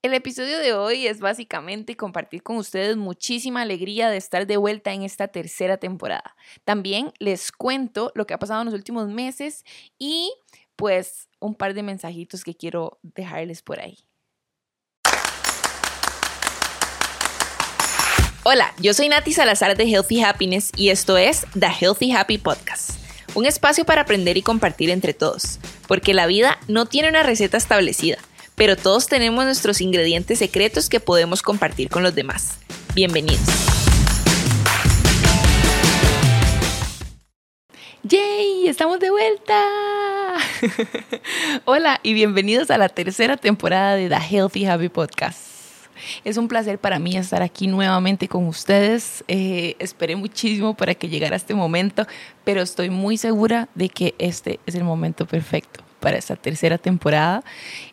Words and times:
El 0.00 0.14
episodio 0.14 0.60
de 0.60 0.74
hoy 0.74 1.08
es 1.08 1.18
básicamente 1.18 1.96
compartir 1.96 2.44
con 2.44 2.56
ustedes 2.56 2.96
muchísima 2.96 3.62
alegría 3.62 4.08
de 4.10 4.16
estar 4.16 4.46
de 4.46 4.56
vuelta 4.56 4.92
en 4.92 5.02
esta 5.02 5.26
tercera 5.26 5.78
temporada. 5.78 6.36
También 6.64 7.12
les 7.18 7.50
cuento 7.50 8.12
lo 8.14 8.24
que 8.24 8.32
ha 8.32 8.38
pasado 8.38 8.60
en 8.60 8.66
los 8.66 8.74
últimos 8.74 9.08
meses 9.08 9.64
y 9.98 10.32
pues 10.76 11.26
un 11.40 11.56
par 11.56 11.74
de 11.74 11.82
mensajitos 11.82 12.44
que 12.44 12.54
quiero 12.54 13.00
dejarles 13.02 13.62
por 13.62 13.80
ahí. 13.80 13.98
Hola, 18.44 18.72
yo 18.78 18.94
soy 18.94 19.08
Nati 19.08 19.32
Salazar 19.32 19.76
de 19.76 19.82
Healthy 19.82 20.22
Happiness 20.22 20.70
y 20.76 20.90
esto 20.90 21.18
es 21.18 21.44
The 21.58 21.70
Healthy 21.80 22.12
Happy 22.12 22.38
Podcast, 22.38 22.92
un 23.34 23.46
espacio 23.46 23.84
para 23.84 24.02
aprender 24.02 24.36
y 24.36 24.42
compartir 24.42 24.90
entre 24.90 25.12
todos, 25.12 25.58
porque 25.88 26.14
la 26.14 26.28
vida 26.28 26.60
no 26.68 26.86
tiene 26.86 27.08
una 27.08 27.24
receta 27.24 27.56
establecida 27.56 28.18
pero 28.58 28.76
todos 28.76 29.06
tenemos 29.06 29.44
nuestros 29.44 29.80
ingredientes 29.80 30.40
secretos 30.40 30.88
que 30.88 30.98
podemos 30.98 31.42
compartir 31.42 31.88
con 31.88 32.02
los 32.02 32.14
demás. 32.14 32.58
Bienvenidos. 32.92 33.40
¡Yay! 38.02 38.66
¡Estamos 38.66 38.98
de 38.98 39.10
vuelta! 39.10 39.62
Hola 41.66 42.00
y 42.02 42.14
bienvenidos 42.14 42.70
a 42.72 42.78
la 42.78 42.88
tercera 42.88 43.36
temporada 43.36 43.94
de 43.94 44.08
The 44.08 44.16
Healthy 44.16 44.66
Happy 44.66 44.88
Podcast. 44.88 45.38
Es 46.24 46.36
un 46.36 46.48
placer 46.48 46.78
para 46.78 46.98
mí 46.98 47.16
estar 47.16 47.42
aquí 47.42 47.68
nuevamente 47.68 48.26
con 48.26 48.46
ustedes. 48.46 49.24
Eh, 49.28 49.76
esperé 49.78 50.16
muchísimo 50.16 50.74
para 50.74 50.94
que 50.94 51.08
llegara 51.08 51.36
este 51.36 51.54
momento, 51.54 52.06
pero 52.44 52.62
estoy 52.62 52.90
muy 52.90 53.18
segura 53.18 53.68
de 53.76 53.88
que 53.88 54.14
este 54.18 54.58
es 54.66 54.74
el 54.74 54.84
momento 54.84 55.26
perfecto 55.26 55.87
para 56.00 56.16
esta 56.16 56.36
tercera 56.36 56.78
temporada. 56.78 57.44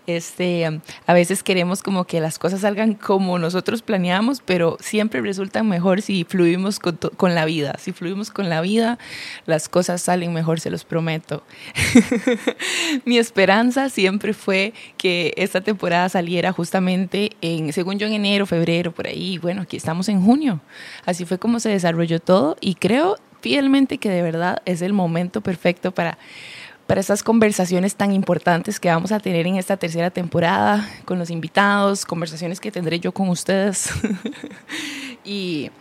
Este, 0.08 0.82
a 1.08 1.14
veces 1.14 1.42
queremos 1.42 1.82
como 1.82 2.06
que 2.06 2.20
las 2.20 2.38
cosas 2.38 2.62
salgan 2.62 2.94
como 2.94 3.40
nosotros 3.40 3.82
planeamos, 3.82 4.42
pero 4.46 4.78
siempre 4.80 5.22
resultan 5.22 5.68
mejor 5.68 6.02
si 6.02 6.24
fluimos 6.24 6.80
con, 6.80 6.98
con 6.98 7.34
la 7.34 7.46
vida. 7.46 7.76
Si 7.80 7.92
fluimos 7.92 8.30
con 8.30 8.50
la 8.50 8.62
vida, 8.62 9.00
las 9.46 9.68
cosas 9.68 10.02
salen 10.02 10.34
mejor, 10.34 10.60
se 10.60 10.70
los 10.70 10.84
prometo. 10.84 11.44
Mi 13.06 13.18
esperanza 13.18 13.90
siempre 13.90 14.34
fue 14.34 14.74
que 14.98 15.34
esta 15.38 15.62
temporada 15.62 16.10
saliera 16.10 16.52
justamente 16.52 17.32
en, 17.42 17.74
según 17.74 17.98
yo, 17.98 18.08
en 18.08 18.14
enero, 18.14 18.46
febrero, 18.46 18.92
por 18.92 19.08
ahí. 19.08 19.38
Bueno, 19.40 19.64
aquí 19.64 19.78
estamos 19.78 20.08
en 20.10 20.22
junio. 20.22 20.62
Así 21.06 21.26
fue 21.26 21.40
como 21.40 21.60
se 21.60 21.70
desarrolló 21.70 22.20
todo 22.20 22.58
y 22.62 22.76
creo 22.76 23.18
fielmente 23.42 24.00
que 24.00 24.10
de 24.10 24.22
verdad 24.24 24.62
es 24.66 24.82
el 24.82 24.94
momento 24.94 25.42
perfecto 25.42 25.92
para 25.92 26.18
para 26.88 27.02
estas 27.02 27.24
conversaciones 27.24 27.96
tan 27.96 28.12
importantes 28.12 28.80
que 28.80 28.90
vamos 28.90 29.12
a 29.12 29.20
tener 29.20 29.48
en 29.48 29.56
esta 29.56 29.78
tercera 29.78 30.12
temporada 30.12 30.88
con 31.06 31.18
los 31.18 31.30
invitados, 31.30 32.06
conversaciones 32.06 32.60
que 32.60 32.72
tendré 32.72 33.00
yo 33.00 33.12
con 33.12 33.30
ustedes. 33.30 33.90
y, 35.26 35.72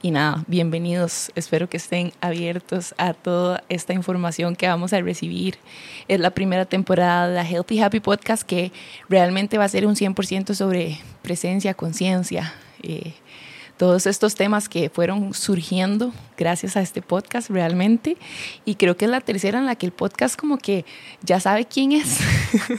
y, 0.00 0.10
nada, 0.10 0.42
bienvenidos. 0.46 1.30
Espero 1.34 1.68
que 1.68 1.76
estén 1.76 2.12
abiertos 2.22 2.94
a 2.96 3.12
toda 3.12 3.62
esta 3.68 3.92
información 3.92 4.56
que 4.56 4.66
vamos 4.66 4.94
a 4.94 5.00
recibir. 5.00 5.58
Es 6.08 6.18
la 6.18 6.30
primera 6.30 6.64
temporada 6.64 7.28
de 7.28 7.34
la 7.34 7.44
Healthy 7.44 7.80
Happy 7.80 8.00
Podcast 8.00 8.42
que 8.42 8.72
realmente 9.08 9.58
va 9.58 9.64
a 9.64 9.68
ser 9.68 9.86
un 9.86 9.96
100% 9.96 10.54
sobre 10.54 10.98
presencia, 11.22 11.74
conciencia. 11.74 12.54
Eh, 12.82 13.12
todos 13.76 14.06
estos 14.06 14.34
temas 14.34 14.68
que 14.68 14.88
fueron 14.90 15.34
surgiendo 15.34 16.12
gracias 16.36 16.76
a 16.76 16.80
este 16.80 17.02
podcast 17.02 17.50
realmente. 17.50 18.16
Y 18.64 18.76
creo 18.76 18.96
que 18.96 19.06
es 19.06 19.10
la 19.10 19.20
tercera 19.20 19.58
en 19.58 19.66
la 19.66 19.76
que 19.76 19.86
el 19.86 19.92
podcast 19.92 20.38
como 20.38 20.58
que 20.58 20.84
ya 21.22 21.40
sabe 21.40 21.66
quién 21.66 21.92
es. 21.92 22.18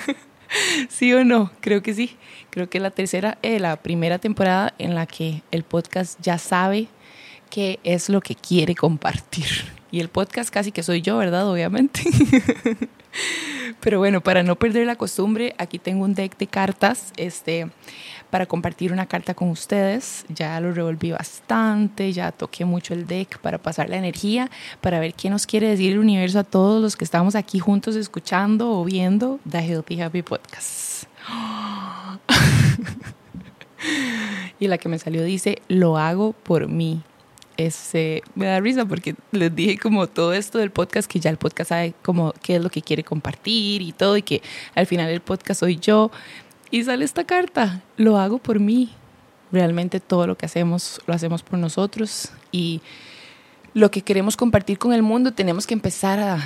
¿Sí 0.89 1.13
o 1.13 1.23
no? 1.23 1.51
Creo 1.59 1.81
que 1.81 1.93
sí. 1.93 2.15
Creo 2.49 2.69
que 2.69 2.77
es 2.77 2.81
la 2.81 2.91
tercera, 2.91 3.37
eh, 3.41 3.59
la 3.59 3.75
primera 3.77 4.19
temporada 4.19 4.73
en 4.77 4.95
la 4.95 5.05
que 5.05 5.41
el 5.51 5.63
podcast 5.63 6.19
ya 6.21 6.37
sabe 6.37 6.87
qué 7.49 7.79
es 7.83 8.09
lo 8.09 8.21
que 8.21 8.35
quiere 8.35 8.75
compartir. 8.75 9.47
Y 9.91 9.99
el 9.99 10.09
podcast 10.09 10.49
casi 10.49 10.71
que 10.71 10.83
soy 10.83 11.01
yo, 11.01 11.17
¿verdad? 11.17 11.49
Obviamente. 11.49 12.01
Pero 13.79 13.99
bueno, 13.99 14.21
para 14.21 14.43
no 14.43 14.55
perder 14.55 14.87
la 14.87 14.95
costumbre, 14.95 15.55
aquí 15.57 15.79
tengo 15.79 16.05
un 16.05 16.13
deck 16.13 16.37
de 16.37 16.47
cartas. 16.47 17.13
Este, 17.17 17.67
para 18.35 18.47
compartir 18.47 18.91
una 18.91 19.05
carta 19.05 19.33
con 19.33 19.49
ustedes. 19.49 20.25
Ya 20.27 20.59
lo 20.59 20.73
revolví 20.73 21.11
bastante, 21.11 22.11
ya 22.11 22.33
toqué 22.33 22.65
mucho 22.65 22.93
el 22.93 23.07
deck 23.07 23.39
para 23.39 23.59
pasar 23.59 23.89
la 23.89 23.95
energía, 23.95 24.51
para 24.81 24.99
ver 24.99 25.13
qué 25.13 25.29
nos 25.29 25.45
quiere 25.45 25.69
decir 25.69 25.93
el 25.93 25.99
universo 25.99 26.39
a 26.39 26.43
todos 26.43 26.81
los 26.81 26.97
que 26.97 27.05
estamos 27.05 27.35
aquí 27.35 27.59
juntos 27.59 27.95
escuchando 27.95 28.71
o 28.71 28.83
viendo 28.83 29.39
The 29.49 29.59
Healthy 29.59 30.01
Happy 30.01 30.21
Podcast. 30.21 31.05
y 34.59 34.67
la 34.67 34.77
que 34.77 34.89
me 34.89 34.99
salió 34.99 35.23
dice, 35.23 35.61
lo 35.69 35.97
hago 35.97 36.33
por 36.33 36.67
mí. 36.67 37.03
Ese, 37.57 38.21
me 38.35 38.47
da 38.47 38.59
risa 38.59 38.85
porque 38.85 39.15
les 39.31 39.55
dije 39.55 39.77
como 39.77 40.07
todo 40.07 40.33
esto 40.33 40.57
del 40.57 40.71
podcast, 40.71 41.09
que 41.09 41.19
ya 41.19 41.29
el 41.29 41.37
podcast 41.37 41.69
sabe 41.69 41.93
como 42.03 42.33
qué 42.41 42.57
es 42.57 42.63
lo 42.63 42.69
que 42.69 42.81
quiere 42.81 43.03
compartir 43.03 43.81
y 43.81 43.91
todo, 43.91 44.17
y 44.17 44.21
que 44.21 44.41
al 44.75 44.85
final 44.85 45.09
el 45.09 45.21
podcast 45.21 45.61
soy 45.61 45.77
yo. 45.77 46.11
Y 46.71 46.83
sale 46.83 47.05
esta 47.05 47.23
carta, 47.23 47.81
lo 47.97 48.17
hago 48.17 48.39
por 48.39 48.59
mí. 48.59 48.89
Realmente 49.51 49.99
todo 49.99 50.27
lo 50.27 50.37
que 50.37 50.45
hacemos 50.45 50.99
lo 51.05 51.13
hacemos 51.13 51.43
por 51.43 51.59
nosotros 51.59 52.31
y 52.51 52.81
lo 53.73 53.91
que 53.91 54.01
queremos 54.01 54.37
compartir 54.37 54.77
con 54.79 54.93
el 54.93 55.03
mundo 55.03 55.33
tenemos 55.33 55.67
que 55.67 55.73
empezar 55.73 56.19
a, 56.19 56.39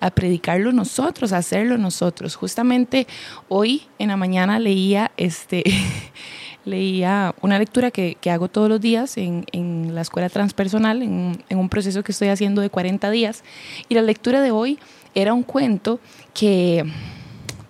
a 0.00 0.10
predicarlo 0.10 0.72
nosotros, 0.72 1.32
a 1.32 1.38
hacerlo 1.38 1.78
nosotros. 1.78 2.34
Justamente 2.34 3.06
hoy 3.48 3.86
en 3.98 4.08
la 4.08 4.16
mañana 4.16 4.58
leía 4.58 5.12
este 5.16 5.62
leía 6.64 7.34
una 7.40 7.58
lectura 7.58 7.90
que, 7.90 8.16
hago 8.30 8.48
todos 8.48 8.68
los 8.68 8.80
días 8.80 9.16
en, 9.16 9.44
en 9.52 9.94
la 9.94 10.00
escuela 10.00 10.28
transpersonal, 10.28 11.02
en, 11.02 11.42
en, 11.48 11.58
un 11.58 11.68
proceso 11.68 12.02
que 12.02 12.12
estoy 12.12 12.28
haciendo 12.28 12.60
de 12.60 12.70
40 12.70 13.10
días. 13.10 13.44
Y 13.88 13.94
la 13.94 14.02
lectura 14.02 14.40
de 14.40 14.50
hoy 14.50 14.78
era 15.14 15.34
un 15.34 15.42
cuento 15.42 16.00
que 16.34 16.84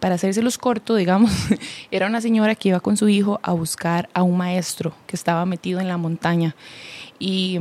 para 0.01 0.17
hacérselos 0.17 0.59
corto, 0.59 0.97
digamos, 0.97 1.31
era 1.91 2.07
una 2.07 2.21
señora 2.21 2.55
que 2.55 2.71
iba 2.71 2.81
con 2.81 2.97
su 2.97 3.09
hijo 3.09 3.39
a 3.43 3.53
buscar 3.53 4.09
a 4.15 4.23
un 4.23 4.37
maestro 4.37 4.93
que 5.07 5.17
estaba 5.17 5.47
metido 5.47 5.81
en 5.81 5.89
la 5.89 5.97
montaña. 5.97 6.57
Y, 7.19 7.59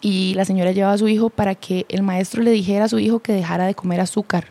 y 0.00 0.34
la 0.34 0.44
señora 0.44 0.72
llevaba 0.72 0.94
a 0.94 0.98
su 0.98 1.08
hijo 1.08 1.30
para 1.30 1.54
que 1.54 1.86
el 1.88 2.02
maestro 2.02 2.42
le 2.42 2.50
dijera 2.50 2.84
a 2.84 2.88
su 2.88 2.98
hijo 2.98 3.20
que 3.20 3.32
dejara 3.32 3.66
de 3.66 3.74
comer 3.74 4.00
azúcar 4.00 4.48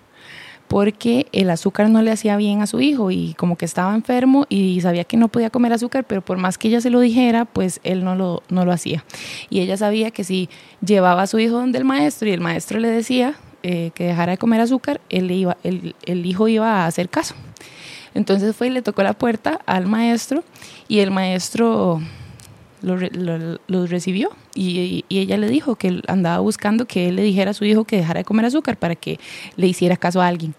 porque 0.70 1.26
el 1.32 1.50
azúcar 1.50 1.90
no 1.90 2.04
le 2.04 2.12
hacía 2.12 2.38
bien 2.38 2.62
a 2.62 2.68
su 2.68 2.80
hijo 2.80 3.10
y 3.10 3.34
como 3.34 3.58
que 3.58 3.66
estaba 3.66 3.96
enfermo 3.96 4.46
y 4.50 4.80
sabía 4.82 5.04
que 5.04 5.18
no 5.18 5.28
podía 5.28 5.50
comer 5.50 5.74
azúcar, 5.74 6.06
pero 6.06 6.22
por 6.22 6.38
más 6.38 6.60
que 6.60 6.68
ella 6.68 6.80
se 6.80 6.92
lo 6.92 7.00
dijera, 7.00 7.46
pues 7.46 7.82
él 7.84 8.04
no 8.04 8.16
lo, 8.16 8.44
no 8.50 8.66
lo 8.66 8.72
hacía. 8.72 9.04
Y 9.50 9.62
ella 9.62 9.78
sabía 9.78 10.12
que 10.12 10.24
si 10.24 10.48
llevaba 10.86 11.24
a 11.24 11.28
su 11.28 11.40
hijo 11.40 11.56
donde 11.56 11.80
el 11.80 11.86
maestro 11.86 12.30
y 12.30 12.34
el 12.34 12.40
maestro 12.40 12.80
le 12.80 12.88
decía, 12.88 13.34
eh, 13.64 13.90
que 13.96 14.04
dejara 14.04 14.34
de 14.34 14.38
comer 14.38 14.62
azúcar, 14.62 15.02
él 15.10 15.32
iba, 15.32 15.58
el, 15.64 15.96
el 16.06 16.24
hijo 16.28 16.48
iba 16.48 16.84
a 16.84 16.86
hacer 16.86 17.10
caso. 17.10 17.34
Entonces 18.14 18.56
fue 18.56 18.68
y 18.68 18.70
le 18.70 18.84
tocó 18.84 19.02
la 19.02 19.14
puerta 19.14 19.60
al 19.66 19.88
maestro 19.88 20.44
y 20.88 21.00
el 21.00 21.10
maestro 21.10 22.00
lo, 22.82 23.88
recibió 23.88 24.32
y, 24.56 25.06
ella 25.10 25.38
le 25.38 25.50
dijo 25.50 25.76
que 25.76 25.88
él 25.90 26.04
andaba 26.08 26.40
buscando 26.40 26.86
que 26.86 27.10
él 27.10 27.16
le 27.16 27.24
dijera 27.24 27.52
a 27.52 27.54
su 27.54 27.66
hijo 27.66 27.84
que 27.84 27.98
dejara 27.98 28.20
de 28.20 28.24
comer 28.24 28.46
azúcar 28.46 28.78
para 28.78 28.96
que 28.96 29.20
le 29.56 29.68
hiciera 29.68 29.98
caso 29.98 30.22
a 30.22 30.28
alguien. 30.28 30.56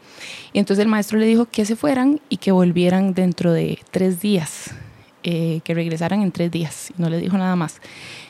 Y 0.53 0.59
entonces 0.59 0.83
el 0.83 0.89
maestro 0.89 1.19
le 1.19 1.27
dijo 1.27 1.47
que 1.47 1.65
se 1.65 1.77
fueran 1.77 2.21
y 2.29 2.37
que 2.37 2.53
volvieran 2.53 3.15
dentro 3.15 3.53
de 3.53 3.79
tres 3.91 4.21
días, 4.21 4.75
eh, 5.23 5.61
que 5.65 5.75
regresaran 5.75 6.23
en 6.23 6.33
tres 6.33 6.51
días. 6.51 6.93
No 6.99 7.09
le 7.09 7.19
dijo 7.19 7.39
nada 7.39 7.57
más. 7.57 7.81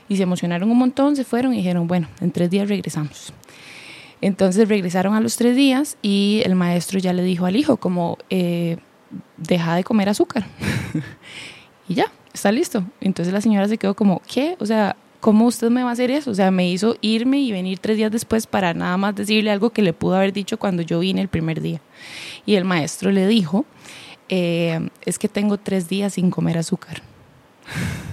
Y 0.09 0.17
se 0.17 0.23
emocionaron 0.25 0.71
un 0.71 0.79
montón, 0.79 1.17
se 1.17 1.25
fueron 1.25 1.55
y 1.55 1.59
dijeron, 1.59 1.87
bueno, 1.87 2.09
en 2.21 2.31
tres 2.31 2.51
días 2.51 2.69
regresamos. 2.69 3.33
Entonces 4.21 4.69
regresaron 4.69 5.15
a 5.15 5.21
los 5.21 5.37
tres 5.37 5.57
días 5.57 5.97
y 6.03 6.43
el 6.45 6.55
maestro 6.55 6.99
ya 6.99 7.13
le 7.13 7.23
dijo 7.23 7.47
al 7.47 7.57
hijo 7.57 7.79
como, 7.79 8.19
eh, 8.29 8.77
deja 9.37 9.75
de 9.75 9.85
comer 9.85 10.09
azúcar. 10.09 10.47
y 11.89 11.95
ya, 11.95 12.13
está 12.33 12.53
listo. 12.53 12.85
Entonces 13.01 13.33
la 13.33 13.41
señora 13.41 13.69
se 13.69 13.79
quedó 13.79 13.95
como, 13.95 14.21
¿qué? 14.27 14.57
O 14.61 14.67
sea, 14.67 14.97
¿cómo 15.21 15.47
usted 15.47 15.71
me 15.71 15.83
va 15.83 15.91
a 15.91 15.93
hacer 15.93 16.11
eso? 16.11 16.31
O 16.31 16.35
sea, 16.35 16.51
me 16.51 16.69
hizo 16.69 16.97
irme 17.01 17.41
y 17.41 17.53
venir 17.53 17.79
tres 17.79 17.97
días 17.97 18.11
después 18.11 18.47
para 18.47 18.75
nada 18.75 18.97
más 18.97 19.15
decirle 19.15 19.51
algo 19.51 19.71
que 19.71 19.83
le 19.83 19.93
pudo 19.93 20.17
haber 20.17 20.33
dicho 20.33 20.59
cuando 20.59 20.83
yo 20.83 21.01
vine 21.01 21.21
el 21.21 21.29
primer 21.29 21.61
día. 21.61 21.81
Y 22.47 22.55
el 22.55 22.65
maestro 22.65 23.11
le 23.11 23.27
dijo, 23.27 23.65
eh, 24.29 24.89
es 25.05 25.19
que 25.19 25.29
tengo 25.29 25.59
tres 25.59 25.89
días 25.89 26.15
sin 26.15 26.31
comer 26.31 26.59
azúcar. 26.59 27.03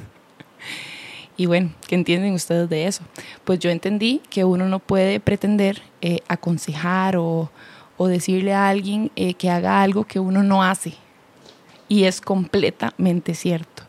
Y 1.40 1.46
bueno, 1.46 1.70
¿qué 1.88 1.94
entienden 1.94 2.34
ustedes 2.34 2.68
de 2.68 2.88
eso? 2.88 3.04
Pues 3.46 3.60
yo 3.60 3.70
entendí 3.70 4.22
que 4.32 4.44
uno 4.44 4.68
no 4.68 4.80
puede 4.80 5.20
pretender 5.20 5.84
eh, 6.02 6.22
aconsejar 6.28 7.16
o, 7.18 7.52
decirle 8.00 8.54
a 8.54 8.70
alguien 8.70 9.12
eh, 9.16 9.36
que 9.36 9.50
haga 9.52 9.84
algo 9.84 10.04
que 10.04 10.20
uno 10.20 10.42
no 10.42 10.64
hace. 10.64 10.96
Y 11.90 12.04
es 12.04 12.22
completamente 12.22 13.34
cierto. 13.34 13.84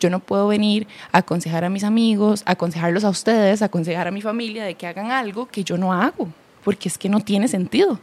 Yo 0.00 0.10
no 0.10 0.20
puedo 0.20 0.48
venir 0.48 0.86
a 1.12 1.18
aconsejar 1.18 1.64
a 1.64 1.70
mis 1.70 1.84
amigos, 1.84 2.42
aconsejarlos 2.46 3.04
a 3.04 3.10
ustedes, 3.10 3.62
aconsejar 3.62 4.08
a 4.08 4.10
mi 4.10 4.22
familia 4.22 4.64
de 4.64 4.74
que 4.74 4.86
hagan 4.86 5.10
algo 5.10 5.46
que 5.46 5.64
yo 5.64 5.76
no 5.76 5.92
hago, 5.92 6.28
porque 6.64 6.88
es 6.88 6.98
que 6.98 7.08
no 7.08 7.20
tiene 7.20 7.48
sentido. 7.48 8.00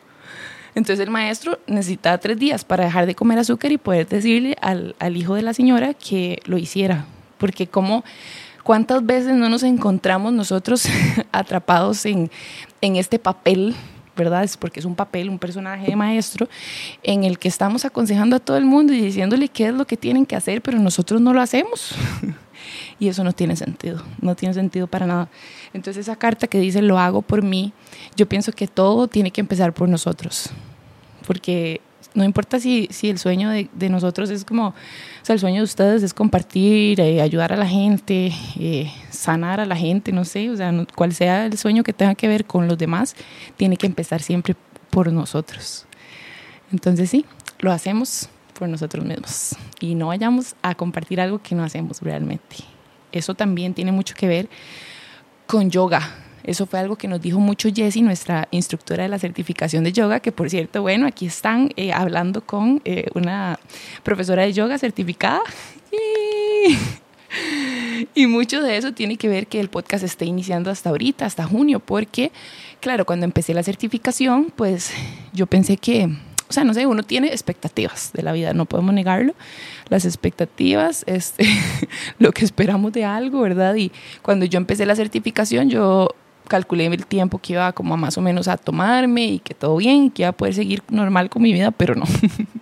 Entonces 0.76 1.04
el 1.04 1.12
maestro 1.12 1.60
necesitaba 1.68 2.18
tres 2.20 2.38
días 2.38 2.64
para 2.64 2.86
dejar 2.86 3.06
de 3.06 3.16
comer 3.16 3.40
azúcar 3.40 3.72
y 3.72 3.78
poder 3.78 4.08
decirle 4.08 4.56
al, 4.62 4.96
al 5.00 5.18
hijo 5.18 5.36
de 5.36 5.42
la 5.42 5.54
señora 5.54 5.94
que 5.94 6.40
lo 6.46 6.58
hiciera. 6.58 7.06
Porque 7.38 7.68
como 7.68 8.04
cuántas 8.64 9.06
veces 9.06 9.34
no 9.34 9.50
nos 9.50 9.64
encontramos 9.64 10.32
nosotros 10.32 10.86
atrapados 11.32 12.06
en, 12.06 12.30
en 12.82 12.96
este 12.98 13.18
papel 13.18 13.76
¿verdad? 14.20 14.44
Es 14.44 14.58
porque 14.58 14.80
es 14.80 14.86
un 14.86 14.96
papel, 14.96 15.30
un 15.30 15.40
personaje 15.40 15.88
de 15.88 15.96
maestro 15.96 16.48
en 17.02 17.24
el 17.24 17.40
que 17.40 17.48
estamos 17.48 17.86
aconsejando 17.86 18.36
a 18.36 18.40
todo 18.40 18.58
el 18.58 18.66
mundo 18.66 18.94
y 18.94 19.02
diciéndole 19.02 19.48
qué 19.48 19.70
es 19.70 19.74
lo 19.74 19.88
que 19.88 19.98
tienen 19.98 20.26
que 20.26 20.36
hacer, 20.36 20.62
pero 20.62 20.78
nosotros 20.78 21.22
no 21.22 21.34
lo 21.34 21.42
hacemos. 21.42 21.96
y 23.00 23.08
eso 23.08 23.24
no 23.24 23.34
tiene 23.34 23.56
sentido, 23.56 24.04
no 24.22 24.36
tiene 24.36 24.54
sentido 24.54 24.88
para 24.88 25.08
nada. 25.08 25.30
Entonces 25.74 26.06
esa 26.06 26.18
carta 26.18 26.48
que 26.48 26.60
dice 26.60 26.82
lo 26.82 27.00
hago 27.00 27.22
por 27.22 27.42
mí, 27.42 27.74
yo 28.16 28.28
pienso 28.28 28.52
que 28.52 28.68
todo 28.68 29.08
tiene 29.08 29.32
que 29.32 29.42
empezar 29.42 29.74
por 29.74 29.88
nosotros, 29.88 30.50
porque 31.26 31.82
no 32.14 32.24
importa 32.24 32.60
si, 32.60 32.88
si 32.92 33.10
el 33.10 33.20
sueño 33.20 33.50
de, 33.50 33.70
de, 33.74 33.90
nosotros 33.90 34.30
es 34.30 34.44
como, 34.44 34.70
o 34.70 34.74
sea, 35.22 35.34
el 35.34 35.40
sueño 35.40 35.58
de 35.58 35.64
ustedes 35.64 36.04
es 36.04 36.14
compartir, 36.14 37.00
eh, 37.00 37.22
ayudar 37.22 37.54
a 37.54 37.56
la 37.56 37.68
gente, 37.68 38.34
eh, 38.60 38.92
sanar 39.10 39.60
a 39.60 39.66
la 39.66 39.76
gente, 39.76 40.12
no 40.12 40.26
sé, 40.26 40.50
o 40.50 40.58
sea, 40.58 40.74
cual 40.96 41.14
sea 41.14 41.46
el 41.46 41.58
sueño 41.58 41.84
que 41.84 41.94
tenga 41.94 42.16
que 42.16 42.28
ver 42.28 42.46
con 42.46 42.68
los 42.68 42.78
demás, 42.78 43.16
tiene 43.58 43.78
que 43.78 43.88
empezar 43.88 44.22
siempre 44.22 44.56
por 44.90 45.12
nosotros. 45.12 45.86
Entonces 46.72 47.10
sí, 47.10 47.26
lo 47.60 47.72
hacemos 47.72 48.30
por 48.58 48.68
nosotros 48.68 49.06
mismos 49.06 49.56
y 49.80 49.96
no 49.96 50.08
vayamos 50.08 50.56
a 50.62 50.76
compartir 50.76 51.22
algo 51.22 51.40
que 51.42 51.56
no 51.56 51.64
hacemos 51.64 52.02
realmente. 52.02 52.58
Eso 53.12 53.34
también 53.34 53.74
tiene 53.74 53.92
mucho 53.92 54.16
que 54.16 54.28
ver 54.28 54.50
con 55.48 55.70
yoga. 55.70 56.02
Eso 56.50 56.66
fue 56.66 56.80
algo 56.80 56.96
que 56.96 57.08
nos 57.08 57.22
dijo 57.22 57.40
mucho 57.40 57.70
Jessie, 57.72 58.02
nuestra 58.02 58.48
instructora 58.50 59.04
de 59.04 59.10
la 59.10 59.20
certificación 59.20 59.84
de 59.84 59.92
yoga, 59.92 60.20
que 60.20 60.32
por 60.32 60.50
cierto, 60.50 60.82
bueno, 60.82 61.06
aquí 61.06 61.28
están 61.28 61.70
eh, 61.76 61.94
hablando 61.94 62.42
con 62.42 62.82
eh, 62.86 63.06
una 63.14 63.60
profesora 64.02 64.42
de 64.42 64.54
yoga 64.54 64.80
certificada. 64.80 65.42
Y 68.16 68.26
mucho 68.26 68.64
de 68.64 68.78
eso 68.78 68.94
tiene 68.94 69.18
que 69.18 69.30
ver 69.30 69.46
que 69.46 69.60
el 69.60 69.70
podcast 69.70 70.04
esté 70.04 70.26
iniciando 70.26 70.72
hasta 70.72 70.90
ahorita, 70.90 71.28
hasta 71.28 71.46
junio, 71.46 71.80
porque, 71.80 72.32
claro, 72.80 73.06
cuando 73.06 73.26
empecé 73.26 73.54
la 73.54 73.62
certificación, 73.62 74.52
pues 74.56 74.92
yo 75.32 75.46
pensé 75.46 75.78
que 75.78 76.10
o 76.50 76.54
sea, 76.54 76.64
no 76.64 76.74
sé, 76.74 76.88
uno 76.88 77.04
tiene 77.04 77.28
expectativas 77.28 78.12
de 78.12 78.24
la 78.24 78.32
vida, 78.32 78.54
no 78.54 78.66
podemos 78.66 78.92
negarlo. 78.96 79.36
Las 79.90 80.04
expectativas, 80.04 81.04
este, 81.06 81.46
lo 82.18 82.32
que 82.32 82.44
esperamos 82.44 82.92
de 82.92 83.06
algo, 83.06 83.42
¿verdad? 83.42 83.76
Y 83.76 83.92
cuando 84.24 84.46
yo 84.46 84.58
empecé 84.58 84.88
la 84.88 84.96
certificación, 84.96 85.70
yo 85.70 86.16
calculé 86.50 86.88
el 86.88 87.06
tiempo 87.06 87.38
que 87.38 87.54
iba 87.54 87.72
como 87.72 87.96
más 87.96 88.18
o 88.18 88.22
menos 88.22 88.50
a 88.50 88.58
tomarme 88.58 89.26
y 89.26 89.40
que 89.40 89.54
todo 89.54 89.78
bien, 89.78 90.12
que 90.12 90.24
iba 90.24 90.30
a 90.30 90.34
poder 90.34 90.54
seguir 90.54 90.84
normal 90.90 91.30
con 91.30 91.42
mi 91.42 91.54
vida, 91.54 91.72
pero 91.72 91.96
no. 91.96 92.04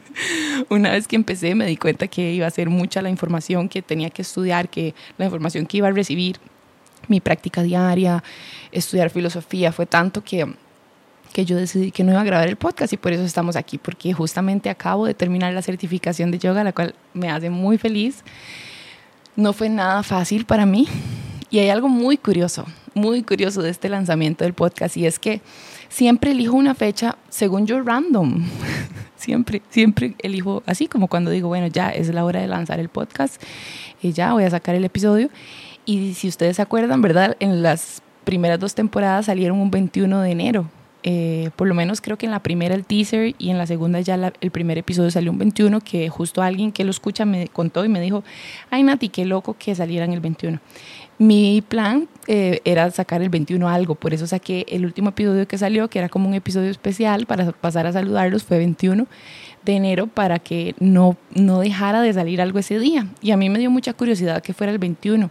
Una 0.69 0.91
vez 0.91 1.07
que 1.07 1.15
empecé 1.15 1.55
me 1.55 1.65
di 1.65 1.77
cuenta 1.77 2.07
que 2.07 2.33
iba 2.33 2.45
a 2.45 2.51
ser 2.51 2.69
mucha 2.69 3.01
la 3.01 3.09
información 3.09 3.67
que 3.67 3.81
tenía 3.81 4.11
que 4.11 4.21
estudiar, 4.21 4.69
que 4.69 4.93
la 5.17 5.25
información 5.25 5.65
que 5.65 5.77
iba 5.77 5.87
a 5.87 5.91
recibir, 5.91 6.37
mi 7.07 7.19
práctica 7.19 7.63
diaria, 7.63 8.23
estudiar 8.71 9.09
filosofía, 9.09 9.71
fue 9.71 9.87
tanto 9.87 10.23
que 10.23 10.45
que 11.33 11.45
yo 11.45 11.55
decidí 11.55 11.91
que 11.91 12.03
no 12.03 12.11
iba 12.13 12.21
a 12.21 12.23
grabar 12.23 12.47
el 12.47 12.55
podcast 12.55 12.93
y 12.93 12.97
por 12.97 13.13
eso 13.13 13.23
estamos 13.23 13.55
aquí, 13.55 13.77
porque 13.77 14.11
justamente 14.13 14.71
acabo 14.71 15.05
de 15.05 15.13
terminar 15.13 15.53
la 15.53 15.61
certificación 15.61 16.31
de 16.31 16.39
yoga, 16.39 16.63
la 16.63 16.73
cual 16.73 16.95
me 17.13 17.29
hace 17.29 17.49
muy 17.49 17.77
feliz. 17.77 18.23
No 19.35 19.53
fue 19.53 19.69
nada 19.69 20.01
fácil 20.01 20.45
para 20.45 20.65
mí 20.65 20.87
y 21.51 21.59
hay 21.59 21.69
algo 21.69 21.89
muy 21.89 22.17
curioso, 22.17 22.65
muy 22.97 23.23
curioso 23.23 23.61
de 23.61 23.69
este 23.69 23.89
lanzamiento 23.89 24.43
del 24.43 24.53
podcast 24.53 24.97
y 24.97 25.05
es 25.05 25.19
que 25.19 25.41
siempre 25.89 26.31
elijo 26.31 26.55
una 26.55 26.75
fecha, 26.75 27.17
según 27.29 27.65
yo, 27.65 27.81
random. 27.81 28.45
siempre, 29.15 29.61
siempre 29.69 30.15
elijo 30.19 30.63
así 30.65 30.87
como 30.87 31.07
cuando 31.07 31.31
digo, 31.31 31.47
bueno, 31.47 31.67
ya 31.67 31.89
es 31.89 32.13
la 32.13 32.25
hora 32.25 32.41
de 32.41 32.47
lanzar 32.47 32.79
el 32.79 32.89
podcast 32.89 33.41
y 34.01 34.11
ya 34.11 34.33
voy 34.33 34.43
a 34.43 34.49
sacar 34.49 34.75
el 34.75 34.85
episodio. 34.85 35.29
Y 35.85 36.13
si 36.15 36.27
ustedes 36.27 36.57
se 36.57 36.61
acuerdan, 36.61 37.01
¿verdad? 37.01 37.37
En 37.39 37.63
las 37.63 38.01
primeras 38.25 38.59
dos 38.59 38.75
temporadas 38.75 39.27
salieron 39.27 39.59
un 39.59 39.71
21 39.71 40.21
de 40.21 40.31
enero 40.31 40.69
eh, 41.03 41.51
por 41.55 41.67
lo 41.67 41.73
menos 41.73 42.01
creo 42.01 42.17
que 42.17 42.25
en 42.25 42.31
la 42.31 42.41
primera 42.41 42.75
el 42.75 42.85
teaser 42.85 43.35
y 43.37 43.49
en 43.49 43.57
la 43.57 43.67
segunda 43.67 44.01
ya 44.01 44.33
el 44.41 44.51
primer 44.51 44.77
episodio 44.77 45.11
salió 45.11 45.31
un 45.31 45.37
21 45.37 45.81
que 45.81 46.09
justo 46.09 46.41
alguien 46.41 46.71
que 46.71 46.83
lo 46.83 46.91
escucha 46.91 47.25
me 47.25 47.47
contó 47.47 47.85
y 47.85 47.89
me 47.89 48.01
dijo, 48.01 48.23
ay 48.69 48.83
Nati, 48.83 49.09
qué 49.09 49.25
loco 49.25 49.55
que 49.57 49.75
salieran 49.75 50.11
el 50.13 50.19
21. 50.19 50.59
Mi 51.19 51.63
plan 51.67 52.07
eh, 52.27 52.61
era 52.63 52.91
sacar 52.91 53.21
el 53.21 53.29
21 53.29 53.67
algo, 53.67 53.95
por 53.95 54.13
eso 54.13 54.27
saqué 54.27 54.65
el 54.69 54.85
último 54.85 55.09
episodio 55.09 55.47
que 55.47 55.57
salió, 55.57 55.89
que 55.89 55.99
era 55.99 56.09
como 56.09 56.27
un 56.27 56.35
episodio 56.35 56.69
especial 56.69 57.25
para 57.25 57.51
pasar 57.51 57.87
a 57.87 57.91
saludarlos, 57.91 58.43
fue 58.43 58.57
21 58.57 59.07
de 59.65 59.73
enero 59.73 60.07
para 60.07 60.39
que 60.39 60.75
no, 60.79 61.17
no 61.33 61.59
dejara 61.59 62.01
de 62.01 62.13
salir 62.13 62.41
algo 62.41 62.59
ese 62.59 62.79
día. 62.79 63.07
Y 63.21 63.31
a 63.31 63.37
mí 63.37 63.49
me 63.49 63.59
dio 63.59 63.71
mucha 63.71 63.93
curiosidad 63.93 64.41
que 64.41 64.53
fuera 64.53 64.71
el 64.71 64.79
21, 64.79 65.29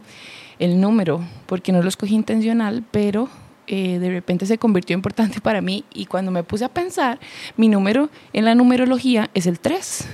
el 0.59 0.81
número, 0.81 1.23
porque 1.47 1.73
no 1.73 1.83
lo 1.83 1.89
escogí 1.89 2.15
intencional, 2.15 2.85
pero 2.91 3.29
eh, 3.67 3.99
de 3.99 4.11
repente 4.11 4.47
se 4.47 4.59
convirtió 4.59 4.95
importante 4.95 5.41
para 5.41 5.61
mí 5.61 5.85
y 5.93 6.07
cuando 6.07 6.31
me 6.31 6.43
puse 6.43 6.65
a 6.65 6.69
pensar, 6.69 7.19
mi 7.57 7.69
número 7.69 8.11
en 8.33 8.45
la 8.45 8.55
numerología 8.55 9.31
es 9.35 9.47
el 9.47 9.59
3. 9.59 10.07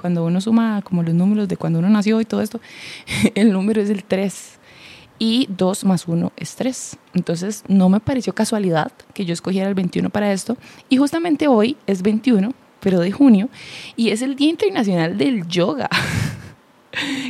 Cuando 0.00 0.24
uno 0.24 0.40
suma 0.40 0.82
como 0.82 1.02
los 1.02 1.14
números 1.14 1.48
de 1.48 1.56
cuando 1.56 1.78
uno 1.78 1.88
nació 1.88 2.20
y 2.20 2.24
todo 2.24 2.42
esto, 2.42 2.60
el 3.34 3.52
número 3.52 3.80
es 3.80 3.90
el 3.90 4.04
3 4.04 4.58
y 5.18 5.48
2 5.50 5.84
más 5.84 6.06
1 6.06 6.32
es 6.36 6.54
3. 6.56 6.96
Entonces 7.14 7.64
no 7.68 7.88
me 7.88 8.00
pareció 8.00 8.34
casualidad 8.34 8.92
que 9.14 9.24
yo 9.24 9.32
escogiera 9.32 9.68
el 9.68 9.74
21 9.74 10.10
para 10.10 10.32
esto 10.32 10.56
y 10.88 10.96
justamente 10.96 11.48
hoy 11.48 11.76
es 11.86 12.02
21, 12.02 12.52
pero 12.80 13.00
de 13.00 13.10
junio 13.10 13.48
y 13.96 14.10
es 14.10 14.22
el 14.22 14.36
Día 14.36 14.50
Internacional 14.50 15.18
del 15.18 15.46
Yoga. 15.48 15.88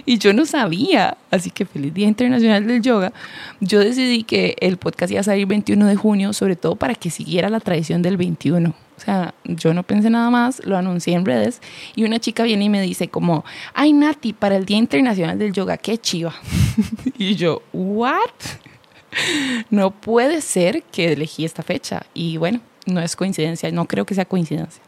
y 0.07 0.19
yo 0.19 0.33
no 0.33 0.47
sabía, 0.47 1.17
así 1.31 1.51
que 1.51 1.67
feliz 1.67 1.93
Día 1.93 2.07
Internacional 2.09 2.67
del 2.67 2.83
Yoga. 2.83 3.13
Yo 3.61 3.81
decidí 3.81 4.23
que 4.23 4.57
el 4.61 4.77
podcast 4.77 5.11
iba 5.11 5.21
a 5.21 5.25
salir 5.25 5.47
21 5.47 5.87
de 5.87 5.97
junio, 5.97 6.33
sobre 6.33 6.57
todo 6.57 6.77
para 6.77 6.95
que 6.95 7.11
siguiera 7.11 7.49
la 7.49 7.61
tradición 7.61 8.03
del 8.03 8.17
21. 8.17 8.71
O 8.71 9.01
sea, 9.01 9.35
yo 9.45 9.75
no 9.75 9.85
pensé 9.85 10.11
nada 10.11 10.31
más, 10.31 10.65
lo 10.65 10.77
anuncié 10.77 11.15
en 11.15 11.25
redes 11.25 11.61
y 11.95 12.05
una 12.05 12.19
chica 12.19 12.43
viene 12.43 12.65
y 12.65 12.69
me 12.69 12.83
dice 12.83 13.09
como, 13.09 13.45
ay 13.75 13.93
Nati, 13.93 14.33
para 14.33 14.57
el 14.57 14.65
Día 14.65 14.79
Internacional 14.79 15.39
del 15.39 15.53
Yoga, 15.53 15.77
qué 15.77 15.99
chiva. 15.99 16.35
y 17.19 17.37
yo, 17.37 17.63
¿what? 17.73 18.19
No 19.71 19.91
puede 19.91 20.41
ser 20.41 20.83
que 20.83 21.13
elegí 21.13 21.45
esta 21.45 21.63
fecha. 21.63 22.05
Y 22.15 22.37
bueno, 22.37 22.61
no 22.87 23.01
es 23.01 23.17
coincidencia, 23.17 23.71
no 23.71 23.87
creo 23.87 24.05
que 24.05 24.15
sea 24.15 24.25
coincidencia. 24.25 24.83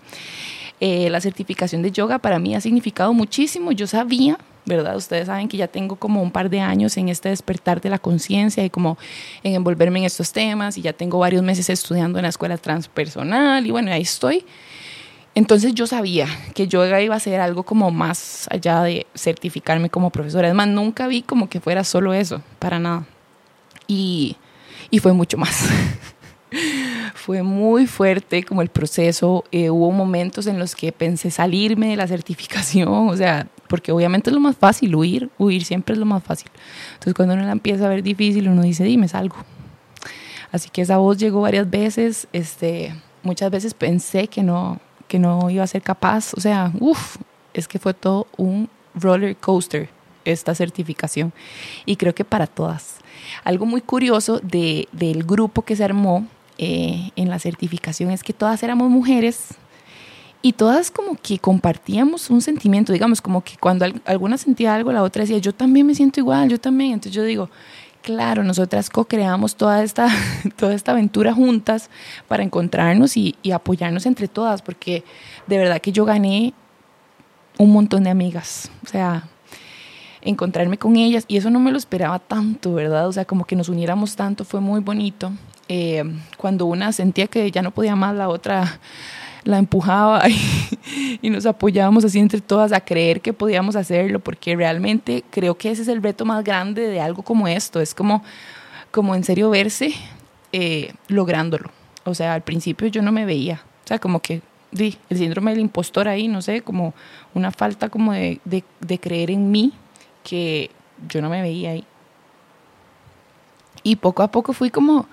Eh, 0.80 1.10
la 1.10 1.20
certificación 1.20 1.82
de 1.82 1.90
yoga 1.90 2.18
para 2.18 2.38
mí 2.38 2.54
ha 2.54 2.60
significado 2.60 3.12
muchísimo. 3.12 3.70
Yo 3.72 3.86
sabía 3.86 4.38
¿verdad? 4.66 4.96
Ustedes 4.96 5.26
saben 5.26 5.48
que 5.48 5.56
ya 5.56 5.68
tengo 5.68 5.96
como 5.96 6.22
un 6.22 6.30
par 6.30 6.50
de 6.50 6.60
años 6.60 6.96
en 6.96 7.08
este 7.08 7.28
despertar 7.28 7.80
de 7.80 7.90
la 7.90 7.98
conciencia 7.98 8.64
y 8.64 8.70
como 8.70 8.98
en 9.42 9.54
envolverme 9.54 10.00
en 10.00 10.04
estos 10.04 10.32
temas 10.32 10.76
y 10.78 10.82
ya 10.82 10.92
tengo 10.92 11.18
varios 11.18 11.42
meses 11.42 11.68
estudiando 11.70 12.18
en 12.18 12.24
la 12.24 12.28
escuela 12.28 12.56
transpersonal 12.58 13.66
y 13.66 13.70
bueno, 13.70 13.92
ahí 13.92 14.02
estoy. 14.02 14.44
Entonces 15.34 15.74
yo 15.74 15.86
sabía 15.86 16.26
que 16.54 16.66
yoga 16.66 17.00
iba 17.00 17.14
a 17.14 17.20
ser 17.20 17.40
algo 17.40 17.62
como 17.62 17.90
más 17.90 18.46
allá 18.50 18.82
de 18.82 19.06
certificarme 19.14 19.88
como 19.88 20.10
profesora. 20.10 20.48
Además, 20.48 20.68
nunca 20.68 21.06
vi 21.06 21.22
como 21.22 21.48
que 21.48 21.60
fuera 21.60 21.84
solo 21.84 22.12
eso, 22.12 22.42
para 22.58 22.78
nada. 22.78 23.06
Y, 23.86 24.36
y 24.90 24.98
fue 24.98 25.12
mucho 25.12 25.38
más. 25.38 25.68
fue 27.14 27.42
muy 27.42 27.86
fuerte 27.86 28.42
como 28.42 28.60
el 28.60 28.70
proceso. 28.70 29.44
Eh, 29.52 29.70
hubo 29.70 29.92
momentos 29.92 30.48
en 30.48 30.58
los 30.58 30.74
que 30.74 30.90
pensé 30.90 31.30
salirme 31.30 31.88
de 31.88 31.96
la 31.96 32.08
certificación, 32.08 33.08
o 33.08 33.16
sea, 33.16 33.46
porque 33.70 33.92
obviamente 33.92 34.30
es 34.30 34.34
lo 34.34 34.40
más 34.40 34.56
fácil, 34.56 34.96
huir, 34.96 35.30
huir 35.38 35.64
siempre 35.64 35.92
es 35.92 35.98
lo 36.00 36.04
más 36.04 36.24
fácil. 36.24 36.50
Entonces 36.94 37.14
cuando 37.14 37.34
uno 37.34 37.44
la 37.44 37.52
empieza 37.52 37.86
a 37.86 37.88
ver 37.88 38.02
difícil, 38.02 38.48
uno 38.48 38.62
dice, 38.62 38.82
dime, 38.82 39.06
salgo. 39.06 39.36
Así 40.50 40.68
que 40.68 40.82
esa 40.82 40.98
voz 40.98 41.18
llegó 41.18 41.42
varias 41.42 41.70
veces, 41.70 42.26
este, 42.32 42.92
muchas 43.22 43.48
veces 43.52 43.72
pensé 43.72 44.26
que 44.26 44.42
no, 44.42 44.80
que 45.06 45.20
no 45.20 45.48
iba 45.50 45.62
a 45.62 45.68
ser 45.68 45.82
capaz, 45.82 46.34
o 46.34 46.40
sea, 46.40 46.72
uff, 46.80 47.18
es 47.54 47.68
que 47.68 47.78
fue 47.78 47.94
todo 47.94 48.26
un 48.36 48.68
roller 48.96 49.36
coaster 49.36 49.88
esta 50.24 50.52
certificación 50.56 51.32
y 51.86 51.94
creo 51.94 52.12
que 52.12 52.24
para 52.24 52.48
todas. 52.48 52.96
Algo 53.44 53.66
muy 53.66 53.82
curioso 53.82 54.40
de, 54.40 54.88
del 54.90 55.22
grupo 55.22 55.62
que 55.62 55.76
se 55.76 55.84
armó 55.84 56.26
eh, 56.58 57.10
en 57.14 57.30
la 57.30 57.38
certificación 57.38 58.10
es 58.10 58.24
que 58.24 58.32
todas 58.32 58.64
éramos 58.64 58.90
mujeres 58.90 59.54
y 60.42 60.54
todas 60.54 60.90
como 60.90 61.16
que 61.16 61.38
compartíamos 61.38 62.30
un 62.30 62.40
sentimiento, 62.40 62.92
digamos, 62.92 63.20
como 63.20 63.42
que 63.42 63.56
cuando 63.58 63.86
alguna 64.06 64.38
sentía 64.38 64.74
algo, 64.74 64.90
la 64.92 65.02
otra 65.02 65.22
decía, 65.22 65.38
yo 65.38 65.52
también 65.52 65.86
me 65.86 65.94
siento 65.94 66.20
igual, 66.20 66.48
yo 66.48 66.58
también. 66.58 66.92
Entonces 66.94 67.12
yo 67.12 67.24
digo, 67.24 67.50
claro, 68.02 68.42
nosotras 68.42 68.88
co-creamos 68.88 69.56
toda 69.56 69.82
esta, 69.82 70.08
toda 70.56 70.74
esta 70.74 70.92
aventura 70.92 71.34
juntas 71.34 71.90
para 72.26 72.42
encontrarnos 72.42 73.16
y, 73.16 73.36
apoyarnos 73.52 74.06
entre 74.06 74.28
todas, 74.28 74.62
porque 74.62 75.04
de 75.46 75.58
verdad 75.58 75.80
que 75.80 75.92
yo 75.92 76.04
gané 76.04 76.54
un 77.58 77.72
montón 77.72 78.04
de 78.04 78.10
amigas, 78.10 78.70
o 78.82 78.88
sea, 78.88 79.28
encontrarme 80.22 80.78
con 80.78 80.96
ellas 80.96 81.24
y 81.28 81.36
eso 81.36 81.50
no 81.50 81.60
me 81.60 81.70
lo 81.70 81.76
esperaba 81.76 82.18
tanto, 82.18 82.72
¿verdad? 82.72 83.08
O 83.08 83.12
sea, 83.12 83.26
como 83.26 83.44
que 83.44 83.56
nos 83.56 83.68
uniéramos 83.68 84.16
tanto, 84.16 84.44
fue 84.44 84.60
muy 84.60 84.80
bonito. 84.80 85.32
Eh, 85.68 86.02
cuando 86.36 86.66
una 86.66 86.92
sentía 86.92 87.26
que 87.26 87.50
ya 87.50 87.60
no 87.60 87.70
podía 87.70 87.94
más, 87.94 88.14
la 88.16 88.28
otra 88.28 88.80
la 89.44 89.58
empujaba 89.58 90.22
y, 91.22 91.30
nos 91.30 91.46
apoyábamos 91.46 92.04
así 92.04 92.18
entre 92.18 92.40
todas 92.40 92.72
a 92.72 92.80
creer 92.80 93.20
que 93.20 93.32
podíamos 93.32 93.76
hacerlo, 93.76 94.20
porque 94.20 94.56
realmente 94.56 95.24
creo 95.30 95.56
que 95.56 95.70
ese 95.70 95.82
es 95.82 95.88
el 95.88 96.02
reto 96.02 96.24
más 96.24 96.44
grande 96.44 96.88
de 96.88 97.00
algo 97.00 97.22
como 97.22 97.48
esto, 97.48 97.80
es 97.80 97.94
como, 97.94 98.22
como 98.90 99.14
en 99.14 99.24
serio 99.24 99.50
verse 99.50 99.92
eh, 100.52 100.92
lográndolo. 101.08 101.70
O 102.04 102.14
sea, 102.14 102.34
al 102.34 102.42
principio 102.42 102.88
yo 102.88 103.02
no 103.02 103.12
me 103.12 103.24
veía, 103.24 103.62
o 103.84 103.88
sea, 103.88 103.98
como 103.98 104.20
que 104.20 104.42
di, 104.72 104.96
el 105.08 105.18
síndrome 105.18 105.52
del 105.52 105.60
impostor 105.60 106.08
ahí, 106.08 106.28
no 106.28 106.42
sé, 106.42 106.62
como 106.62 106.94
una 107.34 107.50
falta 107.50 107.88
como 107.88 108.12
de, 108.12 108.40
de 108.44 108.98
creer 108.98 109.30
en 109.30 109.50
mí 109.50 109.72
que 110.22 110.70
yo 111.08 111.22
no 111.22 111.28
me 111.28 111.42
veía 111.42 111.70
ahí. 111.70 111.84
Y 113.82 113.96
poco 113.96 114.22
a 114.22 114.30
poco 114.30 114.52
fui 114.52 114.70
como 114.70 115.06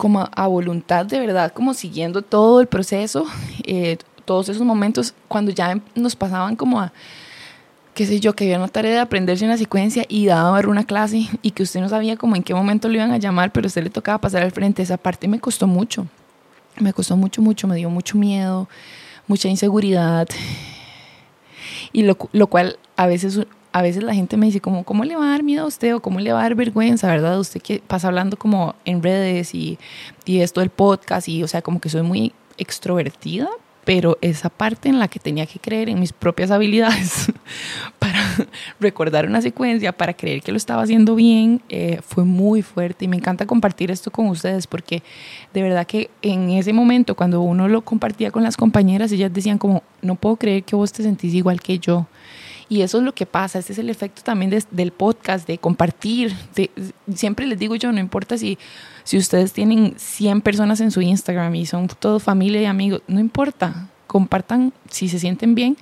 como 0.00 0.30
a 0.34 0.46
voluntad 0.46 1.04
de 1.04 1.20
verdad, 1.20 1.52
como 1.52 1.74
siguiendo 1.74 2.22
todo 2.22 2.62
el 2.62 2.68
proceso, 2.68 3.26
eh, 3.64 3.98
todos 4.24 4.48
esos 4.48 4.62
momentos, 4.62 5.14
cuando 5.28 5.52
ya 5.52 5.78
nos 5.94 6.16
pasaban 6.16 6.56
como 6.56 6.80
a, 6.80 6.90
qué 7.92 8.06
sé 8.06 8.18
yo, 8.18 8.34
que 8.34 8.44
había 8.44 8.56
una 8.56 8.68
tarea 8.68 8.92
de 8.92 8.98
aprenderse 9.00 9.44
una 9.44 9.58
secuencia 9.58 10.06
y 10.08 10.24
daba 10.24 10.58
una 10.60 10.84
clase 10.84 11.28
y 11.42 11.50
que 11.50 11.64
usted 11.64 11.80
no 11.80 11.90
sabía 11.90 12.16
como 12.16 12.34
en 12.34 12.42
qué 12.42 12.54
momento 12.54 12.88
lo 12.88 12.94
iban 12.94 13.12
a 13.12 13.18
llamar, 13.18 13.52
pero 13.52 13.66
a 13.66 13.68
usted 13.68 13.82
le 13.82 13.90
tocaba 13.90 14.16
pasar 14.16 14.42
al 14.42 14.52
frente. 14.52 14.80
Esa 14.82 14.96
parte 14.96 15.28
me 15.28 15.38
costó 15.38 15.66
mucho, 15.66 16.06
me 16.78 16.94
costó 16.94 17.18
mucho, 17.18 17.42
mucho, 17.42 17.68
me 17.68 17.76
dio 17.76 17.90
mucho 17.90 18.16
miedo, 18.16 18.70
mucha 19.26 19.48
inseguridad. 19.48 20.26
Y 21.92 22.04
lo, 22.04 22.16
lo 22.32 22.46
cual 22.46 22.78
a 22.96 23.06
veces 23.06 23.40
a 23.72 23.82
veces 23.82 24.02
la 24.02 24.14
gente 24.14 24.36
me 24.36 24.46
dice 24.46 24.60
como, 24.60 24.84
¿cómo 24.84 25.04
le 25.04 25.16
va 25.16 25.26
a 25.26 25.30
dar 25.30 25.42
miedo 25.42 25.64
a 25.64 25.66
usted 25.66 25.94
o 25.94 26.00
cómo 26.00 26.20
le 26.20 26.32
va 26.32 26.40
a 26.40 26.42
dar 26.42 26.54
vergüenza, 26.54 27.08
verdad? 27.08 27.38
Usted 27.38 27.62
que 27.62 27.82
pasa 27.86 28.08
hablando 28.08 28.36
como 28.36 28.74
en 28.84 29.02
redes 29.02 29.54
y, 29.54 29.78
y 30.24 30.40
esto 30.40 30.60
del 30.60 30.70
podcast 30.70 31.28
y, 31.28 31.42
o 31.42 31.48
sea, 31.48 31.62
como 31.62 31.80
que 31.80 31.88
soy 31.88 32.02
muy 32.02 32.32
extrovertida, 32.58 33.48
pero 33.84 34.18
esa 34.20 34.50
parte 34.50 34.88
en 34.88 34.98
la 34.98 35.08
que 35.08 35.18
tenía 35.18 35.46
que 35.46 35.58
creer 35.58 35.88
en 35.88 35.98
mis 35.98 36.12
propias 36.12 36.50
habilidades 36.50 37.32
para 37.98 38.20
recordar 38.78 39.26
una 39.26 39.40
secuencia, 39.40 39.92
para 39.92 40.14
creer 40.14 40.42
que 40.42 40.52
lo 40.52 40.58
estaba 40.58 40.82
haciendo 40.82 41.14
bien, 41.14 41.62
eh, 41.68 42.00
fue 42.06 42.24
muy 42.24 42.62
fuerte 42.62 43.06
y 43.06 43.08
me 43.08 43.16
encanta 43.16 43.46
compartir 43.46 43.90
esto 43.90 44.10
con 44.10 44.28
ustedes 44.28 44.66
porque 44.66 45.02
de 45.54 45.62
verdad 45.62 45.86
que 45.86 46.10
en 46.22 46.50
ese 46.50 46.72
momento 46.72 47.14
cuando 47.14 47.40
uno 47.40 47.68
lo 47.68 47.82
compartía 47.82 48.30
con 48.30 48.42
las 48.42 48.56
compañeras, 48.56 49.12
ellas 49.12 49.32
decían 49.32 49.58
como, 49.58 49.82
no 50.02 50.14
puedo 50.14 50.36
creer 50.36 50.62
que 50.64 50.76
vos 50.76 50.92
te 50.92 51.02
sentís 51.02 51.34
igual 51.34 51.60
que 51.60 51.78
yo. 51.78 52.06
Y 52.70 52.82
eso 52.82 52.98
es 52.98 53.04
lo 53.04 53.12
que 53.12 53.26
pasa, 53.26 53.58
este 53.58 53.72
es 53.72 53.80
el 53.80 53.90
efecto 53.90 54.22
también 54.22 54.56
del 54.70 54.92
podcast, 54.92 55.44
de 55.46 55.58
compartir. 55.58 56.32
siempre 57.12 57.44
les 57.46 57.58
digo 57.58 57.74
yo, 57.74 57.90
no 57.90 57.98
importa 57.98 58.38
si, 58.38 58.58
si 59.02 59.18
ustedes 59.18 59.52
tienen 59.52 59.94
100 59.98 60.40
personas 60.40 60.80
en 60.80 60.92
su 60.92 61.02
Instagram 61.02 61.52
y 61.56 61.66
son 61.66 61.88
todos 61.88 62.22
familia 62.22 62.62
y 62.62 62.66
amigos, 62.66 63.02
no 63.08 63.18
importa, 63.18 63.88
compartan 64.06 64.72
si 64.88 65.08
se 65.08 65.18
sienten 65.18 65.56
bien 65.56 65.76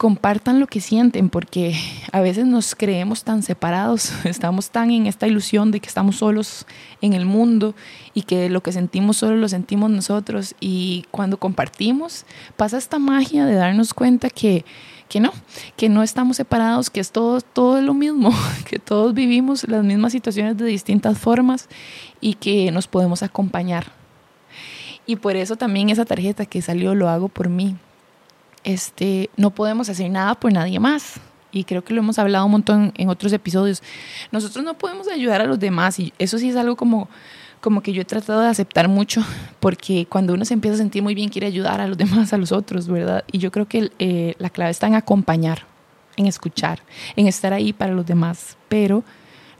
compartan 0.00 0.60
lo 0.60 0.66
que 0.66 0.80
sienten, 0.80 1.28
porque 1.28 1.76
a 2.10 2.22
veces 2.22 2.46
nos 2.46 2.74
creemos 2.74 3.22
tan 3.22 3.42
separados, 3.42 4.14
estamos 4.24 4.70
tan 4.70 4.90
en 4.90 5.06
esta 5.06 5.26
ilusión 5.26 5.70
de 5.72 5.80
que 5.80 5.88
estamos 5.88 6.16
solos 6.16 6.64
en 7.02 7.12
el 7.12 7.26
mundo 7.26 7.74
y 8.14 8.22
que 8.22 8.48
lo 8.48 8.62
que 8.62 8.72
sentimos 8.72 9.18
solo 9.18 9.36
lo 9.36 9.46
sentimos 9.46 9.90
nosotros. 9.90 10.54
Y 10.58 11.04
cuando 11.10 11.36
compartimos, 11.36 12.24
pasa 12.56 12.78
esta 12.78 12.98
magia 12.98 13.44
de 13.44 13.54
darnos 13.54 13.92
cuenta 13.92 14.30
que, 14.30 14.64
que 15.10 15.20
no, 15.20 15.32
que 15.76 15.90
no 15.90 16.02
estamos 16.02 16.38
separados, 16.38 16.88
que 16.88 17.00
es 17.00 17.12
todo, 17.12 17.42
todo 17.42 17.82
lo 17.82 17.92
mismo, 17.92 18.32
que 18.64 18.78
todos 18.78 19.12
vivimos 19.12 19.68
las 19.68 19.84
mismas 19.84 20.12
situaciones 20.12 20.56
de 20.56 20.64
distintas 20.64 21.18
formas 21.18 21.68
y 22.22 22.36
que 22.36 22.72
nos 22.72 22.86
podemos 22.86 23.22
acompañar. 23.22 23.92
Y 25.04 25.16
por 25.16 25.36
eso 25.36 25.56
también 25.56 25.90
esa 25.90 26.06
tarjeta 26.06 26.46
que 26.46 26.62
salió 26.62 26.94
lo 26.94 27.10
hago 27.10 27.28
por 27.28 27.50
mí 27.50 27.76
este, 28.64 29.30
no 29.36 29.50
podemos 29.50 29.88
hacer 29.88 30.10
nada 30.10 30.34
por 30.34 30.52
nadie 30.52 30.78
más. 30.78 31.20
Y 31.52 31.64
creo 31.64 31.82
que 31.82 31.94
lo 31.94 32.00
hemos 32.00 32.18
hablado 32.18 32.44
un 32.44 32.52
montón 32.52 32.92
en 32.96 33.08
otros 33.08 33.32
episodios. 33.32 33.82
Nosotros 34.30 34.64
no 34.64 34.74
podemos 34.74 35.08
ayudar 35.08 35.40
a 35.40 35.46
los 35.46 35.58
demás 35.58 35.98
y 35.98 36.12
eso 36.18 36.38
sí 36.38 36.50
es 36.50 36.56
algo 36.56 36.76
como, 36.76 37.08
como 37.60 37.82
que 37.82 37.92
yo 37.92 38.02
he 38.02 38.04
tratado 38.04 38.40
de 38.40 38.48
aceptar 38.48 38.88
mucho 38.88 39.24
porque 39.60 40.06
cuando 40.06 40.34
uno 40.34 40.44
se 40.44 40.54
empieza 40.54 40.76
a 40.76 40.78
sentir 40.78 41.02
muy 41.02 41.14
bien 41.14 41.28
quiere 41.28 41.48
ayudar 41.48 41.80
a 41.80 41.88
los 41.88 41.98
demás, 41.98 42.32
a 42.32 42.38
los 42.38 42.52
otros, 42.52 42.86
¿verdad? 42.86 43.24
Y 43.32 43.38
yo 43.38 43.50
creo 43.50 43.66
que 43.66 43.90
eh, 43.98 44.34
la 44.38 44.50
clave 44.50 44.70
está 44.70 44.86
en 44.86 44.94
acompañar, 44.94 45.64
en 46.16 46.26
escuchar, 46.26 46.82
en 47.16 47.26
estar 47.26 47.52
ahí 47.52 47.72
para 47.72 47.92
los 47.92 48.06
demás, 48.06 48.56
pero 48.68 49.02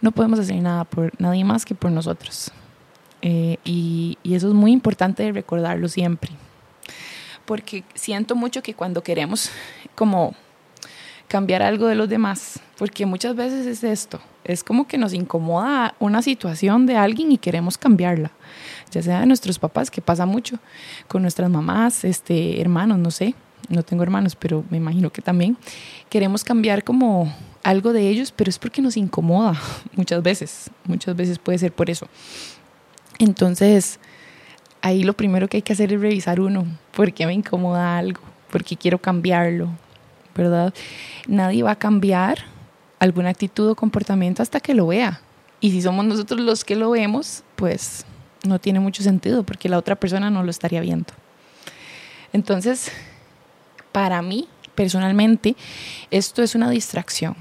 no 0.00 0.12
podemos 0.12 0.38
hacer 0.38 0.62
nada 0.62 0.85
por 0.85 1.12
nadie 1.21 1.45
más 1.45 1.64
que 1.64 1.75
por 1.75 1.90
nosotros. 1.90 2.52
Eh, 3.23 3.59
y, 3.64 4.16
y 4.23 4.35
eso 4.35 4.49
es 4.49 4.54
muy 4.54 4.71
importante 4.71 5.30
recordarlo 5.33 5.88
siempre 5.88 6.30
porque 7.50 7.83
siento 7.97 8.37
mucho 8.37 8.62
que 8.62 8.75
cuando 8.75 9.02
queremos 9.02 9.50
como 9.97 10.37
cambiar 11.26 11.62
algo 11.62 11.88
de 11.88 11.97
los 11.97 12.09
demás, 12.09 12.61
porque 12.78 13.07
muchas 13.07 13.35
veces 13.35 13.66
es 13.66 13.83
esto, 13.83 14.21
es 14.45 14.62
como 14.62 14.87
que 14.87 14.97
nos 14.97 15.12
incomoda 15.14 15.97
una 15.99 16.23
situación 16.23 16.87
de 16.87 16.97
alguien 16.97 17.33
y 17.33 17.38
queremos 17.38 17.76
cambiarla, 17.76 18.30
ya 18.92 19.02
sea 19.02 19.19
de 19.19 19.26
nuestros 19.26 19.59
papás, 19.59 19.90
que 19.90 20.00
pasa 20.00 20.26
mucho, 20.26 20.61
con 21.09 21.23
nuestras 21.23 21.50
mamás, 21.50 22.04
este, 22.04 22.61
hermanos, 22.61 23.00
no 23.00 23.11
sé, 23.11 23.35
no 23.69 23.83
tengo 23.83 24.04
hermanos, 24.04 24.37
pero 24.37 24.62
me 24.71 24.76
imagino 24.76 25.11
que 25.11 25.21
también 25.21 25.57
queremos 26.09 26.45
cambiar 26.45 26.85
como 26.85 27.35
algo 27.64 27.92
de 27.92 28.09
ellos, 28.09 28.30
pero 28.30 28.49
es 28.49 28.61
porque 28.61 28.80
nos 28.80 28.97
incomoda 28.97 29.61
muchas 29.97 30.23
veces, 30.23 30.71
muchas 30.85 31.16
veces 31.16 31.40
puede 31.40 31.59
ser 31.59 31.73
por 31.73 31.90
eso. 31.90 32.07
Entonces, 33.21 34.00
ahí 34.83 35.03
lo 35.03 35.13
primero 35.13 35.49
que 35.49 35.59
hay 35.59 35.63
que 35.63 35.73
hacer 35.73 35.93
es 35.93 36.01
revisar 36.01 36.41
uno, 36.41 36.67
por 36.93 37.13
qué 37.13 37.27
me 37.27 37.35
incomoda 37.35 37.99
algo, 37.99 38.21
por 38.51 38.65
qué 38.65 38.77
quiero 38.77 38.99
cambiarlo, 38.99 39.69
¿verdad? 40.35 40.73
Nadie 41.27 41.63
va 41.63 41.73
a 41.73 41.77
cambiar 41.77 42.39
alguna 42.99 43.31
actitud 43.31 43.71
o 43.71 43.75
comportamiento 43.75 44.43
hasta 44.43 44.61
que 44.61 44.75
lo 44.75 44.87
vea. 44.87 45.21
Y 45.61 45.73
si 45.73 45.83
somos 45.83 46.05
nosotros 46.05 46.41
los 46.41 46.65
que 46.65 46.77
lo 46.77 46.91
vemos, 46.91 47.43
pues 47.57 48.05
no 48.45 48.59
tiene 48.59 48.81
mucho 48.81 49.03
sentido 49.03 49.43
porque 49.43 49.69
la 49.69 49.79
otra 49.79 49.97
persona 49.97 50.31
no 50.31 50.43
lo 50.43 50.51
estaría 50.51 50.81
viendo. 50.81 51.13
Entonces, 52.33 52.91
para 53.93 54.23
mí, 54.23 54.49
personalmente, 54.75 55.57
esto 56.11 56.43
es 56.43 56.55
una 56.55 56.71
distracción. 56.71 57.37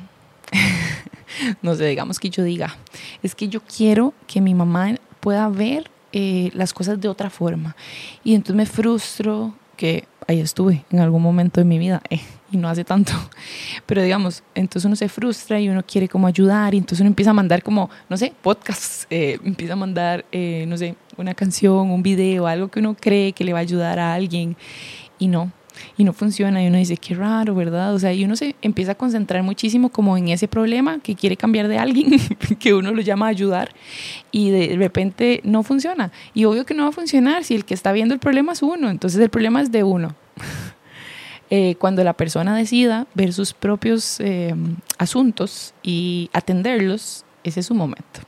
no 1.62 1.76
sé, 1.76 1.86
digamos 1.86 2.20
que 2.20 2.30
yo 2.30 2.44
diga, 2.44 2.76
es 3.24 3.36
que 3.36 3.48
yo 3.48 3.62
quiero 3.62 4.14
que 4.28 4.42
mi 4.42 4.54
mamá 4.54 4.96
pueda 5.20 5.48
ver 5.48 5.90
eh, 6.14 6.50
las 6.54 6.74
cosas 6.74 7.00
de 7.00 7.08
otra 7.08 7.30
forma. 7.30 7.76
Y 8.24 8.36
entonces 8.36 8.56
me 8.56 8.66
frustro 8.66 9.54
que 9.78 10.06
ahí 10.28 10.40
estuve 10.40 10.86
en 10.92 11.00
algún 11.00 11.22
momento 11.22 11.62
de 11.62 11.66
mi 11.66 11.80
vida 11.80 12.02
eh, 12.10 12.20
y 12.52 12.58
no 12.58 12.68
hace 12.70 12.84
tanto. 12.84 13.14
Pero 13.86 14.02
digamos, 14.02 14.44
entonces 14.56 14.86
uno 14.86 14.96
se 14.96 15.10
frustra 15.10 15.60
y 15.60 15.70
uno 15.70 15.84
quiere 15.86 16.08
como 16.08 16.28
ayudar 16.28 16.74
y 16.74 16.78
entonces 16.78 17.02
uno 17.02 17.10
empieza 17.10 17.32
a 17.32 17.34
mandar 17.34 17.64
como, 17.64 17.90
no 18.10 18.18
sé, 18.18 18.34
podcasts, 18.42 19.08
eh, 19.12 19.40
empieza 19.44 19.74
a 19.74 19.78
mandar, 19.78 20.26
no 20.68 20.78
sé, 20.78 20.96
una 21.18 21.34
canción, 21.34 21.92
un 21.92 22.04
video, 22.04 22.48
algo 22.48 22.70
que 22.70 22.80
uno 22.80 22.96
cree 23.00 23.34
que 23.34 23.44
le 23.44 23.54
va 23.54 23.60
a 23.60 23.62
ayudar 23.62 24.00
a 24.00 24.14
alguien 24.14 24.56
y 25.20 25.28
no 25.28 25.52
y 25.98 26.04
no 26.04 26.14
funciona 26.14 26.64
y 26.64 26.68
uno 26.68 26.78
dice, 26.78 26.98
qué 26.98 27.16
raro, 27.16 27.56
¿verdad? 27.56 27.94
O 27.94 28.00
sea, 28.00 28.14
y 28.14 28.24
uno 28.24 28.36
se 28.36 28.56
empieza 28.62 28.94
a 28.94 28.96
concentrar 28.96 29.44
muchísimo 29.44 29.90
como 29.90 30.18
en 30.18 30.30
ese 30.30 30.48
problema 30.48 31.00
que 31.00 31.16
quiere 31.16 31.38
cambiar 31.38 31.68
de 31.68 31.78
alguien, 31.78 32.12
que 32.60 32.74
uno 32.74 32.92
lo 32.92 33.02
llama 33.02 33.28
a 33.28 33.30
ayudar 33.30 33.72
y 34.32 34.50
de 34.50 34.76
repente 34.78 35.42
no 35.44 35.64
funciona. 35.64 36.12
Y 36.34 36.46
obvio 36.46 36.66
que 36.66 36.74
no 36.74 36.84
va 36.84 36.90
a 36.90 36.94
funcionar 36.94 37.44
si 37.44 37.56
el 37.56 37.66
que 37.66 37.74
está 37.74 37.92
viendo 37.92 38.14
el 38.14 38.20
problema 38.20 38.54
es 38.54 38.62
uno, 38.62 38.90
entonces 38.90 39.20
el 39.22 39.30
problema 39.30 39.62
es 39.62 39.72
de 39.72 39.84
uno. 39.84 40.16
Eh, 41.52 41.78
cuando 41.80 42.04
la 42.04 42.14
persona 42.14 42.56
decida 42.56 43.08
ver 43.16 43.34
sus 43.34 43.56
propios 43.56 44.20
eh, 44.20 44.54
asuntos 45.00 45.74
y 45.82 46.30
atenderlos, 46.32 47.26
ese 47.44 47.62
es 47.62 47.66
su 47.66 47.74
momento. 47.74 48.20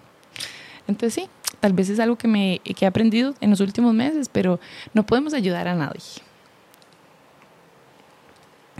Entonces 0.88 1.13
sí, 1.13 1.29
tal 1.60 1.74
vez 1.74 1.89
es 1.89 2.00
algo 2.00 2.17
que, 2.17 2.27
me, 2.27 2.62
que 2.63 2.84
he 2.84 2.88
aprendido 2.88 3.36
en 3.39 3.51
los 3.51 3.60
últimos 3.60 3.93
meses, 3.93 4.27
pero 4.27 4.60
no 4.96 5.05
podemos 5.05 5.34
ayudar 5.36 5.67
a 5.67 5.75
nadie. 5.75 6.01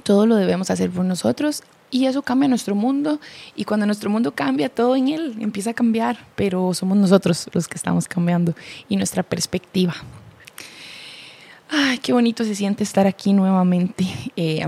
Todo 0.04 0.26
lo 0.26 0.36
debemos 0.36 0.70
hacer 0.70 0.90
por 0.90 1.06
nosotros 1.06 1.64
y 1.92 2.06
eso 2.06 2.22
cambia 2.22 2.48
nuestro 2.48 2.74
mundo 2.74 3.20
y 3.56 3.66
cuando 3.66 3.86
nuestro 3.86 4.10
mundo 4.10 4.34
cambia, 4.34 4.70
todo 4.70 4.96
en 4.96 5.10
él 5.10 5.36
empieza 5.40 5.72
a 5.72 5.74
cambiar, 5.74 6.26
pero 6.36 6.74
somos 6.74 6.98
nosotros 6.98 7.50
los 7.54 7.68
que 7.68 7.76
estamos 7.76 8.08
cambiando 8.08 8.56
y 8.88 8.96
nuestra 8.96 9.24
perspectiva. 9.24 9.94
Ay, 11.70 12.00
qué 12.00 12.12
bonito 12.12 12.44
se 12.44 12.56
siente 12.56 12.84
estar 12.84 13.08
aquí 13.08 13.32
nuevamente. 13.32 14.06
Eh, 14.36 14.66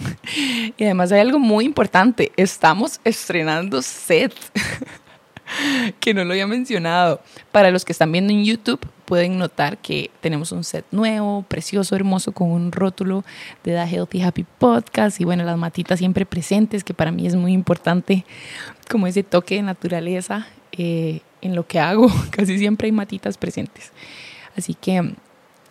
y 0.76 0.84
además 0.84 1.12
hay 1.12 1.20
algo 1.20 1.38
muy 1.38 1.64
importante, 1.64 2.32
estamos 2.36 3.00
estrenando 3.04 3.80
set. 3.82 4.34
que 6.00 6.14
no 6.14 6.24
lo 6.24 6.32
había 6.32 6.46
mencionado. 6.46 7.20
Para 7.52 7.70
los 7.70 7.84
que 7.84 7.92
están 7.92 8.12
viendo 8.12 8.32
en 8.32 8.44
YouTube, 8.44 8.80
pueden 9.04 9.38
notar 9.38 9.78
que 9.78 10.10
tenemos 10.20 10.52
un 10.52 10.64
set 10.64 10.84
nuevo, 10.90 11.42
precioso, 11.42 11.96
hermoso, 11.96 12.32
con 12.32 12.50
un 12.50 12.72
rótulo 12.72 13.24
de 13.64 13.72
The 13.72 13.86
Healthy 13.86 14.22
Happy 14.22 14.44
Podcast 14.58 15.20
y 15.20 15.24
bueno, 15.24 15.44
las 15.44 15.56
matitas 15.56 15.98
siempre 15.98 16.26
presentes, 16.26 16.84
que 16.84 16.94
para 16.94 17.12
mí 17.12 17.26
es 17.26 17.36
muy 17.36 17.52
importante, 17.52 18.24
como 18.90 19.06
ese 19.06 19.22
toque 19.22 19.56
de 19.56 19.62
naturaleza 19.62 20.46
eh, 20.72 21.20
en 21.42 21.54
lo 21.54 21.66
que 21.66 21.78
hago. 21.78 22.10
Casi 22.30 22.58
siempre 22.58 22.86
hay 22.86 22.92
matitas 22.92 23.38
presentes. 23.38 23.92
Así 24.56 24.74
que 24.74 25.14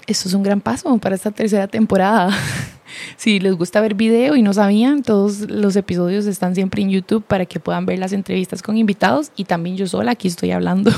esto 0.07 0.27
es 0.27 0.33
un 0.33 0.43
gran 0.43 0.61
paso 0.61 0.97
para 0.97 1.15
esta 1.15 1.31
tercera 1.31 1.67
temporada. 1.67 2.29
si 3.17 3.39
les 3.39 3.55
gusta 3.55 3.81
ver 3.81 3.95
video 3.95 4.35
y 4.35 4.41
no 4.41 4.53
sabían, 4.53 5.03
todos 5.03 5.41
los 5.49 5.75
episodios 5.75 6.25
están 6.25 6.55
siempre 6.55 6.81
en 6.81 6.89
YouTube 6.89 7.23
para 7.23 7.45
que 7.45 7.59
puedan 7.59 7.85
ver 7.85 7.99
las 7.99 8.13
entrevistas 8.13 8.61
con 8.61 8.77
invitados 8.77 9.31
y 9.35 9.45
también 9.45 9.77
yo 9.77 9.87
sola 9.87 10.11
aquí 10.11 10.27
estoy 10.27 10.51
hablando 10.51 10.91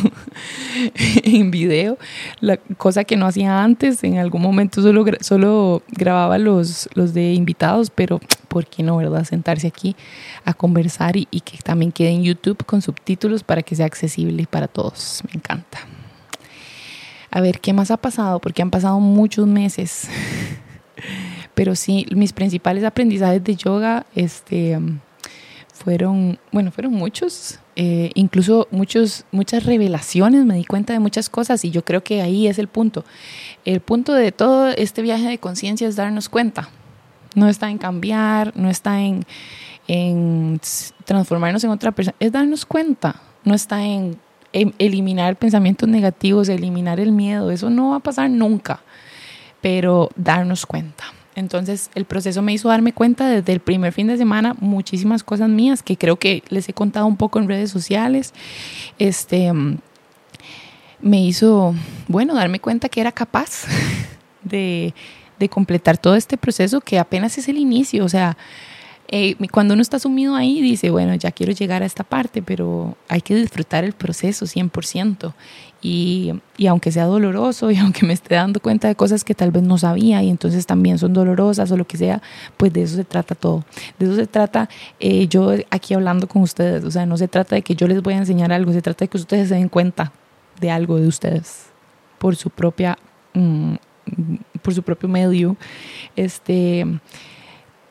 en 1.23 1.51
video, 1.51 1.97
la 2.39 2.57
cosa 2.57 3.03
que 3.03 3.15
no 3.15 3.25
hacía 3.25 3.63
antes, 3.63 4.03
en 4.03 4.17
algún 4.17 4.41
momento 4.41 4.81
solo, 4.81 5.05
solo 5.21 5.83
grababa 5.89 6.37
los, 6.37 6.89
los 6.93 7.13
de 7.13 7.33
invitados, 7.33 7.89
pero 7.89 8.19
¿por 8.47 8.65
qué 8.65 8.83
no, 8.83 8.97
verdad? 8.97 9.23
Sentarse 9.23 9.67
aquí 9.67 9.95
a 10.45 10.53
conversar 10.53 11.17
y, 11.17 11.27
y 11.31 11.41
que 11.41 11.57
también 11.59 11.91
quede 11.91 12.09
en 12.09 12.23
YouTube 12.23 12.65
con 12.65 12.81
subtítulos 12.81 13.43
para 13.43 13.61
que 13.61 13.75
sea 13.75 13.85
accesible 13.85 14.45
para 14.49 14.67
todos. 14.67 15.21
Me 15.27 15.35
encanta 15.35 15.79
a 17.31 17.41
ver 17.41 17.59
qué 17.59 17.73
más 17.73 17.91
ha 17.91 17.97
pasado, 17.97 18.39
porque 18.39 18.61
han 18.61 18.71
pasado 18.71 18.99
muchos 18.99 19.47
meses. 19.47 20.07
Pero 21.53 21.75
sí, 21.75 22.05
mis 22.11 22.33
principales 22.33 22.83
aprendizajes 22.83 23.43
de 23.43 23.55
yoga 23.55 24.05
este, 24.15 24.79
fueron, 25.73 26.39
bueno, 26.51 26.71
fueron 26.71 26.93
muchos, 26.93 27.59
eh, 27.75 28.11
incluso 28.13 28.67
muchos, 28.71 29.25
muchas 29.31 29.65
revelaciones, 29.65 30.45
me 30.45 30.55
di 30.55 30.65
cuenta 30.65 30.93
de 30.93 30.99
muchas 30.99 31.29
cosas 31.29 31.63
y 31.65 31.71
yo 31.71 31.83
creo 31.83 32.03
que 32.03 32.21
ahí 32.21 32.47
es 32.47 32.59
el 32.59 32.67
punto. 32.67 33.05
El 33.65 33.81
punto 33.81 34.13
de 34.13 34.31
todo 34.31 34.69
este 34.69 35.01
viaje 35.01 35.27
de 35.27 35.37
conciencia 35.37 35.87
es 35.87 35.95
darnos 35.95 36.29
cuenta. 36.29 36.69
No 37.35 37.47
está 37.47 37.69
en 37.69 37.77
cambiar, 37.77 38.55
no 38.55 38.69
está 38.69 39.01
en, 39.01 39.25
en 39.87 40.59
transformarnos 41.05 41.63
en 41.63 41.69
otra 41.69 41.91
persona, 41.91 42.15
es 42.19 42.31
darnos 42.31 42.65
cuenta, 42.65 43.21
no 43.43 43.53
está 43.53 43.83
en 43.83 44.17
eliminar 44.53 45.35
pensamientos 45.35 45.87
negativos, 45.89 46.49
eliminar 46.49 46.99
el 46.99 47.11
miedo, 47.11 47.51
eso 47.51 47.69
no 47.69 47.91
va 47.91 47.97
a 47.97 47.99
pasar 47.99 48.29
nunca, 48.29 48.81
pero 49.61 50.09
darnos 50.15 50.65
cuenta. 50.65 51.05
Entonces 51.35 51.91
el 51.93 52.05
proceso 52.05 52.41
me 52.41 52.53
hizo 52.53 52.69
darme 52.69 52.93
cuenta 52.93 53.29
desde 53.29 53.53
el 53.53 53.59
primer 53.59 53.93
fin 53.93 54.07
de 54.07 54.17
semana 54.17 54.55
muchísimas 54.59 55.23
cosas 55.23 55.49
mías 55.49 55.83
que 55.83 55.95
creo 55.95 56.15
que 56.15 56.43
les 56.49 56.67
he 56.67 56.73
contado 56.73 57.05
un 57.05 57.15
poco 57.15 57.37
en 57.37 57.47
redes 57.47 57.69
sociales. 57.69 58.33
Este 58.97 59.51
me 60.99 61.23
hizo, 61.23 61.75
bueno, 62.07 62.33
darme 62.33 62.59
cuenta 62.59 62.89
que 62.89 63.01
era 63.01 63.11
capaz 63.11 63.65
de, 64.43 64.95
de 65.37 65.49
completar 65.49 65.99
todo 65.99 66.15
este 66.15 66.37
proceso 66.37 66.81
que 66.81 66.97
apenas 66.97 67.37
es 67.37 67.47
el 67.47 67.57
inicio, 67.57 68.03
o 68.03 68.09
sea, 68.09 68.35
eh, 69.09 69.35
cuando 69.51 69.73
uno 69.73 69.81
está 69.81 69.99
sumido 69.99 70.35
ahí, 70.35 70.61
dice, 70.61 70.89
bueno, 70.89 71.15
ya 71.15 71.31
quiero 71.31 71.53
llegar 71.53 71.81
a 71.81 71.85
esta 71.85 72.03
parte, 72.03 72.41
pero 72.41 72.97
hay 73.07 73.21
que 73.21 73.35
disfrutar 73.35 73.85
el 73.85 73.93
proceso 73.93 74.45
100%. 74.45 75.33
Y, 75.81 76.33
y 76.57 76.67
aunque 76.67 76.91
sea 76.91 77.05
doloroso 77.05 77.71
y 77.71 77.77
aunque 77.77 78.05
me 78.05 78.13
esté 78.13 78.35
dando 78.35 78.59
cuenta 78.59 78.87
de 78.87 78.95
cosas 78.95 79.23
que 79.23 79.33
tal 79.33 79.51
vez 79.51 79.63
no 79.63 79.77
sabía 79.77 80.21
y 80.23 80.29
entonces 80.29 80.65
también 80.65 80.97
son 80.97 81.13
dolorosas 81.13 81.71
o 81.71 81.77
lo 81.77 81.85
que 81.85 81.97
sea, 81.97 82.21
pues 82.57 82.73
de 82.73 82.83
eso 82.83 82.95
se 82.95 83.05
trata 83.05 83.35
todo. 83.35 83.63
De 83.97 84.07
eso 84.07 84.15
se 84.15 84.27
trata 84.27 84.67
eh, 84.99 85.27
yo 85.27 85.53
aquí 85.69 85.93
hablando 85.93 86.27
con 86.27 86.41
ustedes. 86.41 86.83
O 86.83 86.91
sea, 86.91 87.05
no 87.05 87.15
se 87.17 87.29
trata 87.29 87.55
de 87.55 87.61
que 87.61 87.75
yo 87.75 87.87
les 87.87 88.01
voy 88.01 88.15
a 88.15 88.17
enseñar 88.17 88.51
algo, 88.51 88.73
se 88.73 88.81
trata 88.81 89.05
de 89.05 89.09
que 89.09 89.17
ustedes 89.17 89.49
se 89.49 89.55
den 89.55 89.69
cuenta 89.69 90.11
de 90.59 90.71
algo 90.71 90.99
de 90.99 91.07
ustedes 91.07 91.67
por 92.17 92.35
su 92.35 92.49
propia, 92.49 92.97
mm, 93.33 93.75
por 94.61 94.73
su 94.73 94.83
propio 94.83 95.07
medio. 95.07 95.55
Este 96.15 96.85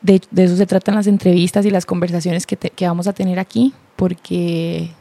de, 0.01 0.21
eso 0.35 0.55
se 0.55 0.65
tratan 0.65 0.95
las 0.95 1.07
entrevistas 1.07 1.65
y 1.65 1.71
las 1.71 1.85
conversaciones 1.85 2.45
que, 2.45 2.57
que, 2.57 2.87
vamos 2.87 3.07
a 3.07 3.13
tener 3.13 3.39
aquí, 3.39 3.73
porque 3.95 4.91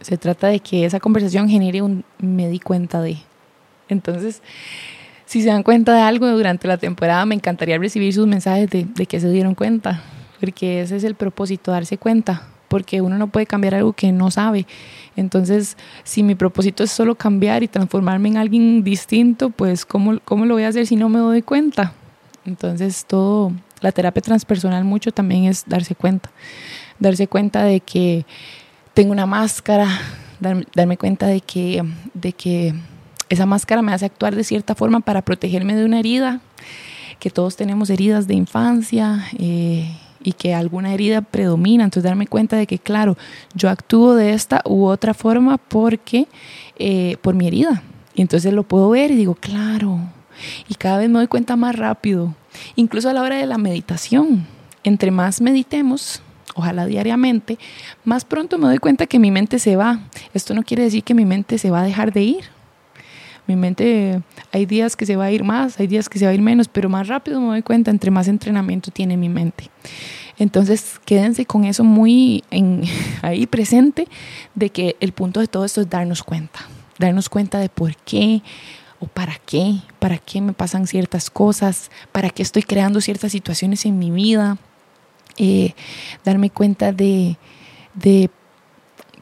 se 0.00 0.16
trata 0.16 0.48
de 0.48 0.60
que 0.60 0.84
esa 0.84 1.00
conversación 1.00 1.48
genere 1.48 1.82
un 1.82 2.04
me 2.18 2.48
di 2.48 2.58
cuenta 2.58 3.00
de. 3.02 3.18
Entonces, 3.88 4.42
si 5.26 5.42
se 5.42 5.48
dan 5.48 5.62
cuenta 5.62 5.94
de 5.94 6.00
algo 6.00 6.26
durante 6.28 6.68
la 6.68 6.78
temporada, 6.78 7.24
me 7.26 7.34
encantaría 7.34 7.78
recibir 7.78 8.12
sus 8.14 8.26
mensajes 8.26 8.70
de, 8.70 8.84
de 8.84 9.06
que 9.06 9.20
se 9.20 9.30
dieron 9.30 9.54
cuenta, 9.54 10.02
porque 10.40 10.82
ese 10.82 10.96
es 10.96 11.04
el 11.04 11.14
propósito, 11.14 11.70
darse 11.70 11.98
cuenta, 11.98 12.48
porque 12.68 13.00
uno 13.00 13.18
no 13.18 13.28
puede 13.28 13.46
cambiar 13.46 13.74
algo 13.74 13.92
que 13.92 14.12
no 14.12 14.30
sabe. 14.30 14.66
Entonces, 15.16 15.76
si 16.04 16.22
mi 16.22 16.34
propósito 16.34 16.84
es 16.84 16.90
solo 16.90 17.14
cambiar 17.14 17.62
y 17.62 17.68
transformarme 17.68 18.28
en 18.28 18.36
alguien 18.36 18.84
distinto, 18.84 19.50
pues 19.50 19.84
¿cómo, 19.84 20.20
cómo 20.24 20.46
lo 20.46 20.54
voy 20.54 20.62
a 20.62 20.68
hacer 20.68 20.86
si 20.86 20.96
no 20.96 21.08
me 21.08 21.18
doy 21.18 21.42
cuenta? 21.42 21.92
Entonces, 22.44 23.04
todo, 23.06 23.52
la 23.80 23.92
terapia 23.92 24.22
transpersonal 24.22 24.84
mucho 24.84 25.12
también 25.12 25.44
es 25.44 25.64
darse 25.66 25.94
cuenta, 25.94 26.30
darse 26.98 27.28
cuenta 27.28 27.64
de 27.64 27.80
que 27.80 28.24
tengo 28.94 29.12
una 29.12 29.26
máscara, 29.26 29.88
darme 30.74 30.96
cuenta 30.96 31.26
de 31.26 31.40
que, 31.40 31.84
de 32.14 32.32
que 32.32 32.74
esa 33.28 33.46
máscara 33.46 33.82
me 33.82 33.92
hace 33.92 34.06
actuar 34.06 34.34
de 34.34 34.44
cierta 34.44 34.74
forma 34.74 35.00
para 35.00 35.22
protegerme 35.22 35.76
de 35.76 35.84
una 35.84 35.98
herida, 35.98 36.40
que 37.18 37.30
todos 37.30 37.56
tenemos 37.56 37.90
heridas 37.90 38.26
de 38.26 38.34
infancia 38.34 39.26
eh, 39.38 39.90
y 40.22 40.32
que 40.32 40.54
alguna 40.54 40.94
herida 40.94 41.20
predomina, 41.20 41.84
entonces 41.84 42.08
darme 42.08 42.26
cuenta 42.26 42.56
de 42.56 42.66
que, 42.66 42.78
claro, 42.78 43.16
yo 43.54 43.70
actúo 43.70 44.14
de 44.14 44.32
esta 44.32 44.62
u 44.64 44.86
otra 44.86 45.14
forma 45.14 45.58
porque, 45.58 46.26
eh, 46.78 47.16
por 47.22 47.34
mi 47.34 47.46
herida. 47.46 47.82
Y 48.14 48.22
entonces 48.22 48.52
lo 48.52 48.62
puedo 48.62 48.90
ver 48.90 49.10
y 49.10 49.16
digo, 49.16 49.34
claro, 49.34 50.00
y 50.68 50.74
cada 50.74 50.98
vez 50.98 51.08
me 51.08 51.18
doy 51.18 51.26
cuenta 51.26 51.56
más 51.56 51.76
rápido, 51.76 52.34
incluso 52.76 53.08
a 53.08 53.12
la 53.12 53.22
hora 53.22 53.36
de 53.36 53.46
la 53.46 53.58
meditación. 53.58 54.46
Entre 54.84 55.10
más 55.10 55.40
meditemos, 55.40 56.22
ojalá 56.54 56.86
diariamente, 56.86 57.58
más 58.04 58.24
pronto 58.24 58.58
me 58.58 58.66
doy 58.66 58.78
cuenta 58.78 59.06
que 59.06 59.18
mi 59.18 59.30
mente 59.30 59.58
se 59.58 59.76
va. 59.76 60.00
Esto 60.34 60.54
no 60.54 60.62
quiere 60.62 60.84
decir 60.84 61.04
que 61.04 61.14
mi 61.14 61.24
mente 61.24 61.58
se 61.58 61.70
va 61.70 61.80
a 61.80 61.84
dejar 61.84 62.12
de 62.12 62.22
ir. 62.22 62.44
Mi 63.46 63.56
mente, 63.56 64.20
hay 64.52 64.66
días 64.66 64.94
que 64.94 65.06
se 65.06 65.16
va 65.16 65.24
a 65.24 65.30
ir 65.30 65.42
más, 65.42 65.80
hay 65.80 65.86
días 65.86 66.10
que 66.10 66.18
se 66.18 66.26
va 66.26 66.32
a 66.32 66.34
ir 66.34 66.42
menos, 66.42 66.68
pero 66.68 66.90
más 66.90 67.08
rápido 67.08 67.40
me 67.40 67.46
doy 67.46 67.62
cuenta 67.62 67.90
entre 67.90 68.10
más 68.10 68.28
entrenamiento 68.28 68.90
tiene 68.90 69.16
mi 69.16 69.30
mente. 69.30 69.70
Entonces, 70.38 71.00
quédense 71.04 71.46
con 71.46 71.64
eso 71.64 71.82
muy 71.82 72.44
ahí 73.22 73.46
presente 73.46 74.06
de 74.54 74.70
que 74.70 74.96
el 75.00 75.12
punto 75.12 75.40
de 75.40 75.46
todo 75.46 75.64
esto 75.64 75.80
es 75.80 75.88
darnos 75.88 76.22
cuenta, 76.22 76.60
darnos 76.98 77.28
cuenta 77.28 77.58
de 77.58 77.70
por 77.70 77.96
qué 77.96 78.42
o 79.00 79.06
para 79.06 79.36
qué, 79.46 79.76
para 79.98 80.18
qué 80.18 80.40
me 80.40 80.52
pasan 80.52 80.86
ciertas 80.86 81.30
cosas, 81.30 81.90
para 82.12 82.30
qué 82.30 82.42
estoy 82.42 82.62
creando 82.62 83.00
ciertas 83.00 83.32
situaciones 83.32 83.86
en 83.86 83.98
mi 83.98 84.10
vida, 84.10 84.58
eh, 85.36 85.74
darme 86.24 86.50
cuenta 86.50 86.92
de, 86.92 87.36
de 87.94 88.30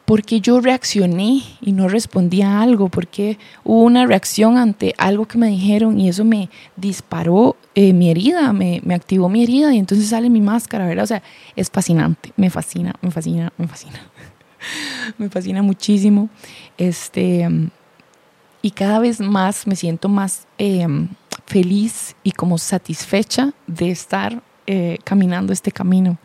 por 0.05 0.23
qué 0.23 0.39
yo 0.39 0.61
reaccioné 0.61 1.43
y 1.61 1.73
no 1.73 1.89
respondí 1.89 2.41
a 2.41 2.61
algo, 2.61 2.89
porque 2.89 3.37
hubo 3.63 3.83
una 3.83 4.05
reacción 4.05 4.57
ante 4.57 4.95
algo 4.97 5.27
que 5.27 5.37
me 5.37 5.47
dijeron 5.47 5.99
y 5.99 6.09
eso 6.09 6.23
me 6.23 6.49
disparó 6.75 7.57
eh, 7.75 7.93
mi 7.93 8.09
herida, 8.09 8.53
me, 8.53 8.81
me, 8.83 8.95
activó 8.95 9.29
mi 9.29 9.43
herida 9.43 9.73
y 9.73 9.77
entonces 9.77 10.07
sale 10.07 10.29
mi 10.29 10.41
máscara, 10.41 10.87
¿verdad? 10.87 11.03
O 11.03 11.07
sea, 11.07 11.21
es 11.55 11.69
fascinante, 11.69 12.31
me 12.37 12.49
fascina, 12.49 12.95
me 13.01 13.11
fascina, 13.11 13.51
me 13.57 13.67
fascina. 13.67 13.99
me 15.17 15.29
fascina 15.29 15.61
muchísimo. 15.61 16.29
Este, 16.77 17.47
y 18.67 18.71
cada 18.71 18.99
vez 18.99 19.21
más 19.21 19.65
me 19.65 19.77
siento 19.77 20.09
más 20.09 20.45
em, 20.57 21.07
feliz 21.45 22.17
y 22.21 22.33
como 22.33 22.57
satisfecha 22.57 23.53
de 23.65 23.91
estar 23.91 24.43
eh, 24.65 24.97
caminando 25.05 25.53
este 25.53 25.71
camino. 25.71 26.17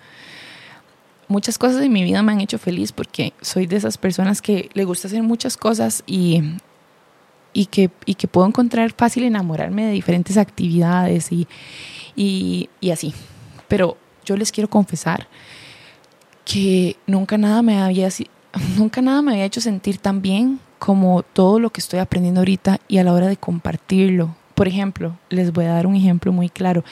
Muchas 1.28 1.57
cosas 1.57 1.81
en 1.85 1.92
mi 1.92 2.02
vida 2.02 2.20
me 2.24 2.33
han 2.33 2.40
hecho 2.40 2.59
feliz 2.59 2.90
porque 2.90 3.33
soy 3.42 3.66
de 3.66 3.76
esas 3.76 3.96
personas 3.96 4.42
que 4.42 4.70
le 4.74 4.85
gusta 4.85 5.07
hacer 5.07 5.22
muchas 5.22 5.57
cosas 5.57 6.02
y, 6.05 6.42
y, 7.52 7.66
que, 7.66 7.92
y 8.07 8.16
que 8.16 8.26
puedo 8.26 8.48
encontrar 8.48 8.92
fácil 8.92 9.22
enamorarme 9.22 9.87
de 9.87 9.92
diferentes 9.92 10.37
actividades 10.37 11.31
y, 11.31 11.46
y, 12.16 12.68
y 12.81 12.90
así. 12.90 13.14
Pero 13.68 13.96
yo 14.24 14.37
les 14.37 14.50
quiero 14.50 14.68
confesar 14.68 15.28
que 16.44 16.96
nunca 17.07 17.38
nada 17.38 17.62
me 17.62 17.81
había, 17.81 18.09
nunca 18.76 19.00
nada 19.00 19.22
me 19.22 19.31
había 19.31 19.44
hecho 19.44 19.61
sentir 19.61 19.98
tan 19.98 20.22
bien 20.22 20.59
como 20.83 21.23
todo 21.23 21.61
lo 21.61 21.71
que 21.71 21.81
estoy 21.81 22.01
aprendiendo 22.01 22.40
ahorita 22.40 22.81
y 22.88 22.99
a 22.99 23.05
la 23.05 23.12
hora 23.12 23.29
de 23.29 23.37
compartirlo. 23.37 24.35
Por 24.57 24.66
ejemplo, 24.66 25.16
les 25.31 25.53
voy 25.53 25.66
a 25.66 25.75
dar 25.75 25.87
un 25.87 25.95
ejemplo 25.95 26.33
muy 26.33 26.49
claro, 26.49 26.83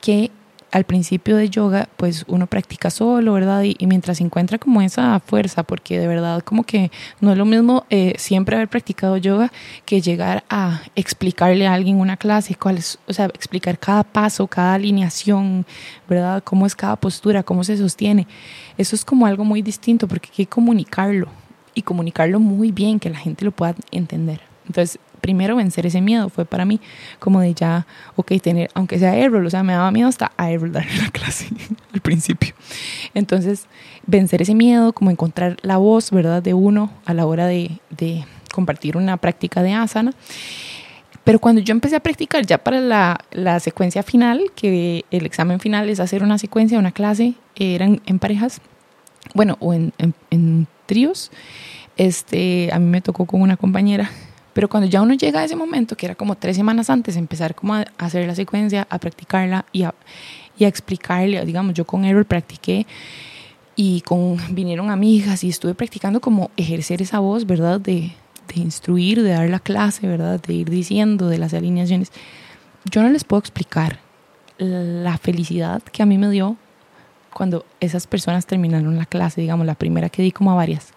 que 0.00 0.30
al 0.72 0.84
principio 0.84 1.36
de 1.36 1.50
yoga, 1.50 1.90
pues 1.98 2.24
uno 2.26 2.46
practica 2.46 2.88
solo, 2.88 3.34
¿verdad? 3.34 3.62
Y, 3.64 3.76
mientras 3.86 4.22
encuentra 4.22 4.56
como 4.56 4.80
esa 4.80 5.20
fuerza, 5.20 5.62
porque 5.62 5.98
de 5.98 6.08
verdad 6.08 6.40
como 6.40 6.64
que 6.64 6.90
no 7.20 7.32
es 7.32 7.36
lo 7.36 7.44
mismo 7.44 7.84
eh, 7.90 8.14
siempre 8.16 8.56
haber 8.56 8.68
practicado 8.68 9.18
yoga 9.18 9.52
que 9.84 10.00
llegar 10.00 10.44
a 10.48 10.80
explicarle 10.96 11.66
a 11.66 11.74
alguien 11.74 12.00
una 12.00 12.16
clase, 12.16 12.54
cuál 12.54 12.78
es, 12.78 12.98
o 13.06 13.12
sea, 13.12 13.26
explicar 13.26 13.78
cada 13.78 14.04
paso, 14.04 14.46
cada 14.46 14.72
alineación, 14.72 15.66
¿verdad? 16.08 16.42
Cómo 16.42 16.64
es 16.64 16.74
cada 16.74 16.96
postura, 16.96 17.42
cómo 17.42 17.62
se 17.62 17.76
sostiene. 17.76 18.26
Eso 18.78 18.96
es 18.96 19.04
como 19.04 19.26
algo 19.26 19.44
muy 19.44 19.60
distinto 19.60 20.08
porque 20.08 20.30
hay 20.30 20.36
que 20.36 20.46
comunicarlo, 20.46 21.28
y 21.74 21.82
comunicarlo 21.82 22.40
muy 22.40 22.72
bien, 22.72 23.00
que 23.00 23.10
la 23.10 23.18
gente 23.18 23.44
lo 23.44 23.50
pueda 23.50 23.74
entender. 23.90 24.40
Entonces, 24.66 24.98
primero 25.20 25.56
vencer 25.56 25.86
ese 25.86 26.00
miedo 26.00 26.28
fue 26.28 26.44
para 26.44 26.64
mí 26.64 26.80
como 27.18 27.40
de 27.40 27.54
ya, 27.54 27.86
ok, 28.16 28.32
tener, 28.42 28.70
aunque 28.74 28.98
sea 28.98 29.12
airball, 29.12 29.46
o 29.46 29.50
sea, 29.50 29.62
me 29.62 29.72
daba 29.72 29.90
miedo 29.90 30.08
hasta 30.08 30.32
airball 30.36 30.72
dar 30.72 30.86
la 31.02 31.10
clase 31.10 31.48
al 31.94 32.00
principio. 32.00 32.54
Entonces, 33.14 33.66
vencer 34.06 34.42
ese 34.42 34.54
miedo, 34.54 34.92
como 34.92 35.10
encontrar 35.10 35.56
la 35.62 35.78
voz, 35.78 36.10
¿verdad?, 36.10 36.42
de 36.42 36.54
uno 36.54 36.90
a 37.04 37.14
la 37.14 37.24
hora 37.26 37.46
de, 37.46 37.78
de 37.90 38.24
compartir 38.52 38.96
una 38.96 39.16
práctica 39.16 39.62
de 39.62 39.72
asana. 39.72 40.12
Pero 41.24 41.38
cuando 41.38 41.62
yo 41.62 41.72
empecé 41.72 41.96
a 41.96 42.00
practicar 42.00 42.44
ya 42.44 42.58
para 42.58 42.80
la, 42.80 43.18
la, 43.32 43.58
secuencia 43.60 44.02
final, 44.02 44.52
que 44.54 45.06
el 45.10 45.24
examen 45.24 45.58
final 45.58 45.88
es 45.88 46.00
hacer 46.00 46.22
una 46.22 46.36
secuencia, 46.36 46.78
una 46.78 46.92
clase, 46.92 47.32
eran 47.56 48.02
en 48.04 48.18
parejas, 48.18 48.60
bueno, 49.32 49.56
o 49.60 49.72
en, 49.72 49.92
en, 50.30 50.66
tríos, 50.86 51.30
este, 51.96 52.70
a 52.72 52.78
mí 52.78 52.86
me 52.86 53.00
tocó 53.00 53.26
con 53.26 53.40
una 53.40 53.56
compañera. 53.56 54.10
Pero 54.52 54.68
cuando 54.68 54.88
ya 54.88 55.02
uno 55.02 55.14
llega 55.14 55.40
a 55.40 55.44
ese 55.44 55.56
momento, 55.56 55.96
que 55.96 56.06
era 56.06 56.14
como 56.14 56.36
tres 56.36 56.56
semanas 56.56 56.90
antes, 56.90 57.16
empezar 57.16 57.54
como 57.54 57.74
a 57.74 57.84
hacer 57.98 58.26
la 58.26 58.34
secuencia, 58.34 58.86
a 58.90 58.98
practicarla 58.98 59.64
y 59.72 59.82
a, 59.82 59.94
y 60.58 60.64
a 60.64 60.68
explicarle, 60.68 61.44
digamos, 61.44 61.74
yo 61.74 61.84
con 61.84 62.04
Errol 62.04 62.24
practiqué 62.24 62.86
y 63.74 64.02
con, 64.02 64.38
vinieron 64.50 64.90
amigas 64.90 65.42
y 65.42 65.48
estuve 65.48 65.74
practicando 65.74 66.20
como 66.20 66.50
ejercer 66.56 67.02
esa 67.02 67.18
voz, 67.18 67.46
¿verdad? 67.46 67.80
De, 67.80 68.12
de 68.54 68.60
instruir, 68.60 69.22
de 69.22 69.30
dar 69.30 69.48
la 69.48 69.58
clase, 69.58 70.06
¿verdad? 70.06 70.40
De 70.40 70.52
ir 70.52 70.70
diciendo 70.70 71.28
de 71.28 71.38
las 71.38 71.54
alineaciones. 71.54 72.12
Yo 72.84 73.02
no 73.02 73.08
les 73.08 73.24
puedo 73.24 73.40
explicar 73.40 73.98
la 74.58 75.18
felicidad 75.18 75.82
que 75.82 76.02
a 76.02 76.06
mí 76.06 76.18
me 76.18 76.30
dio 76.30 76.56
cuando 77.34 77.66
esas 77.80 78.06
personas 78.06 78.46
terminaron 78.46 78.96
la 78.96 79.04
clase, 79.04 79.40
digamos, 79.40 79.66
la 79.66 79.74
primera 79.74 80.08
que 80.08 80.22
di 80.22 80.32
como 80.32 80.52
a 80.52 80.54
varias 80.54 80.94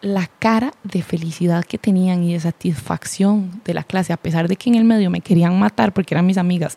la 0.00 0.28
cara 0.38 0.72
de 0.84 1.02
felicidad 1.02 1.64
que 1.64 1.78
tenían 1.78 2.22
y 2.22 2.34
de 2.34 2.40
satisfacción 2.40 3.60
de 3.64 3.74
la 3.74 3.84
clase, 3.84 4.12
a 4.12 4.16
pesar 4.16 4.48
de 4.48 4.56
que 4.56 4.70
en 4.70 4.76
el 4.76 4.84
medio 4.84 5.10
me 5.10 5.20
querían 5.20 5.58
matar 5.58 5.92
porque 5.92 6.14
eran 6.14 6.26
mis 6.26 6.38
amigas. 6.38 6.76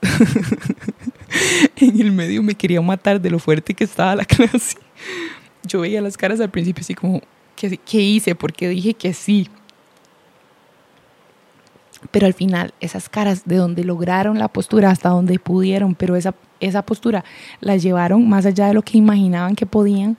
en 1.78 2.00
el 2.00 2.12
medio 2.12 2.42
me 2.44 2.56
querían 2.56 2.86
matar 2.86 3.22
de 3.22 3.30
lo 3.30 3.40
fuerte 3.40 3.74
que 3.74 3.84
estaba 3.84 4.16
la 4.16 4.26
clase. 4.26 4.78
Yo 5.64 5.82
veía 5.82 6.02
las 6.02 6.18
caras 6.18 6.40
al 6.40 6.50
principio 6.50 6.82
así 6.82 6.94
como, 6.96 7.22
¿qué, 7.56 7.78
qué 7.78 8.00
hice? 8.00 8.36
Porque 8.36 8.70
dije 8.70 8.94
que 8.94 9.14
sí. 9.14 9.50
Pero 12.12 12.28
al 12.28 12.34
final, 12.34 12.74
esas 12.80 13.10
caras 13.10 13.44
de 13.46 13.58
donde 13.58 13.84
lograron 13.84 14.40
la 14.40 14.48
postura 14.48 14.90
hasta 14.90 15.10
donde 15.10 15.38
pudieron, 15.38 15.96
pero 15.96 16.16
esa, 16.16 16.34
esa 16.60 16.82
postura 16.82 17.26
la 17.60 17.76
llevaron 17.78 18.28
más 18.28 18.46
allá 18.46 18.68
de 18.68 18.74
lo 18.74 18.82
que 18.82 18.98
imaginaban 18.98 19.56
que 19.56 19.66
podían 19.66 20.18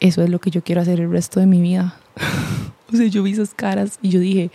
eso 0.00 0.22
es 0.22 0.30
lo 0.30 0.40
que 0.40 0.50
yo 0.50 0.62
quiero 0.62 0.80
hacer 0.80 1.00
el 1.00 1.10
resto 1.10 1.40
de 1.40 1.46
mi 1.46 1.60
vida. 1.60 1.96
o 2.92 2.96
sea, 2.96 3.06
yo 3.06 3.22
vi 3.22 3.32
esas 3.32 3.54
caras 3.54 3.98
y 4.02 4.10
yo 4.10 4.20
dije, 4.20 4.50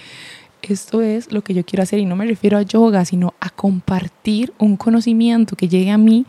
esto 0.61 1.01
es 1.01 1.31
lo 1.31 1.43
que 1.43 1.53
yo 1.53 1.65
quiero 1.65 1.83
hacer 1.83 1.99
y 1.99 2.05
no 2.05 2.15
me 2.15 2.25
refiero 2.25 2.57
a 2.57 2.61
yoga, 2.61 3.03
sino 3.05 3.33
a 3.39 3.49
compartir 3.49 4.53
un 4.57 4.77
conocimiento 4.77 5.55
que 5.55 5.67
llegue 5.67 5.91
a 5.91 5.97
mí, 5.97 6.25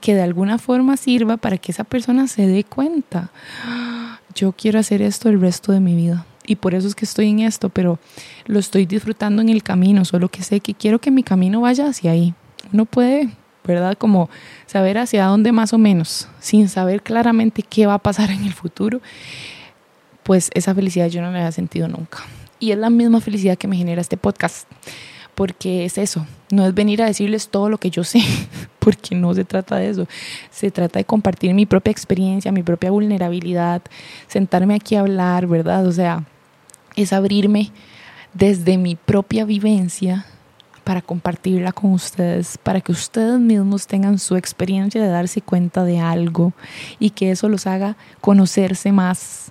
que 0.00 0.14
de 0.14 0.22
alguna 0.22 0.58
forma 0.58 0.96
sirva 0.96 1.36
para 1.36 1.58
que 1.58 1.72
esa 1.72 1.84
persona 1.84 2.26
se 2.26 2.46
dé 2.46 2.64
cuenta. 2.64 3.30
Yo 4.34 4.52
quiero 4.52 4.78
hacer 4.78 5.00
esto 5.00 5.30
el 5.30 5.40
resto 5.40 5.72
de 5.72 5.80
mi 5.80 5.94
vida 5.94 6.26
y 6.46 6.56
por 6.56 6.74
eso 6.74 6.88
es 6.88 6.94
que 6.94 7.04
estoy 7.04 7.28
en 7.28 7.40
esto, 7.40 7.68
pero 7.68 7.98
lo 8.46 8.58
estoy 8.58 8.86
disfrutando 8.86 9.42
en 9.42 9.48
el 9.48 9.62
camino, 9.62 10.04
solo 10.04 10.28
que 10.28 10.42
sé 10.42 10.60
que 10.60 10.74
quiero 10.74 11.00
que 11.00 11.10
mi 11.10 11.22
camino 11.22 11.62
vaya 11.62 11.88
hacia 11.88 12.12
ahí. 12.12 12.34
Uno 12.72 12.84
puede 12.84 13.30
¿verdad? 13.66 13.96
Como 13.98 14.30
saber 14.66 14.98
hacia 14.98 15.26
dónde 15.26 15.52
más 15.52 15.72
o 15.72 15.78
menos, 15.78 16.28
sin 16.40 16.68
saber 16.68 17.02
claramente 17.02 17.62
qué 17.62 17.86
va 17.86 17.94
a 17.94 17.98
pasar 17.98 18.30
en 18.30 18.44
el 18.44 18.52
futuro, 18.52 19.00
pues 20.22 20.50
esa 20.54 20.74
felicidad 20.74 21.08
yo 21.08 21.20
no 21.20 21.30
la 21.30 21.38
había 21.38 21.52
sentido 21.52 21.88
nunca. 21.88 22.18
Y 22.58 22.70
es 22.70 22.78
la 22.78 22.90
misma 22.90 23.20
felicidad 23.20 23.58
que 23.58 23.68
me 23.68 23.76
genera 23.76 24.00
este 24.00 24.16
podcast, 24.16 24.66
porque 25.34 25.84
es 25.84 25.98
eso, 25.98 26.26
no 26.50 26.66
es 26.66 26.74
venir 26.74 27.02
a 27.02 27.06
decirles 27.06 27.48
todo 27.48 27.68
lo 27.68 27.78
que 27.78 27.90
yo 27.90 28.04
sé, 28.04 28.22
porque 28.78 29.14
no 29.14 29.34
se 29.34 29.44
trata 29.44 29.76
de 29.76 29.90
eso, 29.90 30.06
se 30.50 30.70
trata 30.70 30.98
de 30.98 31.04
compartir 31.04 31.52
mi 31.52 31.66
propia 31.66 31.90
experiencia, 31.90 32.52
mi 32.52 32.62
propia 32.62 32.90
vulnerabilidad, 32.90 33.82
sentarme 34.28 34.74
aquí 34.74 34.94
a 34.94 35.00
hablar, 35.00 35.46
¿verdad? 35.46 35.86
O 35.86 35.92
sea, 35.92 36.24
es 36.96 37.12
abrirme 37.12 37.70
desde 38.34 38.76
mi 38.78 38.96
propia 38.96 39.44
vivencia 39.44 40.26
para 40.84 41.02
compartirla 41.02 41.72
con 41.72 41.92
ustedes, 41.92 42.58
para 42.58 42.80
que 42.80 42.92
ustedes 42.92 43.40
mismos 43.40 43.86
tengan 43.86 44.18
su 44.18 44.36
experiencia 44.36 45.02
de 45.02 45.08
darse 45.08 45.40
cuenta 45.40 45.84
de 45.84 45.98
algo 45.98 46.52
y 47.00 47.10
que 47.10 47.32
eso 47.32 47.48
los 47.48 47.66
haga 47.66 47.96
conocerse 48.20 48.92
más. 48.92 49.50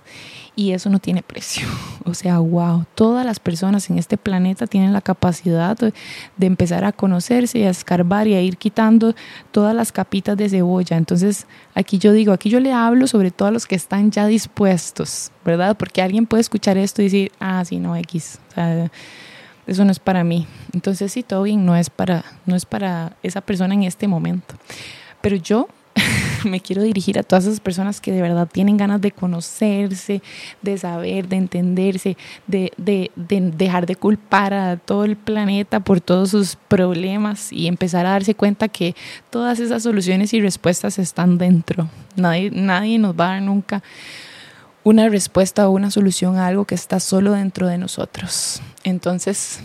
Y 0.58 0.72
eso 0.72 0.88
no 0.88 0.98
tiene 0.98 1.22
precio. 1.22 1.66
O 2.08 2.14
sea, 2.14 2.38
wow, 2.38 2.84
todas 2.94 3.26
las 3.26 3.40
personas 3.40 3.90
en 3.90 3.98
este 3.98 4.16
planeta 4.16 4.68
tienen 4.68 4.92
la 4.92 5.00
capacidad 5.00 5.76
de 5.76 6.46
empezar 6.46 6.84
a 6.84 6.92
conocerse 6.92 7.58
y 7.58 7.64
a 7.64 7.70
escarbar 7.70 8.28
y 8.28 8.34
a 8.34 8.40
ir 8.40 8.58
quitando 8.58 9.16
todas 9.50 9.74
las 9.74 9.90
capitas 9.90 10.36
de 10.36 10.48
cebolla. 10.48 10.96
Entonces, 10.96 11.48
aquí 11.74 11.98
yo 11.98 12.12
digo, 12.12 12.32
aquí 12.32 12.48
yo 12.48 12.60
le 12.60 12.72
hablo 12.72 13.08
sobre 13.08 13.32
todos 13.32 13.52
los 13.52 13.66
que 13.66 13.74
están 13.74 14.12
ya 14.12 14.28
dispuestos, 14.28 15.32
¿verdad? 15.44 15.76
Porque 15.76 16.00
alguien 16.00 16.26
puede 16.26 16.42
escuchar 16.42 16.78
esto 16.78 17.02
y 17.02 17.06
decir, 17.06 17.32
ah, 17.40 17.64
sí, 17.64 17.80
no, 17.80 17.96
X. 17.96 18.38
O 18.50 18.54
sea, 18.54 18.88
eso 19.66 19.84
no 19.84 19.90
es 19.90 19.98
para 19.98 20.22
mí. 20.22 20.46
Entonces 20.72 21.10
sí, 21.10 21.24
todo 21.24 21.42
bien, 21.42 21.66
no 21.66 21.74
es 21.74 21.90
para, 21.90 22.24
no 22.46 22.54
es 22.54 22.66
para 22.66 23.16
esa 23.24 23.40
persona 23.40 23.74
en 23.74 23.82
este 23.82 24.06
momento. 24.06 24.54
Pero 25.20 25.34
yo 25.34 25.66
me 26.50 26.60
quiero 26.60 26.82
dirigir 26.82 27.18
a 27.18 27.22
todas 27.22 27.46
esas 27.46 27.60
personas 27.60 28.00
que 28.00 28.12
de 28.12 28.22
verdad 28.22 28.48
tienen 28.50 28.76
ganas 28.76 29.00
de 29.00 29.10
conocerse, 29.12 30.22
de 30.62 30.78
saber, 30.78 31.28
de 31.28 31.36
entenderse, 31.36 32.16
de, 32.46 32.72
de, 32.76 33.10
de, 33.16 33.40
dejar 33.52 33.86
de 33.86 33.96
culpar 33.96 34.54
a 34.54 34.76
todo 34.76 35.04
el 35.04 35.16
planeta 35.16 35.80
por 35.80 36.00
todos 36.00 36.30
sus 36.30 36.56
problemas 36.56 37.52
y 37.52 37.66
empezar 37.66 38.06
a 38.06 38.10
darse 38.10 38.34
cuenta 38.34 38.68
que 38.68 38.94
todas 39.30 39.60
esas 39.60 39.82
soluciones 39.82 40.32
y 40.32 40.40
respuestas 40.40 40.98
están 40.98 41.38
dentro. 41.38 41.88
Nadie, 42.14 42.50
nadie 42.50 42.98
nos 42.98 43.18
va 43.18 43.26
a 43.26 43.32
dar 43.34 43.42
nunca 43.42 43.82
una 44.84 45.08
respuesta 45.08 45.68
o 45.68 45.72
una 45.72 45.90
solución 45.90 46.36
a 46.36 46.46
algo 46.46 46.64
que 46.64 46.76
está 46.76 47.00
solo 47.00 47.32
dentro 47.32 47.66
de 47.66 47.76
nosotros. 47.76 48.62
Entonces, 48.84 49.58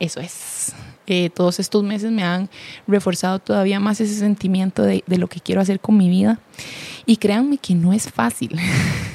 eso 0.00 0.20
es. 0.20 0.74
Eh, 1.06 1.30
todos 1.30 1.58
estos 1.58 1.82
meses 1.82 2.12
me 2.12 2.22
han 2.22 2.48
reforzado 2.86 3.38
todavía 3.38 3.80
más 3.80 4.00
ese 4.00 4.14
sentimiento 4.14 4.82
de, 4.82 5.02
lo 5.06 5.26
que 5.28 5.40
quiero 5.40 5.60
hacer 5.60 5.80
con 5.80 5.96
mi 5.96 6.08
vida. 6.08 6.38
Y 7.06 7.16
créanme 7.16 7.58
que 7.58 7.74
no 7.74 7.92
es 7.92 8.10
fácil. 8.10 8.58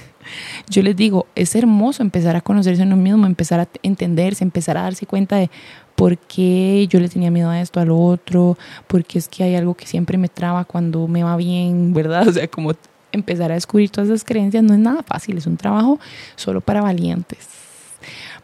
Yo 0.70 0.82
les 0.84 0.96
digo, 0.96 1.28
es 1.36 1.56
hermoso 1.56 2.04
empezar 2.04 2.36
a 2.36 2.42
conocerse 2.42 2.82
a 2.82 2.86
uno 2.86 2.98
mismo, 2.98 3.26
empezar 3.26 3.62
a 3.62 3.68
entenderse, 3.82 4.44
empezar 4.44 4.78
a 4.78 4.82
darse 4.82 5.06
cuenta 5.06 5.38
de 5.38 5.50
por 5.96 6.18
qué 6.18 6.86
yo 6.92 7.00
le 7.00 7.10
tenía 7.10 7.32
miedo 7.32 7.50
a 7.50 7.60
esto, 7.60 7.80
a 7.80 7.86
lo 7.86 7.98
otro, 7.98 8.58
porque 8.88 9.18
es 9.18 9.28
que 9.30 9.44
hay 9.44 9.56
algo 9.56 9.74
que 9.74 9.88
siempre 9.88 10.18
me 10.18 10.28
traba 10.28 10.66
cuando 10.66 11.08
me 11.08 11.24
va 11.24 11.38
bien, 11.38 11.94
¿verdad? 11.94 12.28
O 12.28 12.34
sea, 12.34 12.48
como 12.50 12.74
empezar 13.14 13.52
a 13.52 13.56
descubrir 13.56 13.90
todas 13.90 14.10
esas 14.10 14.24
creencias 14.24 14.64
no 14.64 14.74
es 14.74 14.80
nada 14.80 15.02
fácil, 15.02 15.38
es 15.38 15.48
un 15.48 15.58
trabajo 15.58 16.00
solo 16.36 16.62
para 16.62 16.82
valientes. 16.82 17.57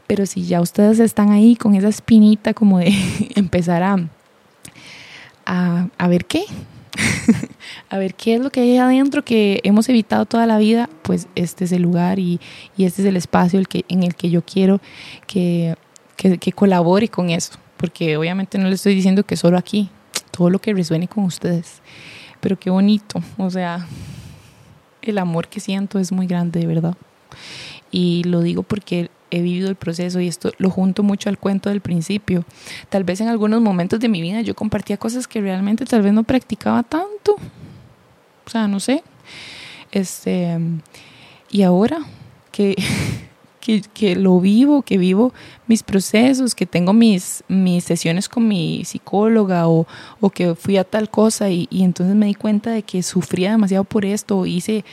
Pero 0.08 0.26
si 0.26 0.46
ya 0.46 0.62
ustedes 0.62 1.00
están 1.00 1.32
ahí 1.32 1.56
con 1.56 1.76
esa 1.76 1.88
espinita 1.88 2.54
como 2.54 2.80
de 2.80 2.94
empezar 3.36 3.84
a, 3.84 3.98
a, 5.46 6.08
ver 6.08 6.26
qué, 6.26 6.44
a 7.90 7.98
ver 7.98 8.16
qué 8.16 8.36
es 8.36 8.42
lo 8.42 8.50
que 8.50 8.62
hay 8.62 8.78
adentro 8.78 9.24
que 9.24 9.62
hemos 9.64 9.88
evitado 9.90 10.26
toda 10.26 10.46
la 10.46 10.58
vida, 10.58 10.90
pues 11.02 11.28
este 11.36 11.66
es 11.66 11.72
el 11.72 11.82
lugar 11.82 12.20
y, 12.20 12.40
y 12.78 12.86
este 12.86 13.02
es 13.02 13.08
el 13.08 13.18
espacio 13.18 13.60
el 13.60 13.68
que, 13.68 13.86
en 13.88 14.04
el 14.04 14.16
que 14.16 14.30
yo 14.30 14.44
quiero 14.44 14.82
que, 15.28 15.76
que, 16.16 16.38
que 16.38 16.52
colabore 16.52 17.08
con 17.08 17.30
eso. 17.30 17.54
Porque 17.78 18.16
obviamente 18.18 18.58
no 18.58 18.68
le 18.70 18.76
estoy 18.76 18.96
diciendo 18.96 19.24
que 19.24 19.36
solo 19.36 19.58
aquí, 19.58 19.90
todo 20.32 20.50
lo 20.50 20.60
que 20.60 20.74
resuene 20.74 21.08
con 21.08 21.26
ustedes. 21.26 21.82
Pero 22.40 22.60
qué 22.60 22.70
bonito, 22.70 23.22
o 23.38 23.50
sea, 23.50 23.88
el 25.02 25.18
amor 25.18 25.48
que 25.48 25.60
siento 25.60 26.00
es 26.00 26.12
muy 26.12 26.28
grande, 26.28 26.62
de 26.62 26.68
verdad. 26.68 26.96
Y 27.92 28.24
lo 28.24 28.42
digo 28.42 28.64
porque 28.64 29.10
he 29.38 29.42
vivido 29.42 29.70
el 29.70 29.76
proceso 29.76 30.20
y 30.20 30.28
esto 30.28 30.52
lo 30.58 30.70
junto 30.70 31.04
mucho 31.04 31.30
al 31.30 31.38
cuento 31.38 31.70
del 31.70 31.82
principio. 31.82 32.46
Tal 32.90 33.04
vez 33.04 33.20
en 33.22 33.28
algunos 33.28 33.62
momentos 33.62 34.00
de 34.00 34.10
mi 34.10 34.22
vida 34.22 34.42
yo 34.42 34.56
compartía 34.56 34.98
cosas 34.98 35.28
que 35.28 35.42
realmente 35.42 35.86
tal 35.86 36.02
vez 36.02 36.14
no 36.14 36.24
practicaba 36.24 36.84
tanto. 36.84 37.36
O 38.46 38.50
sea, 38.50 38.68
no 38.68 38.80
sé. 38.80 39.04
Este, 39.92 40.58
y 41.50 41.64
ahora 41.64 42.00
que 42.52 42.76
que, 43.94 44.16
lo 44.16 44.40
vivo, 44.40 44.82
que 44.82 44.98
vivo 44.98 45.34
mis 45.68 45.84
procesos, 45.84 46.54
que 46.54 46.66
tengo 46.66 46.92
mis, 46.92 47.44
mis 47.48 47.84
sesiones 47.84 48.28
con 48.28 48.48
mi 48.48 48.84
psicóloga 48.84 49.68
o, 49.70 49.88
o 50.20 50.30
que 50.30 50.54
fui 50.56 50.78
a 50.78 50.84
tal 50.84 51.10
cosa 51.10 51.50
y, 51.50 51.68
y, 51.70 51.84
entonces 51.84 52.16
me 52.16 52.26
di 52.26 52.36
cuenta 52.36 52.72
de 52.72 52.84
que 52.84 53.02
sufría 53.04 53.52
demasiado 53.52 53.86
por 53.86 54.04
esto 54.06 54.46
hice 54.46 54.84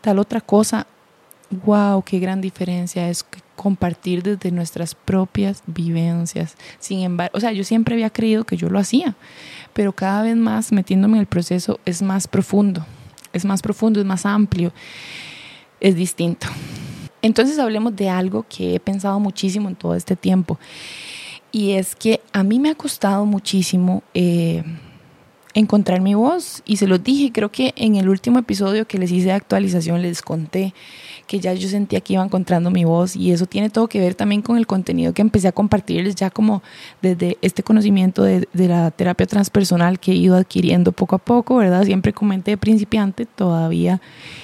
tal 0.00 0.18
otra 0.18 0.40
cosa. 0.40 0.86
¡Wow! 1.64 2.02
¡Qué 2.02 2.18
gran 2.18 2.40
diferencia 2.40 3.08
es 3.08 3.24
compartir 3.56 4.22
desde 4.22 4.50
nuestras 4.52 4.94
propias 4.94 5.62
vivencias! 5.66 6.56
Sin 6.78 7.00
embargo, 7.00 7.36
o 7.36 7.40
sea, 7.40 7.52
yo 7.52 7.64
siempre 7.64 7.94
había 7.94 8.10
creído 8.10 8.44
que 8.44 8.56
yo 8.56 8.68
lo 8.68 8.78
hacía, 8.78 9.16
pero 9.72 9.92
cada 9.92 10.22
vez 10.22 10.36
más 10.36 10.70
metiéndome 10.70 11.16
en 11.16 11.22
el 11.22 11.26
proceso 11.26 11.80
es 11.84 12.02
más 12.02 12.28
profundo, 12.28 12.86
es 13.32 13.44
más 13.44 13.62
profundo, 13.62 13.98
es 13.98 14.06
más 14.06 14.24
amplio, 14.26 14.72
es 15.80 15.96
distinto. 15.96 16.46
Entonces 17.22 17.58
hablemos 17.58 17.96
de 17.96 18.08
algo 18.08 18.46
que 18.48 18.76
he 18.76 18.80
pensado 18.80 19.18
muchísimo 19.18 19.68
en 19.68 19.74
todo 19.74 19.94
este 19.94 20.14
tiempo. 20.14 20.58
Y 21.50 21.72
es 21.72 21.96
que 21.96 22.20
a 22.32 22.42
mí 22.42 22.58
me 22.60 22.70
ha 22.70 22.74
costado 22.74 23.24
muchísimo 23.24 24.02
eh, 24.14 24.62
encontrar 25.54 26.00
mi 26.00 26.14
voz. 26.14 26.62
Y 26.64 26.76
se 26.76 26.86
lo 26.86 26.98
dije, 26.98 27.32
creo 27.32 27.50
que 27.50 27.72
en 27.76 27.96
el 27.96 28.08
último 28.08 28.38
episodio 28.38 28.86
que 28.86 28.98
les 28.98 29.10
hice 29.10 29.26
de 29.26 29.32
actualización 29.32 30.02
les 30.02 30.22
conté 30.22 30.74
que 31.26 31.40
ya 31.40 31.52
yo 31.54 31.68
sentía 31.68 32.00
que 32.00 32.12
iba 32.12 32.24
encontrando 32.24 32.70
mi 32.70 32.84
voz 32.84 33.16
y 33.16 33.32
eso 33.32 33.46
tiene 33.46 33.68
todo 33.70 33.88
que 33.88 33.98
ver 33.98 34.14
también 34.14 34.42
con 34.42 34.56
el 34.56 34.66
contenido 34.66 35.12
que 35.12 35.22
empecé 35.22 35.48
a 35.48 35.52
compartirles 35.52 36.14
ya 36.14 36.30
como 36.30 36.62
desde 37.02 37.36
este 37.42 37.62
conocimiento 37.62 38.22
de, 38.22 38.48
de 38.52 38.68
la 38.68 38.90
terapia 38.90 39.26
transpersonal 39.26 39.98
que 39.98 40.12
he 40.12 40.14
ido 40.14 40.36
adquiriendo 40.36 40.92
poco 40.92 41.16
a 41.16 41.18
poco, 41.18 41.56
¿verdad? 41.56 41.84
Siempre 41.84 42.12
comenté 42.12 42.52
de 42.52 42.56
principiante 42.56 43.26
todavía 43.26 44.00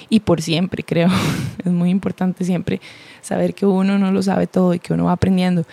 y 0.09 0.19
por 0.19 0.41
siempre, 0.41 0.83
creo. 0.83 1.09
es 1.63 1.71
muy 1.71 1.89
importante 1.89 2.43
siempre 2.43 2.81
saber 3.21 3.53
que 3.53 3.65
uno 3.65 3.97
no 3.97 4.11
lo 4.11 4.21
sabe 4.21 4.47
todo 4.47 4.73
y 4.73 4.79
que 4.79 4.93
uno 4.93 5.05
va 5.05 5.13
aprendiendo. 5.13 5.65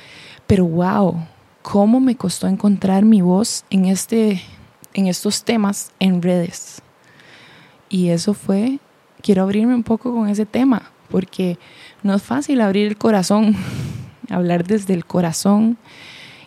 Pero 0.47 0.65
wow, 0.65 1.17
cómo 1.63 2.01
me 2.01 2.17
costó 2.17 2.47
encontrar 2.47 3.05
mi 3.05 3.21
voz 3.21 3.65
en 3.71 3.87
este 3.87 4.43
en 4.95 5.07
estos 5.07 5.45
temas 5.45 5.93
en 5.99 6.23
redes. 6.23 6.83
Y 7.89 8.09
eso 8.09 8.35
fue, 8.35 8.79
quiero 9.23 9.43
abrirme 9.43 9.75
un 9.75 9.83
poco 9.83 10.13
con 10.15 10.29
ese 10.29 10.47
tema, 10.47 10.90
porque 11.11 11.59
no 12.03 12.15
es 12.15 12.23
fácil 12.23 12.61
abrir 12.61 12.87
el 12.87 12.97
corazón, 12.97 13.57
hablar 14.31 14.65
desde 14.65 14.95
el 14.95 15.05
corazón 15.05 15.77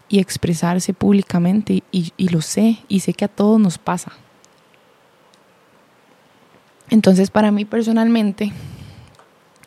y 0.10 0.20
expresarse 0.20 0.94
públicamente, 0.94 1.84
y, 1.92 2.30
lo 2.30 2.42
sé, 2.42 2.78
y 2.88 3.00
sé 3.00 3.14
que 3.14 3.26
a 3.26 3.28
todos 3.28 3.60
nos 3.60 3.78
pasa. 3.78 4.12
Entonces, 6.90 7.32
para 7.32 7.52
mí 7.52 7.66
personalmente, 7.66 8.52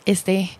este, 0.05 0.51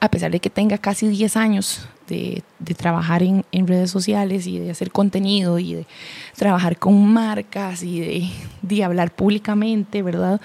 a 0.00 0.10
pesar 0.10 0.32
de 0.32 0.40
que 0.40 0.50
tenga 0.50 0.78
casi 0.78 1.06
10 1.06 1.36
años 1.36 1.88
de, 2.08 2.42
trabajar 2.76 3.22
en, 3.22 3.44
redes 3.66 3.90
sociales 3.90 4.46
y 4.46 4.58
de 4.58 4.70
hacer 4.70 4.90
contenido 4.90 5.58
y 5.58 5.74
de 5.74 5.86
trabajar 6.36 6.78
con 6.78 7.06
marcas 7.06 7.82
y 7.82 8.32
de, 8.62 8.84
hablar 8.84 9.14
públicamente, 9.14 10.02
¿verdad? 10.02 10.40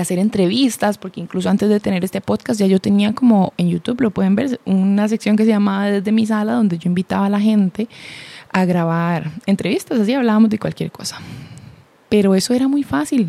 Hacer 0.00 0.18
entrevistas, 0.18 0.98
porque 0.98 1.20
incluso 1.20 1.48
antes 1.48 1.68
de 1.68 1.80
tener 1.80 2.04
este 2.04 2.20
podcast 2.20 2.58
ya 2.60 2.66
yo 2.66 2.80
tenía 2.80 3.14
como 3.14 3.52
en 3.56 3.68
YouTube, 3.68 4.00
lo 4.00 4.10
pueden 4.10 4.34
ver, 4.34 4.60
una 4.64 5.08
sección 5.08 5.36
que 5.36 5.44
se 5.44 5.50
llamaba 5.50 5.86
Desde 5.86 6.12
mi 6.12 6.26
sala, 6.26 6.54
donde 6.54 6.78
yo 6.78 6.88
invitaba 6.88 7.26
a 7.26 7.30
la 7.30 7.40
gente 7.40 7.88
a 8.52 8.64
grabar 8.64 9.30
entrevistas, 9.46 10.00
así 10.00 10.12
hablábamos 10.12 10.50
de 10.50 10.58
cualquier 10.58 10.90
cosa. 10.90 11.18
Pero 12.08 12.34
eso 12.34 12.52
era 12.54 12.68
muy 12.68 12.82
fácil. 12.82 13.28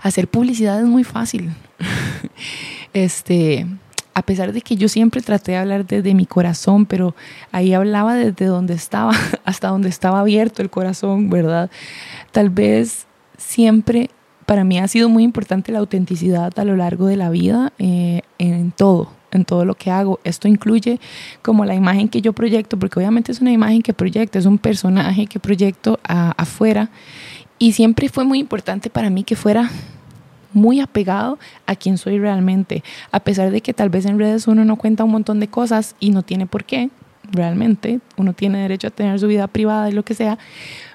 Hacer 0.00 0.28
publicidad 0.28 0.80
es 0.80 0.86
muy 0.86 1.04
fácil. 1.04 1.52
este, 2.92 3.66
a 4.14 4.22
pesar 4.22 4.52
de 4.52 4.60
que 4.60 4.76
yo 4.76 4.88
siempre 4.88 5.22
traté 5.22 5.52
de 5.52 5.58
hablar 5.58 5.86
desde 5.86 6.12
mi 6.14 6.26
corazón, 6.26 6.86
pero 6.86 7.14
ahí 7.52 7.72
hablaba 7.72 8.16
desde 8.16 8.46
donde 8.46 8.74
estaba, 8.74 9.12
hasta 9.44 9.68
donde 9.68 9.88
estaba 9.88 10.20
abierto 10.20 10.60
el 10.62 10.70
corazón, 10.70 11.30
¿verdad? 11.30 11.70
Tal 12.32 12.50
vez 12.50 13.06
siempre 13.36 14.10
para 14.48 14.64
mí 14.64 14.78
ha 14.78 14.88
sido 14.88 15.10
muy 15.10 15.24
importante 15.24 15.72
la 15.72 15.78
autenticidad 15.78 16.58
a 16.58 16.64
lo 16.64 16.74
largo 16.74 17.06
de 17.06 17.16
la 17.16 17.28
vida, 17.28 17.74
eh, 17.78 18.22
en 18.38 18.70
todo, 18.70 19.12
en 19.30 19.44
todo 19.44 19.66
lo 19.66 19.74
que 19.74 19.90
hago. 19.90 20.20
Esto 20.24 20.48
incluye 20.48 21.00
como 21.42 21.66
la 21.66 21.74
imagen 21.74 22.08
que 22.08 22.22
yo 22.22 22.32
proyecto, 22.32 22.78
porque 22.78 22.98
obviamente 22.98 23.30
es 23.30 23.42
una 23.42 23.52
imagen 23.52 23.82
que 23.82 23.92
proyecto, 23.92 24.38
es 24.38 24.46
un 24.46 24.56
personaje 24.56 25.26
que 25.26 25.38
proyecto 25.38 26.00
afuera. 26.02 26.88
Y 27.58 27.72
siempre 27.72 28.08
fue 28.08 28.24
muy 28.24 28.38
importante 28.38 28.88
para 28.88 29.10
mí 29.10 29.22
que 29.22 29.36
fuera 29.36 29.70
muy 30.54 30.80
apegado 30.80 31.38
a 31.66 31.76
quien 31.76 31.98
soy 31.98 32.18
realmente, 32.18 32.82
a 33.12 33.20
pesar 33.20 33.50
de 33.50 33.60
que 33.60 33.74
tal 33.74 33.90
vez 33.90 34.06
en 34.06 34.18
redes 34.18 34.48
uno 34.48 34.64
no 34.64 34.76
cuenta 34.76 35.04
un 35.04 35.10
montón 35.10 35.40
de 35.40 35.48
cosas 35.48 35.94
y 36.00 36.08
no 36.08 36.22
tiene 36.22 36.46
por 36.46 36.64
qué, 36.64 36.88
realmente, 37.30 38.00
uno 38.16 38.32
tiene 38.32 38.62
derecho 38.62 38.86
a 38.86 38.92
tener 38.92 39.20
su 39.20 39.26
vida 39.26 39.46
privada 39.46 39.90
y 39.90 39.92
lo 39.92 40.04
que 40.04 40.14
sea, 40.14 40.38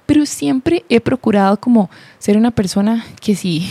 pero 0.06 0.26
siempre 0.26 0.84
he 0.90 1.00
procurado 1.00 1.60
como 1.60 1.90
ser 2.20 2.38
una 2.38 2.52
persona 2.52 3.06
que 3.22 3.36
sí, 3.36 3.70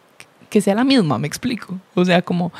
que 0.50 0.60
sea 0.60 0.74
la 0.74 0.84
misma, 0.84 1.18
me 1.18 1.26
explico, 1.26 1.78
o 1.94 2.04
sea, 2.04 2.22
como 2.22 2.52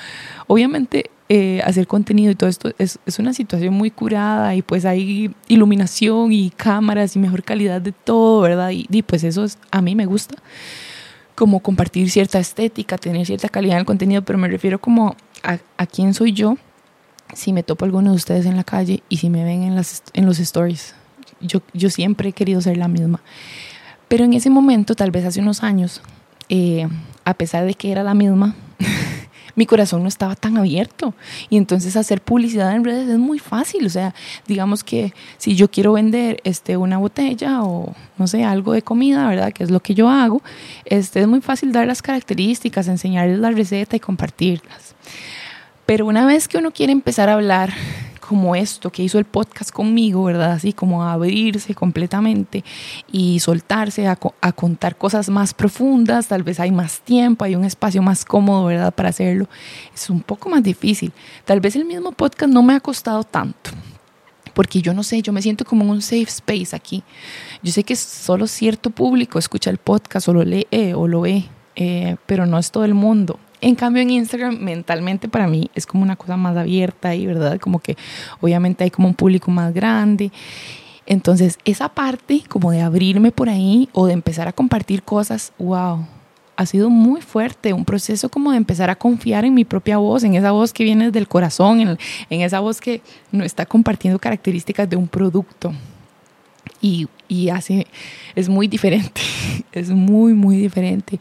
obviamente 0.46 1.10
eh, 1.28 1.62
hacer 1.64 1.86
contenido 1.86 2.30
y 2.30 2.34
todo 2.34 2.50
esto 2.50 2.72
es, 2.78 2.98
es, 3.06 3.18
una 3.18 3.32
situación 3.32 3.72
muy 3.72 3.90
curada 3.90 4.54
y 4.54 4.60
pues 4.60 4.84
hay 4.84 5.34
iluminación 5.48 6.32
y 6.32 6.50
cámaras 6.50 7.16
y 7.16 7.18
mejor 7.18 7.42
calidad 7.42 7.80
de 7.80 7.92
todo, 7.92 8.42
¿verdad? 8.42 8.70
Y, 8.72 9.02
pues 9.02 9.24
eso 9.24 9.44
es, 9.44 9.58
a 9.70 9.80
mí 9.80 9.94
me 9.94 10.04
gusta 10.04 10.36
como 11.34 11.60
compartir 11.60 12.10
cierta 12.10 12.38
estética, 12.38 12.98
tener 12.98 13.26
cierta 13.26 13.48
calidad 13.48 13.76
en 13.76 13.80
el 13.80 13.86
contenido, 13.86 14.22
pero 14.22 14.38
me 14.38 14.48
refiero 14.48 14.78
como 14.78 15.16
a, 15.42 15.58
a 15.78 15.86
quién 15.86 16.14
soy 16.14 16.32
yo 16.32 16.56
si 17.32 17.52
me 17.52 17.62
topo 17.62 17.84
alguno 17.84 18.10
de 18.10 18.16
ustedes 18.16 18.46
en 18.46 18.56
la 18.56 18.64
calle 18.64 19.02
y 19.08 19.16
si 19.16 19.30
me 19.30 19.44
ven 19.44 19.62
en, 19.62 19.74
las, 19.74 20.02
en 20.12 20.26
los 20.26 20.38
stories. 20.38 20.94
Yo, 21.40 21.60
yo 21.72 21.90
siempre 21.90 22.30
he 22.30 22.32
querido 22.32 22.60
ser 22.60 22.76
la 22.76 22.88
misma. 22.88 23.20
Pero 24.08 24.24
en 24.24 24.34
ese 24.34 24.50
momento, 24.50 24.94
tal 24.94 25.10
vez 25.10 25.24
hace 25.24 25.40
unos 25.40 25.62
años, 25.62 26.02
eh, 26.48 26.86
a 27.24 27.34
pesar 27.34 27.64
de 27.64 27.74
que 27.74 27.90
era 27.90 28.02
la 28.02 28.14
misma, 28.14 28.54
mi 29.56 29.66
corazón 29.66 30.02
no 30.02 30.08
estaba 30.08 30.36
tan 30.36 30.56
abierto. 30.56 31.14
Y 31.48 31.56
entonces 31.56 31.96
hacer 31.96 32.20
publicidad 32.20 32.74
en 32.74 32.84
redes 32.84 33.08
es 33.08 33.18
muy 33.18 33.38
fácil. 33.38 33.86
O 33.86 33.90
sea, 33.90 34.14
digamos 34.46 34.84
que 34.84 35.14
si 35.38 35.56
yo 35.56 35.70
quiero 35.70 35.94
vender 35.94 36.40
este, 36.44 36.76
una 36.76 36.98
botella 36.98 37.62
o 37.62 37.94
no 38.18 38.26
sé, 38.26 38.44
algo 38.44 38.72
de 38.72 38.82
comida, 38.82 39.26
¿verdad? 39.28 39.52
Que 39.52 39.64
es 39.64 39.70
lo 39.70 39.80
que 39.80 39.94
yo 39.94 40.08
hago, 40.08 40.42
este, 40.84 41.20
es 41.20 41.28
muy 41.28 41.40
fácil 41.40 41.72
dar 41.72 41.86
las 41.86 42.02
características, 42.02 42.88
enseñarles 42.88 43.38
la 43.38 43.50
receta 43.50 43.96
y 43.96 44.00
compartirlas. 44.00 44.94
Pero 45.86 46.06
una 46.06 46.26
vez 46.26 46.48
que 46.48 46.58
uno 46.58 46.70
quiere 46.70 46.92
empezar 46.92 47.28
a 47.28 47.34
hablar 47.34 47.72
como 48.26 48.56
esto 48.56 48.90
que 48.90 49.02
hizo 49.02 49.18
el 49.18 49.26
podcast 49.26 49.70
conmigo, 49.70 50.24
¿verdad? 50.24 50.52
Así 50.52 50.72
como 50.72 51.04
abrirse 51.04 51.74
completamente 51.74 52.64
y 53.12 53.38
soltarse 53.40 54.08
a, 54.08 54.16
contar 54.16 54.96
cosas 54.96 55.28
más 55.28 55.52
profundas, 55.52 56.28
tal 56.28 56.42
vez 56.42 56.58
hay 56.58 56.70
más 56.70 57.00
tiempo, 57.00 57.44
hay 57.44 57.54
un 57.54 57.64
espacio 57.64 58.00
más 58.02 58.24
cómodo, 58.24 58.64
¿verdad? 58.64 58.94
Para 58.94 59.10
hacerlo. 59.10 59.46
Es 59.94 60.08
un 60.08 60.22
poco 60.22 60.48
más 60.48 60.62
difícil. 60.62 61.12
Tal 61.44 61.60
vez 61.60 61.76
el 61.76 61.84
mismo 61.84 62.12
podcast 62.12 62.50
no 62.50 62.62
me 62.62 62.74
ha 62.74 62.80
costado 62.80 63.24
tanto. 63.24 63.70
Porque 64.54 64.80
yo 64.80 64.94
no 64.94 65.02
sé, 65.02 65.20
yo 65.20 65.32
me 65.32 65.42
siento 65.42 65.64
como 65.64 65.84
en 65.84 65.90
un 65.90 66.02
safe 66.02 66.22
space 66.22 66.74
aquí. 66.74 67.02
Yo 67.62 67.72
sé 67.72 67.84
que 67.84 67.96
solo 67.96 68.46
cierto 68.46 68.90
público 68.90 69.38
escucha 69.38 69.68
el 69.68 69.78
podcast 69.78 70.28
o 70.28 70.32
lo 70.32 70.44
lee 70.44 70.66
o 70.94 71.08
lo 71.08 71.22
ve, 71.22 71.44
eh, 71.76 72.16
pero 72.24 72.46
no 72.46 72.58
es 72.58 72.70
todo 72.70 72.84
el 72.84 72.94
mundo. 72.94 73.38
En 73.64 73.76
cambio, 73.76 74.02
en 74.02 74.10
Instagram, 74.10 74.58
mentalmente 74.58 75.26
para 75.26 75.46
mí 75.46 75.70
es 75.74 75.86
como 75.86 76.02
una 76.02 76.16
cosa 76.16 76.36
más 76.36 76.54
abierta 76.54 77.14
y, 77.14 77.24
¿verdad? 77.24 77.58
Como 77.58 77.78
que 77.78 77.96
obviamente 78.42 78.84
hay 78.84 78.90
como 78.90 79.08
un 79.08 79.14
público 79.14 79.50
más 79.50 79.72
grande. 79.72 80.30
Entonces, 81.06 81.58
esa 81.64 81.88
parte 81.88 82.42
como 82.46 82.72
de 82.72 82.82
abrirme 82.82 83.32
por 83.32 83.48
ahí 83.48 83.88
o 83.94 84.06
de 84.06 84.12
empezar 84.12 84.48
a 84.48 84.52
compartir 84.52 85.02
cosas, 85.02 85.54
wow, 85.58 86.06
ha 86.56 86.66
sido 86.66 86.90
muy 86.90 87.22
fuerte, 87.22 87.72
un 87.72 87.86
proceso 87.86 88.28
como 88.28 88.50
de 88.50 88.58
empezar 88.58 88.90
a 88.90 88.96
confiar 88.96 89.46
en 89.46 89.54
mi 89.54 89.64
propia 89.64 89.96
voz, 89.96 90.24
en 90.24 90.34
esa 90.34 90.50
voz 90.50 90.74
que 90.74 90.84
viene 90.84 91.10
del 91.10 91.26
corazón, 91.26 91.80
en, 91.80 91.98
en 92.28 92.40
esa 92.42 92.60
voz 92.60 92.82
que 92.82 93.00
no 93.32 93.44
está 93.44 93.64
compartiendo 93.64 94.18
características 94.18 94.90
de 94.90 94.96
un 94.96 95.08
producto. 95.08 95.72
Y, 96.82 97.08
y 97.28 97.48
hace, 97.48 97.86
es 98.34 98.50
muy 98.50 98.68
diferente, 98.68 99.22
es 99.72 99.88
muy, 99.88 100.34
muy 100.34 100.58
diferente. 100.58 101.18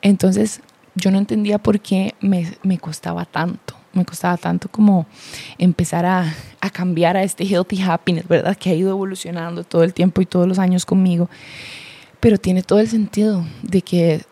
Entonces, 0.00 0.62
yo 1.00 1.10
no 1.10 1.18
entendía 1.18 1.58
por 1.58 1.80
qué 1.80 2.14
me, 2.20 2.52
me 2.62 2.78
costaba 2.78 3.24
tanto 3.24 3.74
me 3.94 4.04
costaba 4.04 4.36
tanto 4.36 4.68
como 4.68 5.06
empezar 5.58 6.06
a, 6.06 6.32
a, 6.60 6.70
cambiar 6.70 7.16
a 7.16 7.22
este 7.22 7.44
healthy 7.44 7.80
happiness, 7.82 8.28
¿verdad? 8.28 8.56
Que 8.56 8.70
ha 8.70 8.74
ido 8.74 8.90
evolucionando 8.90 9.64
todo 9.64 9.82
el 9.82 9.92
tiempo 9.92 10.20
y 10.20 10.26
todos 10.26 10.46
los 10.46 10.58
años 10.58 10.86
conmigo. 10.86 11.28
Pero 12.20 12.38
tiene 12.38 12.62
todo 12.62 12.80
el 12.80 12.88
sentido 12.88 13.44
de 13.62 13.82
que 13.82 14.24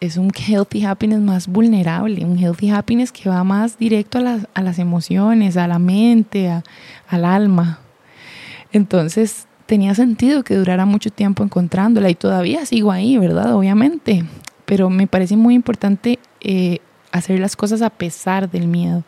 es 0.00 0.16
un 0.16 0.30
healthy 0.34 0.84
happiness 0.84 1.20
más 1.20 1.46
vulnerable, 1.46 2.24
un 2.24 2.38
healthy 2.38 2.70
happiness 2.70 3.12
que 3.12 3.28
va 3.28 3.44
más 3.44 3.78
directo 3.78 4.18
a 4.18 4.22
las, 4.22 4.46
a 4.54 4.62
las 4.62 4.78
emociones, 4.78 5.56
a 5.56 5.66
la 5.66 5.78
mente, 5.78 6.50
a, 6.50 6.62
al 7.08 7.24
alma. 7.24 7.80
Entonces 8.72 9.46
tenía 9.66 9.94
sentido 9.94 10.42
que 10.42 10.56
durara 10.56 10.86
mucho 10.86 11.10
tiempo 11.10 11.44
encontrándola 11.44 12.10
y 12.10 12.14
todavía 12.14 12.66
sigo 12.66 12.90
ahí, 12.90 13.16
¿verdad? 13.16 13.54
Obviamente 13.54 14.24
pero 14.64 14.90
me 14.90 15.06
parece 15.06 15.36
muy 15.36 15.54
importante 15.54 16.18
eh, 16.40 16.78
hacer 17.10 17.38
las 17.40 17.56
cosas 17.56 17.82
a 17.82 17.90
pesar 17.90 18.50
del 18.50 18.66
miedo. 18.66 19.04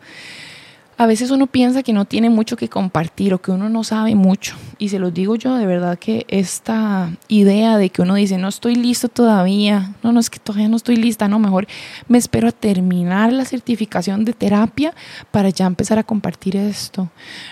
A 0.97 1.07
veces 1.07 1.29
uno 1.29 1.47
piensa 1.47 1.83
que 1.83 1.91
no 1.91 2.05
tiene 2.05 2.29
mucho 2.29 2.55
que 2.55 2.69
compartir 2.69 3.33
o 3.33 3.41
que 3.41 3.51
uno 3.51 3.67
no 3.67 3.83
sabe 3.83 4.15
mucho. 4.15 4.55
Y 4.77 4.87
se 4.87 4.97
los 4.97 5.13
digo 5.13 5.35
yo, 5.35 5.55
de 5.55 5.65
verdad 5.65 5.99
que 5.99 6.25
esta 6.29 7.11
idea 7.27 7.77
de 7.77 7.89
que 7.89 8.01
uno 8.01 8.15
dice, 8.15 8.37
no 8.37 8.47
estoy 8.47 8.75
listo 8.75 9.09
todavía, 9.09 9.93
no, 10.03 10.13
no 10.13 10.21
es 10.21 10.29
que 10.29 10.39
todavía 10.39 10.69
no 10.69 10.77
estoy 10.77 10.95
lista, 10.95 11.27
no, 11.27 11.37
mejor 11.37 11.67
me 12.07 12.17
espero 12.17 12.47
a 12.47 12.53
terminar 12.53 13.33
la 13.33 13.43
certificación 13.43 14.23
de 14.23 14.31
terapia 14.31 14.93
para 15.31 15.49
ya 15.49 15.65
empezar 15.65 15.99
a 15.99 16.03
compartir 16.03 16.55
esto. 16.55 17.09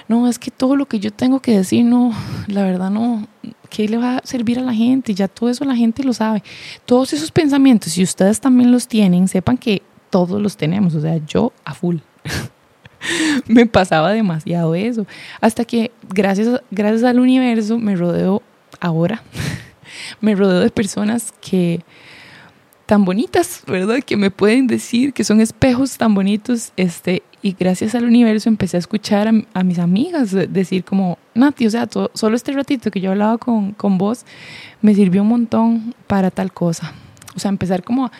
No, 0.07 0.29
es 0.29 0.39
que 0.39 0.49
todo 0.49 0.77
lo 0.77 0.85
que 0.85 1.01
yo 1.01 1.11
tengo 1.11 1.41
que 1.41 1.57
decir, 1.57 1.83
no, 1.83 2.13
la 2.47 2.63
verdad 2.63 2.91
no, 2.91 3.27
¿qué 3.73 3.87
le 3.87 3.97
va 3.97 4.17
a 4.17 4.21
servir 4.23 4.59
a 4.59 4.61
la 4.61 4.73
gente? 4.73 5.15
Ya 5.15 5.27
todo 5.27 5.49
eso 5.49 5.65
la 5.65 5.75
gente 5.75 6.03
lo 6.03 6.13
sabe. 6.13 6.43
Todos 6.85 7.11
esos 7.11 7.31
pensamientos, 7.31 7.93
si 7.93 8.03
ustedes 8.03 8.39
también 8.39 8.71
los 8.71 8.87
tienen, 8.87 9.27
sepan 9.27 9.57
que 9.57 9.81
todos 10.11 10.39
los 10.39 10.55
tenemos, 10.55 10.93
o 10.93 11.01
sea, 11.01 11.17
yo 11.25 11.51
a 11.65 11.73
full. 11.73 11.97
me 13.47 13.65
pasaba 13.65 14.13
demasiado 14.13 14.75
eso. 14.75 15.07
Hasta 15.41 15.65
que 15.65 15.91
gracias, 16.07 16.61
gracias 16.69 17.03
al 17.03 17.19
universo 17.19 17.79
me 17.79 17.95
rodeo 17.95 18.43
ahora, 18.79 19.23
me 20.21 20.35
rodeo 20.35 20.59
de 20.59 20.69
personas 20.69 21.33
que, 21.41 21.81
tan 22.85 23.05
bonitas, 23.05 23.63
¿verdad? 23.65 24.03
Que 24.05 24.17
me 24.17 24.29
pueden 24.29 24.67
decir 24.67 25.13
que 25.13 25.23
son 25.23 25.41
espejos 25.41 25.97
tan 25.97 26.13
bonitos, 26.13 26.73
este, 26.77 27.23
y 27.43 27.55
gracias 27.59 27.93
al 27.93 28.05
universo 28.05 28.47
empecé 28.47 28.77
a 28.77 28.79
escuchar 28.79 29.29
a, 29.53 29.63
mis 29.63 29.77
amigas 29.77 30.31
decir 30.31 30.85
como, 30.85 31.19
Nati, 31.35 31.67
o 31.67 31.69
sea, 31.69 31.89
solo 32.13 32.35
este 32.37 32.53
ratito 32.53 32.89
que 32.89 33.01
yo 33.01 33.11
hablaba 33.11 33.37
con, 33.37 33.73
con 33.73 33.97
vos 33.97 34.25
me 34.81 34.95
sirvió 34.95 35.23
un 35.23 35.27
montón 35.27 35.93
para 36.07 36.31
tal 36.31 36.53
cosa. 36.53 36.93
O 37.35 37.39
sea, 37.39 37.49
empezar 37.49 37.83
como, 37.83 38.11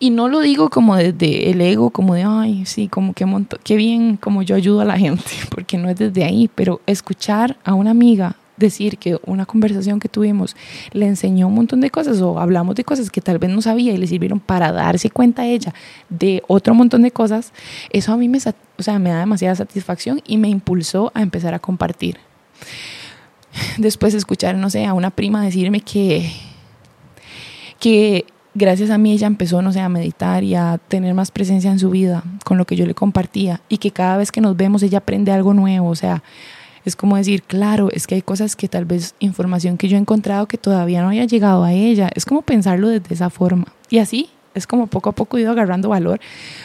y 0.00 0.10
no 0.10 0.28
lo 0.28 0.40
digo 0.40 0.70
como 0.70 0.96
desde 0.96 1.50
el 1.50 1.60
ego, 1.60 1.90
como 1.90 2.14
de, 2.14 2.24
ay, 2.26 2.66
sí, 2.66 2.88
como 2.88 3.14
que 3.14 3.26
monto, 3.26 3.58
qué 3.62 3.76
bien 3.76 4.16
como 4.16 4.42
yo 4.42 4.56
ayudo 4.56 4.80
a 4.80 4.84
la 4.84 4.98
gente, 4.98 5.30
porque 5.50 5.78
no 5.78 5.88
es 5.88 5.96
desde 5.96 6.24
ahí, 6.24 6.50
pero 6.52 6.80
escuchar 6.86 7.56
a 7.64 7.74
una 7.74 7.92
amiga 7.92 8.34
decir 8.58 8.98
que 8.98 9.18
una 9.24 9.46
conversación 9.46 10.00
que 10.00 10.08
tuvimos 10.08 10.56
le 10.92 11.06
enseñó 11.06 11.48
un 11.48 11.54
montón 11.54 11.80
de 11.80 11.90
cosas 11.90 12.20
o 12.20 12.38
hablamos 12.38 12.74
de 12.74 12.84
cosas 12.84 13.10
que 13.10 13.20
tal 13.20 13.38
vez 13.38 13.50
no 13.50 13.62
sabía 13.62 13.92
y 13.92 13.96
le 13.96 14.06
sirvieron 14.06 14.40
para 14.40 14.72
darse 14.72 15.10
cuenta 15.10 15.42
a 15.42 15.46
ella 15.46 15.74
de 16.08 16.42
otro 16.46 16.74
montón 16.74 17.02
de 17.02 17.10
cosas, 17.10 17.52
eso 17.90 18.12
a 18.12 18.16
mí 18.16 18.28
me, 18.28 18.38
o 18.38 18.82
sea, 18.82 18.98
me 18.98 19.10
da 19.10 19.20
demasiada 19.20 19.54
satisfacción 19.54 20.20
y 20.26 20.36
me 20.36 20.48
impulsó 20.48 21.10
a 21.14 21.22
empezar 21.22 21.54
a 21.54 21.58
compartir. 21.58 22.18
Después 23.78 24.14
escuchar, 24.14 24.56
no 24.56 24.70
sé, 24.70 24.84
a 24.84 24.92
una 24.92 25.10
prima 25.10 25.42
decirme 25.42 25.80
que, 25.80 26.30
que 27.78 28.24
gracias 28.54 28.90
a 28.90 28.98
mí 28.98 29.12
ella 29.12 29.26
empezó, 29.26 29.62
no 29.62 29.72
sé, 29.72 29.80
a 29.80 29.88
meditar 29.88 30.44
y 30.44 30.54
a 30.54 30.78
tener 30.88 31.14
más 31.14 31.30
presencia 31.30 31.70
en 31.70 31.78
su 31.78 31.90
vida 31.90 32.22
con 32.44 32.58
lo 32.58 32.66
que 32.66 32.76
yo 32.76 32.86
le 32.86 32.94
compartía 32.94 33.60
y 33.68 33.78
que 33.78 33.90
cada 33.90 34.16
vez 34.16 34.32
que 34.32 34.40
nos 34.40 34.56
vemos 34.56 34.82
ella 34.82 34.98
aprende 34.98 35.32
algo 35.32 35.54
nuevo, 35.54 35.88
o 35.88 35.94
sea, 35.94 36.22
es 36.84 36.96
como 36.96 37.16
decir, 37.16 37.42
claro, 37.42 37.90
es 37.92 38.06
que 38.06 38.14
hay 38.14 38.22
cosas 38.22 38.56
que 38.56 38.68
tal 38.68 38.84
vez 38.84 39.14
información 39.18 39.76
que 39.76 39.88
yo 39.88 39.96
he 39.96 40.00
encontrado 40.00 40.46
que 40.46 40.58
todavía 40.58 41.02
no 41.02 41.08
había 41.08 41.24
llegado 41.24 41.64
a 41.64 41.72
ella. 41.72 42.10
Es 42.14 42.24
como 42.24 42.42
pensarlo 42.42 42.88
desde 42.88 43.14
esa 43.14 43.30
forma. 43.30 43.66
Y 43.90 43.98
así 43.98 44.30
es 44.54 44.66
como 44.66 44.86
poco 44.86 45.10
a 45.10 45.12
poco 45.12 45.38
he 45.38 45.42
ido 45.42 45.52
agarrando 45.52 45.88
valor, 45.88 46.20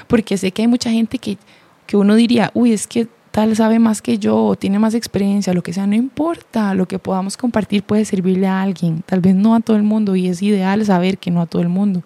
porque 0.08 0.38
sé 0.38 0.52
que 0.52 0.64
hay 0.64 0.68
mucha 0.68 0.92
gente 0.92 1.18
que, 1.18 1.38
que 1.86 1.98
uno 1.98 2.16
diría, 2.16 2.52
uy, 2.54 2.74
es 2.74 2.88
que 2.88 3.08
tal 3.32 3.56
sabe 3.56 3.80
más 3.80 4.02
que 4.02 4.20
yo 4.20 4.46
o 4.46 4.56
tiene 4.56 4.80
más 4.80 4.94
experiencia, 4.94 5.54
lo 5.54 5.64
que 5.64 5.74
sea, 5.74 5.88
no 5.88 5.96
importa, 5.96 6.74
lo 6.74 6.88
que 6.88 7.00
podamos 7.00 7.38
compartir 7.38 7.84
puede 7.84 8.06
servirle 8.06 8.48
a 8.48 8.62
alguien, 8.62 9.04
tal 9.06 9.22
vez 9.22 9.36
no 9.36 9.56
a 9.56 9.60
todo 9.60 9.78
el 9.78 9.84
mundo 9.84 10.16
y 10.16 10.28
es 10.28 10.42
ideal 10.42 10.86
saber 10.86 11.18
que 11.18 11.32
no 11.32 11.42
a 11.42 11.46
todo 11.46 11.62
el 11.62 11.70
mundo. 11.70 12.04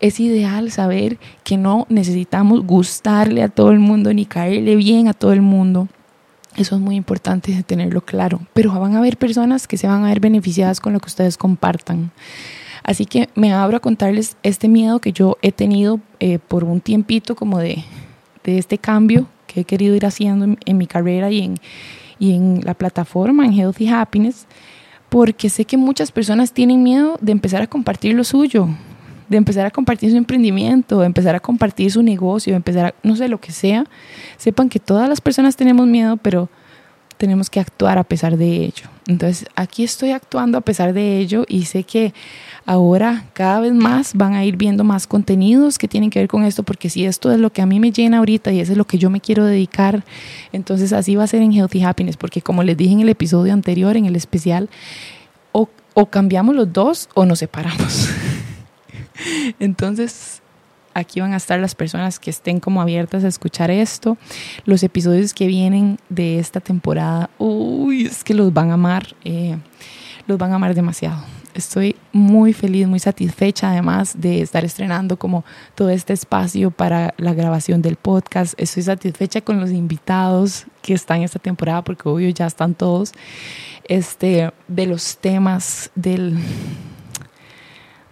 Es 0.00 0.18
ideal 0.18 0.72
saber 0.72 1.18
que 1.44 1.56
no 1.56 1.86
necesitamos 1.88 2.66
gustarle 2.66 3.44
a 3.44 3.48
todo 3.48 3.70
el 3.70 3.78
mundo 3.78 4.12
ni 4.12 4.26
caerle 4.26 4.74
bien 4.74 5.06
a 5.06 5.12
todo 5.12 5.32
el 5.32 5.42
mundo 5.42 5.88
eso 6.56 6.76
es 6.76 6.80
muy 6.80 6.96
importante 6.96 7.62
tenerlo 7.62 8.02
claro. 8.02 8.40
Pero 8.52 8.78
van 8.78 8.94
a 8.94 8.98
haber 8.98 9.16
personas 9.16 9.66
que 9.66 9.76
se 9.76 9.86
van 9.86 10.04
a 10.04 10.08
ver 10.08 10.20
beneficiadas 10.20 10.80
con 10.80 10.92
lo 10.92 11.00
que 11.00 11.08
ustedes 11.08 11.36
compartan. 11.36 12.10
Así 12.82 13.06
que 13.06 13.28
me 13.34 13.52
abro 13.52 13.76
a 13.76 13.80
contarles 13.80 14.36
este 14.42 14.68
miedo 14.68 14.98
que 14.98 15.12
yo 15.12 15.38
he 15.40 15.52
tenido 15.52 16.00
eh, 16.20 16.38
por 16.38 16.64
un 16.64 16.80
tiempito 16.80 17.36
como 17.36 17.58
de, 17.58 17.84
de, 18.44 18.58
este 18.58 18.78
cambio 18.78 19.26
que 19.46 19.60
he 19.60 19.64
querido 19.64 19.94
ir 19.94 20.04
haciendo 20.04 20.56
en, 20.64 20.78
mi 20.78 20.86
carrera 20.86 21.30
y 21.30 21.42
en, 21.42 21.54
y 22.18 22.34
en 22.34 22.60
la 22.64 22.74
plataforma, 22.74 23.46
en 23.46 23.52
Healthy 23.52 23.88
Happiness, 23.88 24.46
porque 25.08 25.48
sé 25.48 25.64
que 25.64 25.76
muchas 25.76 26.10
personas 26.10 26.52
tienen 26.52 26.82
miedo 26.82 27.18
de 27.20 27.32
empezar 27.32 27.62
a 27.62 27.66
compartir 27.68 28.14
lo 28.14 28.24
suyo, 28.24 28.68
de 29.28 29.36
empezar 29.36 29.66
a 29.66 29.70
compartir 29.70 30.10
su 30.10 30.16
emprendimiento, 30.16 31.00
de 31.00 31.06
empezar 31.06 31.34
a 31.34 31.40
compartir 31.40 31.90
su 31.90 32.02
negocio, 32.02 32.52
de 32.52 32.56
empezar 32.56 32.86
a, 32.86 32.94
no 33.02 33.16
sé, 33.16 33.28
lo 33.28 33.40
que 33.40 33.52
sea, 33.52 33.86
sepan 34.36 34.68
que 34.68 34.78
todas 34.78 35.08
las 35.08 35.20
personas 35.20 35.56
tenemos 35.56 35.86
miedo, 35.86 36.16
pero 36.16 36.48
tenemos 37.22 37.48
que 37.48 37.60
actuar 37.60 37.98
a 37.98 38.02
pesar 38.02 38.36
de 38.36 38.64
ello. 38.64 38.86
Entonces, 39.06 39.46
aquí 39.54 39.84
estoy 39.84 40.10
actuando 40.10 40.58
a 40.58 40.60
pesar 40.60 40.92
de 40.92 41.18
ello 41.18 41.44
y 41.48 41.66
sé 41.66 41.84
que 41.84 42.12
ahora 42.66 43.26
cada 43.32 43.60
vez 43.60 43.72
más 43.72 44.14
van 44.14 44.34
a 44.34 44.44
ir 44.44 44.56
viendo 44.56 44.82
más 44.82 45.06
contenidos 45.06 45.78
que 45.78 45.86
tienen 45.86 46.10
que 46.10 46.18
ver 46.18 46.26
con 46.26 46.42
esto, 46.42 46.64
porque 46.64 46.90
si 46.90 47.04
esto 47.04 47.30
es 47.30 47.38
lo 47.38 47.52
que 47.52 47.62
a 47.62 47.66
mí 47.66 47.78
me 47.78 47.92
llena 47.92 48.18
ahorita 48.18 48.50
y 48.50 48.58
eso 48.58 48.72
es 48.72 48.78
lo 48.78 48.88
que 48.88 48.98
yo 48.98 49.08
me 49.08 49.20
quiero 49.20 49.44
dedicar, 49.44 50.04
entonces 50.52 50.92
así 50.92 51.14
va 51.14 51.22
a 51.22 51.28
ser 51.28 51.42
en 51.42 51.52
Healthy 51.52 51.84
Happiness, 51.84 52.16
porque 52.16 52.42
como 52.42 52.64
les 52.64 52.76
dije 52.76 52.92
en 52.92 53.00
el 53.00 53.08
episodio 53.08 53.52
anterior, 53.52 53.96
en 53.96 54.06
el 54.06 54.16
especial, 54.16 54.68
o, 55.52 55.68
o 55.94 56.06
cambiamos 56.06 56.56
los 56.56 56.72
dos 56.72 57.08
o 57.14 57.24
nos 57.24 57.38
separamos. 57.38 58.08
Entonces, 59.58 60.42
aquí 60.94 61.20
van 61.20 61.32
a 61.32 61.36
estar 61.36 61.58
las 61.60 61.74
personas 61.74 62.18
que 62.18 62.30
estén 62.30 62.60
como 62.60 62.80
abiertas 62.80 63.24
a 63.24 63.28
escuchar 63.28 63.70
esto. 63.70 64.16
Los 64.64 64.82
episodios 64.82 65.34
que 65.34 65.46
vienen 65.46 65.98
de 66.08 66.38
esta 66.38 66.60
temporada, 66.60 67.30
uy, 67.38 68.06
es 68.06 68.24
que 68.24 68.34
los 68.34 68.52
van 68.52 68.70
a 68.70 68.74
amar, 68.74 69.14
eh, 69.24 69.56
los 70.26 70.38
van 70.38 70.52
a 70.52 70.56
amar 70.56 70.74
demasiado. 70.74 71.24
Estoy 71.54 71.96
muy 72.12 72.54
feliz, 72.54 72.88
muy 72.88 72.98
satisfecha 72.98 73.70
además 73.70 74.18
de 74.18 74.40
estar 74.40 74.64
estrenando 74.64 75.18
como 75.18 75.44
todo 75.74 75.90
este 75.90 76.14
espacio 76.14 76.70
para 76.70 77.12
la 77.18 77.34
grabación 77.34 77.82
del 77.82 77.96
podcast. 77.96 78.54
Estoy 78.56 78.84
satisfecha 78.84 79.42
con 79.42 79.60
los 79.60 79.70
invitados 79.70 80.64
que 80.80 80.94
están 80.94 81.20
esta 81.20 81.38
temporada 81.38 81.84
porque 81.84 82.08
obvio 82.08 82.30
ya 82.30 82.46
están 82.46 82.74
todos. 82.74 83.12
Este, 83.84 84.50
de 84.68 84.86
los 84.86 85.18
temas 85.18 85.90
del 85.94 86.38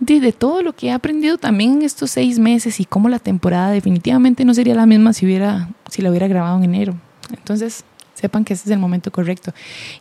de, 0.01 0.33
todo 0.33 0.63
lo 0.63 0.75
que 0.75 0.89
he 0.89 0.93
aprendido 0.93 1.39
también 1.39 1.75
en 1.75 1.83
estos 1.83 2.11
seis 2.11 2.39
meses 2.39 2.81
y 2.81 2.85
cómo 2.85 3.09
la 3.09 3.19
temporada 3.19 3.71
definitivamente 3.71 4.45
no 4.45 4.55
sería 4.55 4.75
la 4.75 4.87
misma 4.87 5.13
si, 5.13 5.27
hubiera, 5.27 5.69
si 5.91 6.03
la 6.03 6.11
hubiera 6.11 6.27
grabado 6.27 6.57
en 6.57 6.65
enero. 6.65 6.95
Entonces, 7.31 7.85
sepan 8.15 8.45
que 8.45 8.55
ese 8.55 8.65
es 8.65 8.71
el 8.71 8.79
momento 8.79 9.13
correcto. 9.13 9.53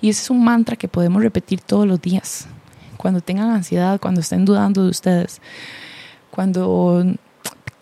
Y 0.02 0.10
ese 0.10 0.24
es 0.24 0.30
un 0.30 0.44
mantra 0.44 0.76
que 0.76 0.88
podemos 0.88 1.22
repetir 1.22 1.62
todos 1.62 1.86
los 1.86 2.02
días. 2.02 2.48
Cuando 2.98 3.22
tengan 3.22 3.50
ansiedad, 3.52 4.00
cuando 4.00 4.22
estén 4.22 4.46
dudando 4.46 4.84
de 4.84 4.90
ustedes, 4.90 5.42
cuando 6.32 7.06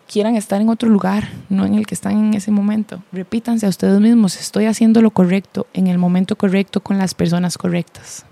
quieran 0.07 0.35
estar 0.35 0.61
en 0.61 0.69
otro 0.69 0.89
lugar, 0.89 1.29
no 1.49 1.65
en 1.65 1.75
el 1.75 1.85
que 1.85 1.95
están 1.95 2.13
en 2.13 2.33
ese 2.33 2.51
momento. 2.51 3.03
Repítanse 3.11 3.65
a 3.65 3.69
ustedes 3.69 3.99
mismos, 3.99 4.39
estoy 4.39 4.65
haciendo 4.65 5.01
lo 5.01 5.11
correcto, 5.11 5.67
en 5.73 5.87
el 5.87 5.97
momento 5.97 6.35
correcto, 6.35 6.81
con 6.81 6.97
las 6.97 7.13
personas 7.13 7.57
correctas. 7.57 8.25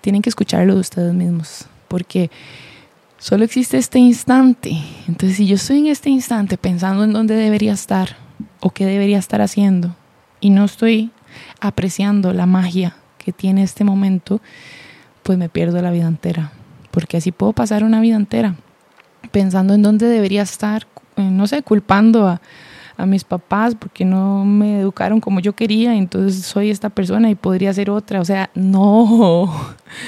Tienen 0.00 0.22
que 0.22 0.28
escucharlo 0.28 0.74
de 0.74 0.80
ustedes 0.80 1.14
mismos, 1.14 1.66
porque 1.88 2.30
Solo 3.20 3.44
existe 3.44 3.76
este 3.76 3.98
instante. 3.98 4.78
Entonces, 5.06 5.36
si 5.36 5.46
yo 5.46 5.56
estoy 5.56 5.80
en 5.80 5.88
este 5.88 6.08
instante 6.08 6.56
pensando 6.56 7.04
en 7.04 7.12
dónde 7.12 7.34
debería 7.34 7.74
estar 7.74 8.16
o 8.60 8.70
qué 8.70 8.86
debería 8.86 9.18
estar 9.18 9.42
haciendo 9.42 9.94
y 10.40 10.48
no 10.48 10.64
estoy 10.64 11.10
apreciando 11.60 12.32
la 12.32 12.46
magia 12.46 12.96
que 13.18 13.30
tiene 13.30 13.62
este 13.62 13.84
momento, 13.84 14.40
pues 15.22 15.36
me 15.36 15.50
pierdo 15.50 15.82
la 15.82 15.90
vida 15.90 16.08
entera. 16.08 16.50
Porque 16.90 17.18
así 17.18 17.30
puedo 17.30 17.52
pasar 17.52 17.84
una 17.84 18.00
vida 18.00 18.16
entera 18.16 18.54
pensando 19.32 19.74
en 19.74 19.82
dónde 19.82 20.06
debería 20.06 20.40
estar, 20.40 20.86
eh, 21.16 21.22
no 21.22 21.46
sé, 21.46 21.62
culpando 21.62 22.26
a, 22.26 22.40
a 22.96 23.04
mis 23.04 23.24
papás 23.24 23.74
porque 23.74 24.06
no 24.06 24.46
me 24.46 24.80
educaron 24.80 25.20
como 25.20 25.40
yo 25.40 25.54
quería, 25.54 25.94
entonces 25.94 26.42
soy 26.46 26.70
esta 26.70 26.88
persona 26.88 27.28
y 27.28 27.34
podría 27.34 27.74
ser 27.74 27.90
otra. 27.90 28.22
O 28.22 28.24
sea, 28.24 28.48
no, 28.54 29.52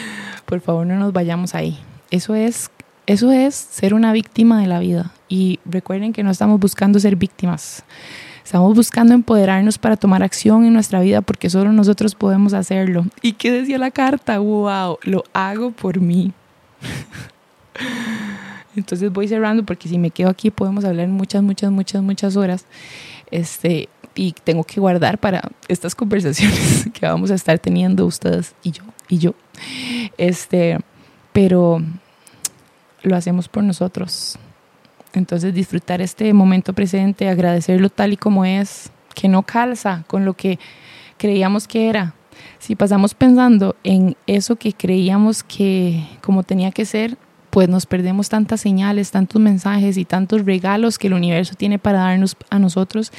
por 0.47 0.61
favor 0.63 0.87
no 0.87 0.97
nos 0.97 1.13
vayamos 1.13 1.55
ahí. 1.55 1.79
Eso 2.11 2.35
es 2.35 2.71
eso 3.07 3.33
es 3.33 3.55
ser 3.55 3.95
una 3.95 4.13
víctima 4.13 4.61
de 4.61 4.67
la 4.67 4.79
vida. 4.79 5.13
Y 5.29 5.61
recuerden 5.65 6.13
que 6.13 6.23
no 6.23 6.31
estamos 6.31 6.61
buscando 6.61 7.01
ser 7.01 7.17
víctimas. 7.17 7.85
Estamos 8.45 8.75
buscando 8.75 9.15
empoderarnos 9.15 9.79
para 9.79 9.97
tomar 9.97 10.23
acción 10.23 10.65
en 10.65 10.73
nuestra 10.73 11.01
vida 11.01 11.23
porque 11.23 11.49
solo 11.49 11.73
nosotros 11.73 12.15
podemos 12.15 12.53
hacerlo. 12.53 13.07
¿Y 13.23 13.33
qué 13.33 13.53
decía 13.53 13.79
la 13.79 13.91
carta? 13.91 14.39
¡Wow! 14.39 14.99
Lo 15.03 15.25
hago 15.33 15.71
por 15.71 16.01
mí. 16.01 16.33
Entonces 18.77 19.13
voy 19.13 19.29
cerrando 19.29 19.65
porque 19.65 19.89
si 19.89 19.99
me 19.99 20.11
quedo 20.11 20.29
aquí 20.29 20.51
podemos 20.51 20.85
hablar 20.85 21.09
muchas, 21.09 21.43
muchas, 21.43 21.71
muchas, 21.71 22.03
muchas 22.03 22.37
horas. 22.37 22.67
Este, 23.31 23.89
y 24.15 24.33
tengo 24.45 24.65
que 24.65 24.81
guardar 24.81 25.19
para 25.19 25.43
estas 25.69 25.95
conversaciones 25.95 26.89
que 26.95 27.07
vamos 27.07 27.31
a 27.31 27.35
estar 27.35 27.59
teniendo 27.59 28.07
ustedes 28.07 28.55
y 28.63 28.73
yo 28.73 28.83
y 29.09 29.19
yo. 29.19 29.35
Este, 30.19 30.79
pero 31.33 31.83
lo 33.03 33.17
hacemos 33.17 33.49
por 33.49 33.65
nosotros. 33.65 34.39
Entonces 35.13 35.53
disfrutar 35.55 36.01
este 36.01 36.33
momento 36.33 36.73
presente, 36.73 37.29
agradecerlo 37.29 37.91
tal 37.91 38.15
y 38.15 38.17
como 38.17 38.45
es, 38.45 38.91
que 39.15 39.29
no 39.29 39.43
calza 39.43 40.05
con 40.07 40.25
lo 40.25 40.35
que 40.35 40.59
creíamos 41.19 41.69
que 41.69 41.89
era. 41.89 42.15
Si 42.59 42.77
pasamos 42.77 43.15
pensando 43.15 43.77
en 43.85 44.17
eso 44.27 44.57
que 44.57 44.73
creíamos 44.73 45.43
que 45.43 46.07
como 46.23 46.43
tenía 46.43 46.71
que 46.71 46.85
ser, 46.85 47.17
pues 47.51 47.69
nos 47.69 47.85
perdemos 47.85 48.31
tantas 48.31 48.63
señales, 48.63 49.11
tantos 49.11 49.41
mensajes 49.41 49.99
y 49.99 50.07
tantos 50.07 50.47
regalos 50.47 50.99
que 50.99 51.09
el 51.09 51.13
universo 51.13 51.55
tiene 51.55 51.79
para 51.79 51.99
darnos 51.99 52.35
a 52.49 52.59
nosotros 52.59 53.13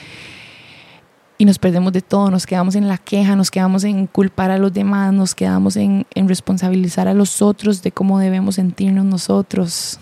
y 1.37 1.45
nos 1.45 1.59
perdemos 1.59 1.93
de 1.93 2.01
todo, 2.01 2.29
nos 2.29 2.45
quedamos 2.45 2.75
en 2.75 2.87
la 2.87 2.97
queja, 2.97 3.35
nos 3.35 3.51
quedamos 3.51 3.83
en 3.83 4.07
culpar 4.07 4.51
a 4.51 4.57
los 4.57 4.71
demás, 4.71 5.13
nos 5.13 5.35
quedamos 5.35 5.75
en, 5.75 6.05
responsabilizar 6.15 7.07
a 7.07 7.13
los 7.13 7.41
otros 7.41 7.81
de 7.81 7.91
cómo 7.91 8.19
debemos 8.19 8.55
sentirnos 8.55 9.05
nosotros. 9.05 9.99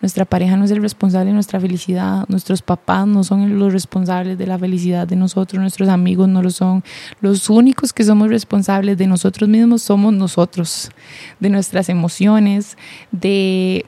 Nuestra 0.00 0.24
pareja 0.24 0.56
no 0.56 0.64
es 0.64 0.72
el 0.72 0.82
responsable 0.82 1.26
de 1.26 1.34
nuestra 1.34 1.60
felicidad, 1.60 2.24
nuestros 2.28 2.60
papás 2.60 3.06
no 3.06 3.22
son 3.22 3.56
los 3.56 3.72
responsables 3.72 4.36
de 4.36 4.48
la 4.48 4.58
felicidad 4.58 5.06
de 5.06 5.14
nosotros, 5.14 5.60
nuestros 5.60 5.88
amigos 5.88 6.28
no 6.28 6.42
lo 6.42 6.50
son. 6.50 6.82
Los 7.20 7.48
únicos 7.48 7.92
que 7.92 8.02
somos 8.02 8.28
responsables 8.28 8.98
de 8.98 9.06
nosotros 9.06 9.48
mismos 9.48 9.82
somos 9.82 10.12
nosotros, 10.12 10.90
de 11.38 11.50
nuestras 11.50 11.88
emociones, 11.88 12.76
de 13.12 13.86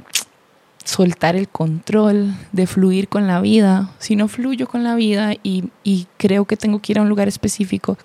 soltar 0.84 1.34
el 1.34 1.48
control, 1.48 2.34
de 2.52 2.66
fluir 2.66 3.08
con 3.08 3.26
la 3.26 3.40
vida. 3.40 3.90
Si 3.98 4.16
no 4.16 4.28
fluyo 4.28 4.68
con 4.68 4.84
la 4.84 4.94
vida 4.94 5.34
y, 5.42 5.64
y 5.82 6.06
creo 6.16 6.44
que 6.44 6.56
tengo 6.56 6.78
que 6.78 6.92
ir 6.92 6.98
a 6.98 7.02
un 7.02 7.08
lugar 7.08 7.26
específico, 7.26 7.98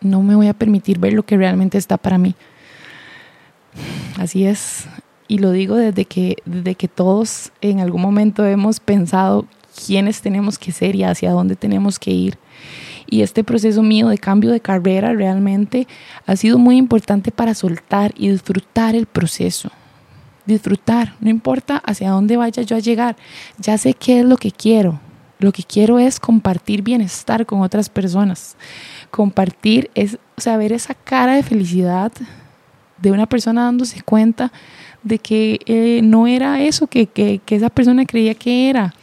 no 0.00 0.22
me 0.22 0.34
voy 0.34 0.48
a 0.48 0.54
permitir 0.54 0.98
ver 0.98 1.14
lo 1.14 1.24
que 1.24 1.36
realmente 1.36 1.78
está 1.78 1.96
para 1.96 2.18
mí. 2.18 2.34
Así 4.18 4.46
es. 4.46 4.86
Y 5.28 5.38
lo 5.38 5.50
digo 5.50 5.76
desde 5.76 6.04
que, 6.04 6.36
desde 6.44 6.74
que 6.74 6.88
todos 6.88 7.50
en 7.60 7.80
algún 7.80 8.02
momento 8.02 8.44
hemos 8.44 8.78
pensado 8.78 9.46
quiénes 9.86 10.22
tenemos 10.22 10.58
que 10.58 10.72
ser 10.72 10.94
y 10.94 11.02
hacia 11.02 11.32
dónde 11.32 11.56
tenemos 11.56 11.98
que 11.98 12.12
ir. 12.12 12.38
Y 13.08 13.22
este 13.22 13.44
proceso 13.44 13.82
mío 13.82 14.08
de 14.08 14.18
cambio 14.18 14.50
de 14.50 14.60
carrera 14.60 15.12
realmente 15.12 15.86
ha 16.26 16.36
sido 16.36 16.58
muy 16.58 16.76
importante 16.76 17.30
para 17.30 17.54
soltar 17.54 18.12
y 18.16 18.28
disfrutar 18.28 18.94
el 18.94 19.06
proceso. 19.06 19.70
Disfrutar, 20.46 21.14
no 21.20 21.28
importa 21.28 21.78
hacia 21.84 22.10
dónde 22.10 22.36
vaya 22.36 22.62
yo 22.62 22.76
a 22.76 22.80
llegar, 22.80 23.16
ya 23.58 23.76
sé 23.78 23.94
qué 23.94 24.20
es 24.20 24.24
lo 24.24 24.36
que 24.36 24.52
quiero. 24.52 25.00
Lo 25.38 25.52
que 25.52 25.62
quiero 25.62 25.98
es 25.98 26.18
compartir 26.18 26.82
bienestar 26.82 27.44
con 27.44 27.60
otras 27.60 27.90
personas. 27.90 28.56
Compartir 29.10 29.90
es 29.94 30.18
saber 30.36 30.72
esa 30.72 30.94
cara 30.94 31.34
de 31.34 31.42
felicidad 31.42 32.12
de 32.98 33.12
una 33.12 33.26
persona 33.26 33.64
dándose 33.64 34.00
cuenta 34.02 34.52
de 35.02 35.18
que 35.18 35.60
eh, 35.66 36.00
no 36.02 36.26
era 36.26 36.62
eso 36.62 36.86
que, 36.86 37.06
que, 37.06 37.40
que 37.44 37.56
esa 37.56 37.68
persona 37.68 38.06
creía 38.06 38.34
que 38.34 38.70
era. 38.70 38.94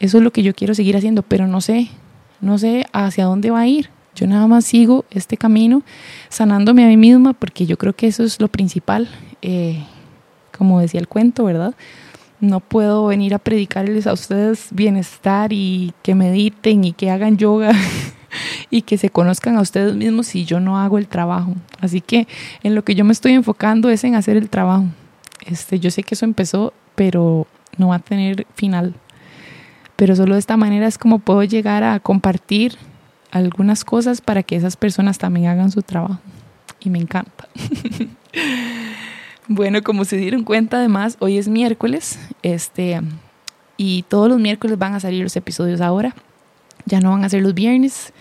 Eso 0.00 0.18
es 0.18 0.24
lo 0.24 0.32
que 0.32 0.42
yo 0.42 0.54
quiero 0.54 0.74
seguir 0.74 0.96
haciendo, 0.96 1.22
pero 1.22 1.46
no 1.46 1.60
sé, 1.60 1.88
no 2.40 2.58
sé 2.58 2.86
hacia 2.92 3.24
dónde 3.24 3.50
va 3.50 3.60
a 3.60 3.66
ir. 3.66 3.90
Yo 4.14 4.26
nada 4.26 4.48
más 4.48 4.64
sigo 4.64 5.04
este 5.10 5.36
camino 5.36 5.82
sanándome 6.28 6.84
a 6.84 6.88
mí 6.88 6.96
misma 6.96 7.34
porque 7.34 7.66
yo 7.66 7.78
creo 7.78 7.94
que 7.94 8.08
eso 8.08 8.24
es 8.24 8.40
lo 8.40 8.48
principal. 8.48 9.08
Eh, 9.42 9.84
como 10.58 10.80
decía 10.80 11.00
el 11.00 11.08
cuento, 11.08 11.44
¿verdad? 11.44 11.74
No 12.40 12.60
puedo 12.60 13.06
venir 13.06 13.34
a 13.34 13.38
predicarles 13.38 14.06
a 14.06 14.12
ustedes 14.12 14.68
bienestar 14.70 15.52
y 15.52 15.94
que 16.02 16.14
mediten 16.14 16.84
y 16.84 16.92
que 16.92 17.10
hagan 17.10 17.38
yoga 17.38 17.72
y 18.70 18.82
que 18.82 18.98
se 18.98 19.10
conozcan 19.10 19.56
a 19.56 19.62
ustedes 19.62 19.94
mismos 19.94 20.26
si 20.26 20.44
yo 20.44 20.60
no 20.60 20.78
hago 20.78 20.98
el 20.98 21.08
trabajo. 21.08 21.54
Así 21.80 22.00
que 22.00 22.28
en 22.62 22.74
lo 22.74 22.84
que 22.84 22.94
yo 22.94 23.04
me 23.04 23.12
estoy 23.12 23.32
enfocando 23.32 23.88
es 23.88 24.04
en 24.04 24.14
hacer 24.14 24.36
el 24.36 24.50
trabajo. 24.50 24.84
Este, 25.46 25.80
yo 25.80 25.90
sé 25.90 26.02
que 26.02 26.14
eso 26.14 26.26
empezó, 26.26 26.74
pero 26.94 27.46
no 27.78 27.88
va 27.88 27.96
a 27.96 28.00
tener 28.00 28.46
final 28.54 28.94
pero 29.98 30.14
solo 30.14 30.34
de 30.34 30.38
esta 30.38 30.56
manera 30.56 30.86
es 30.86 30.96
como 30.96 31.18
puedo 31.18 31.42
llegar 31.42 31.82
a 31.82 31.98
compartir 31.98 32.76
algunas 33.32 33.84
cosas 33.84 34.20
para 34.20 34.44
que 34.44 34.54
esas 34.54 34.76
personas 34.76 35.18
también 35.18 35.48
hagan 35.48 35.72
su 35.72 35.82
trabajo. 35.82 36.20
Y 36.78 36.88
me 36.88 37.00
encanta. 37.00 37.48
bueno, 39.48 39.82
como 39.82 40.04
se 40.04 40.16
dieron 40.16 40.44
cuenta, 40.44 40.78
además, 40.78 41.16
hoy 41.20 41.38
es 41.38 41.48
miércoles, 41.48 42.18
este, 42.42 43.00
y 43.76 44.02
todos 44.02 44.28
los 44.28 44.38
miércoles 44.38 44.78
van 44.78 44.94
a 44.94 45.00
salir 45.00 45.22
los 45.22 45.36
episodios 45.36 45.80
ahora. 45.80 46.14
Ya 46.84 47.00
no 47.00 47.10
van 47.10 47.24
a 47.24 47.28
ser 47.28 47.42
los 47.42 47.54
viernes. 47.54 48.12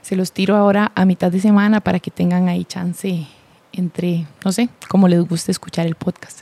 Se 0.00 0.16
los 0.16 0.32
tiro 0.32 0.56
ahora 0.56 0.92
a 0.94 1.04
mitad 1.04 1.30
de 1.30 1.40
semana 1.40 1.80
para 1.80 2.00
que 2.00 2.10
tengan 2.10 2.48
ahí 2.48 2.64
chance 2.64 3.26
entre, 3.72 4.26
no 4.44 4.52
sé, 4.52 4.68
como 4.88 5.08
les 5.08 5.20
guste 5.20 5.50
escuchar 5.50 5.86
el 5.86 5.94
podcast. 5.94 6.40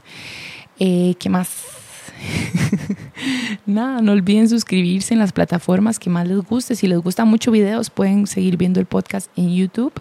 Eh, 0.79 1.15
¿Qué 1.19 1.29
más? 1.29 1.80
Nada, 3.67 4.01
no 4.03 4.13
olviden 4.13 4.49
suscribirse 4.49 5.15
en 5.15 5.21
las 5.21 5.33
plataformas 5.33 5.99
que 5.99 6.11
más 6.11 6.27
les 6.27 6.39
guste. 6.39 6.77
Si 6.77 6.87
les 6.87 6.99
gustan 6.99 7.29
mucho 7.29 7.51
videos, 7.51 7.91
pueden 7.91 8.27
seguir 8.27 8.57
viendo 8.57 8.81
el 8.81 8.87
podcast 8.87 9.31
en 9.37 9.55
YouTube 9.55 9.93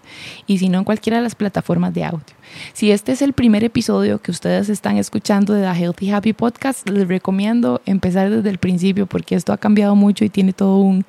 y 0.47 0.57
si 0.57 0.69
no, 0.69 0.79
en 0.79 0.83
cualquiera 0.83 1.17
de 1.17 1.23
las 1.23 1.35
plataformas 1.35 1.93
de 1.93 2.03
audio. 2.03 2.25
Si 2.73 2.91
este 2.91 3.11
es 3.11 3.21
el 3.21 3.33
primer 3.33 3.63
episodio 3.63 4.19
que 4.19 4.31
ustedes 4.31 4.69
están 4.69 4.97
escuchando 4.97 5.53
de 5.53 5.61
The 5.61 5.79
Healthy 5.79 6.11
Happy 6.11 6.33
Podcast, 6.33 6.89
les 6.89 7.07
recomiendo 7.07 7.81
empezar 7.85 8.29
desde 8.29 8.49
el 8.49 8.57
principio 8.57 9.05
porque 9.05 9.35
esto 9.35 9.53
ha 9.53 9.57
cambiado 9.57 9.95
mucho 9.95 10.25
y 10.25 10.29
tiene 10.29 10.53
todo 10.53 10.77
un, 10.77 11.05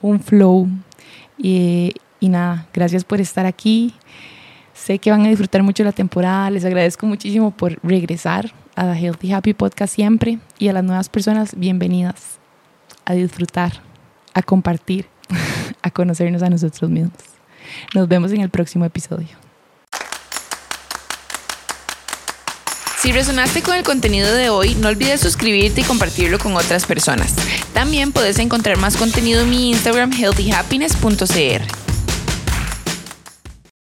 un 0.00 0.20
flow. 0.20 0.68
Y, 1.36 1.92
y 2.20 2.28
nada, 2.28 2.66
gracias 2.72 3.04
por 3.04 3.20
estar 3.20 3.46
aquí. 3.46 3.94
Sé 4.72 4.98
que 4.98 5.10
van 5.10 5.24
a 5.24 5.28
disfrutar 5.28 5.62
mucho 5.62 5.84
la 5.84 5.92
temporada. 5.92 6.50
Les 6.50 6.64
agradezco 6.64 7.06
muchísimo 7.06 7.50
por 7.50 7.78
regresar 7.82 8.52
a 8.78 8.92
The 8.92 8.98
Healthy 8.98 9.32
Happy 9.32 9.54
Podcast 9.54 9.94
siempre 9.94 10.38
y 10.58 10.68
a 10.68 10.72
las 10.72 10.84
nuevas 10.84 11.08
personas, 11.08 11.50
bienvenidas 11.56 12.38
a 13.04 13.14
disfrutar, 13.14 13.82
a 14.34 14.42
compartir, 14.42 15.06
a 15.82 15.90
conocernos 15.90 16.42
a 16.42 16.50
nosotros 16.50 16.88
mismos. 16.88 17.18
Nos 17.94 18.06
vemos 18.06 18.30
en 18.30 18.40
el 18.40 18.50
próximo 18.50 18.84
episodio. 18.84 19.28
Si 23.00 23.12
resonaste 23.12 23.62
con 23.62 23.76
el 23.76 23.82
contenido 23.82 24.32
de 24.32 24.48
hoy, 24.48 24.74
no 24.76 24.88
olvides 24.88 25.20
suscribirte 25.20 25.80
y 25.80 25.84
compartirlo 25.84 26.38
con 26.38 26.54
otras 26.56 26.86
personas. 26.86 27.34
También 27.72 28.12
puedes 28.12 28.38
encontrar 28.38 28.76
más 28.76 28.96
contenido 28.96 29.42
en 29.42 29.50
mi 29.50 29.70
Instagram 29.70 30.12
healthyhappiness.cr. 30.12 31.97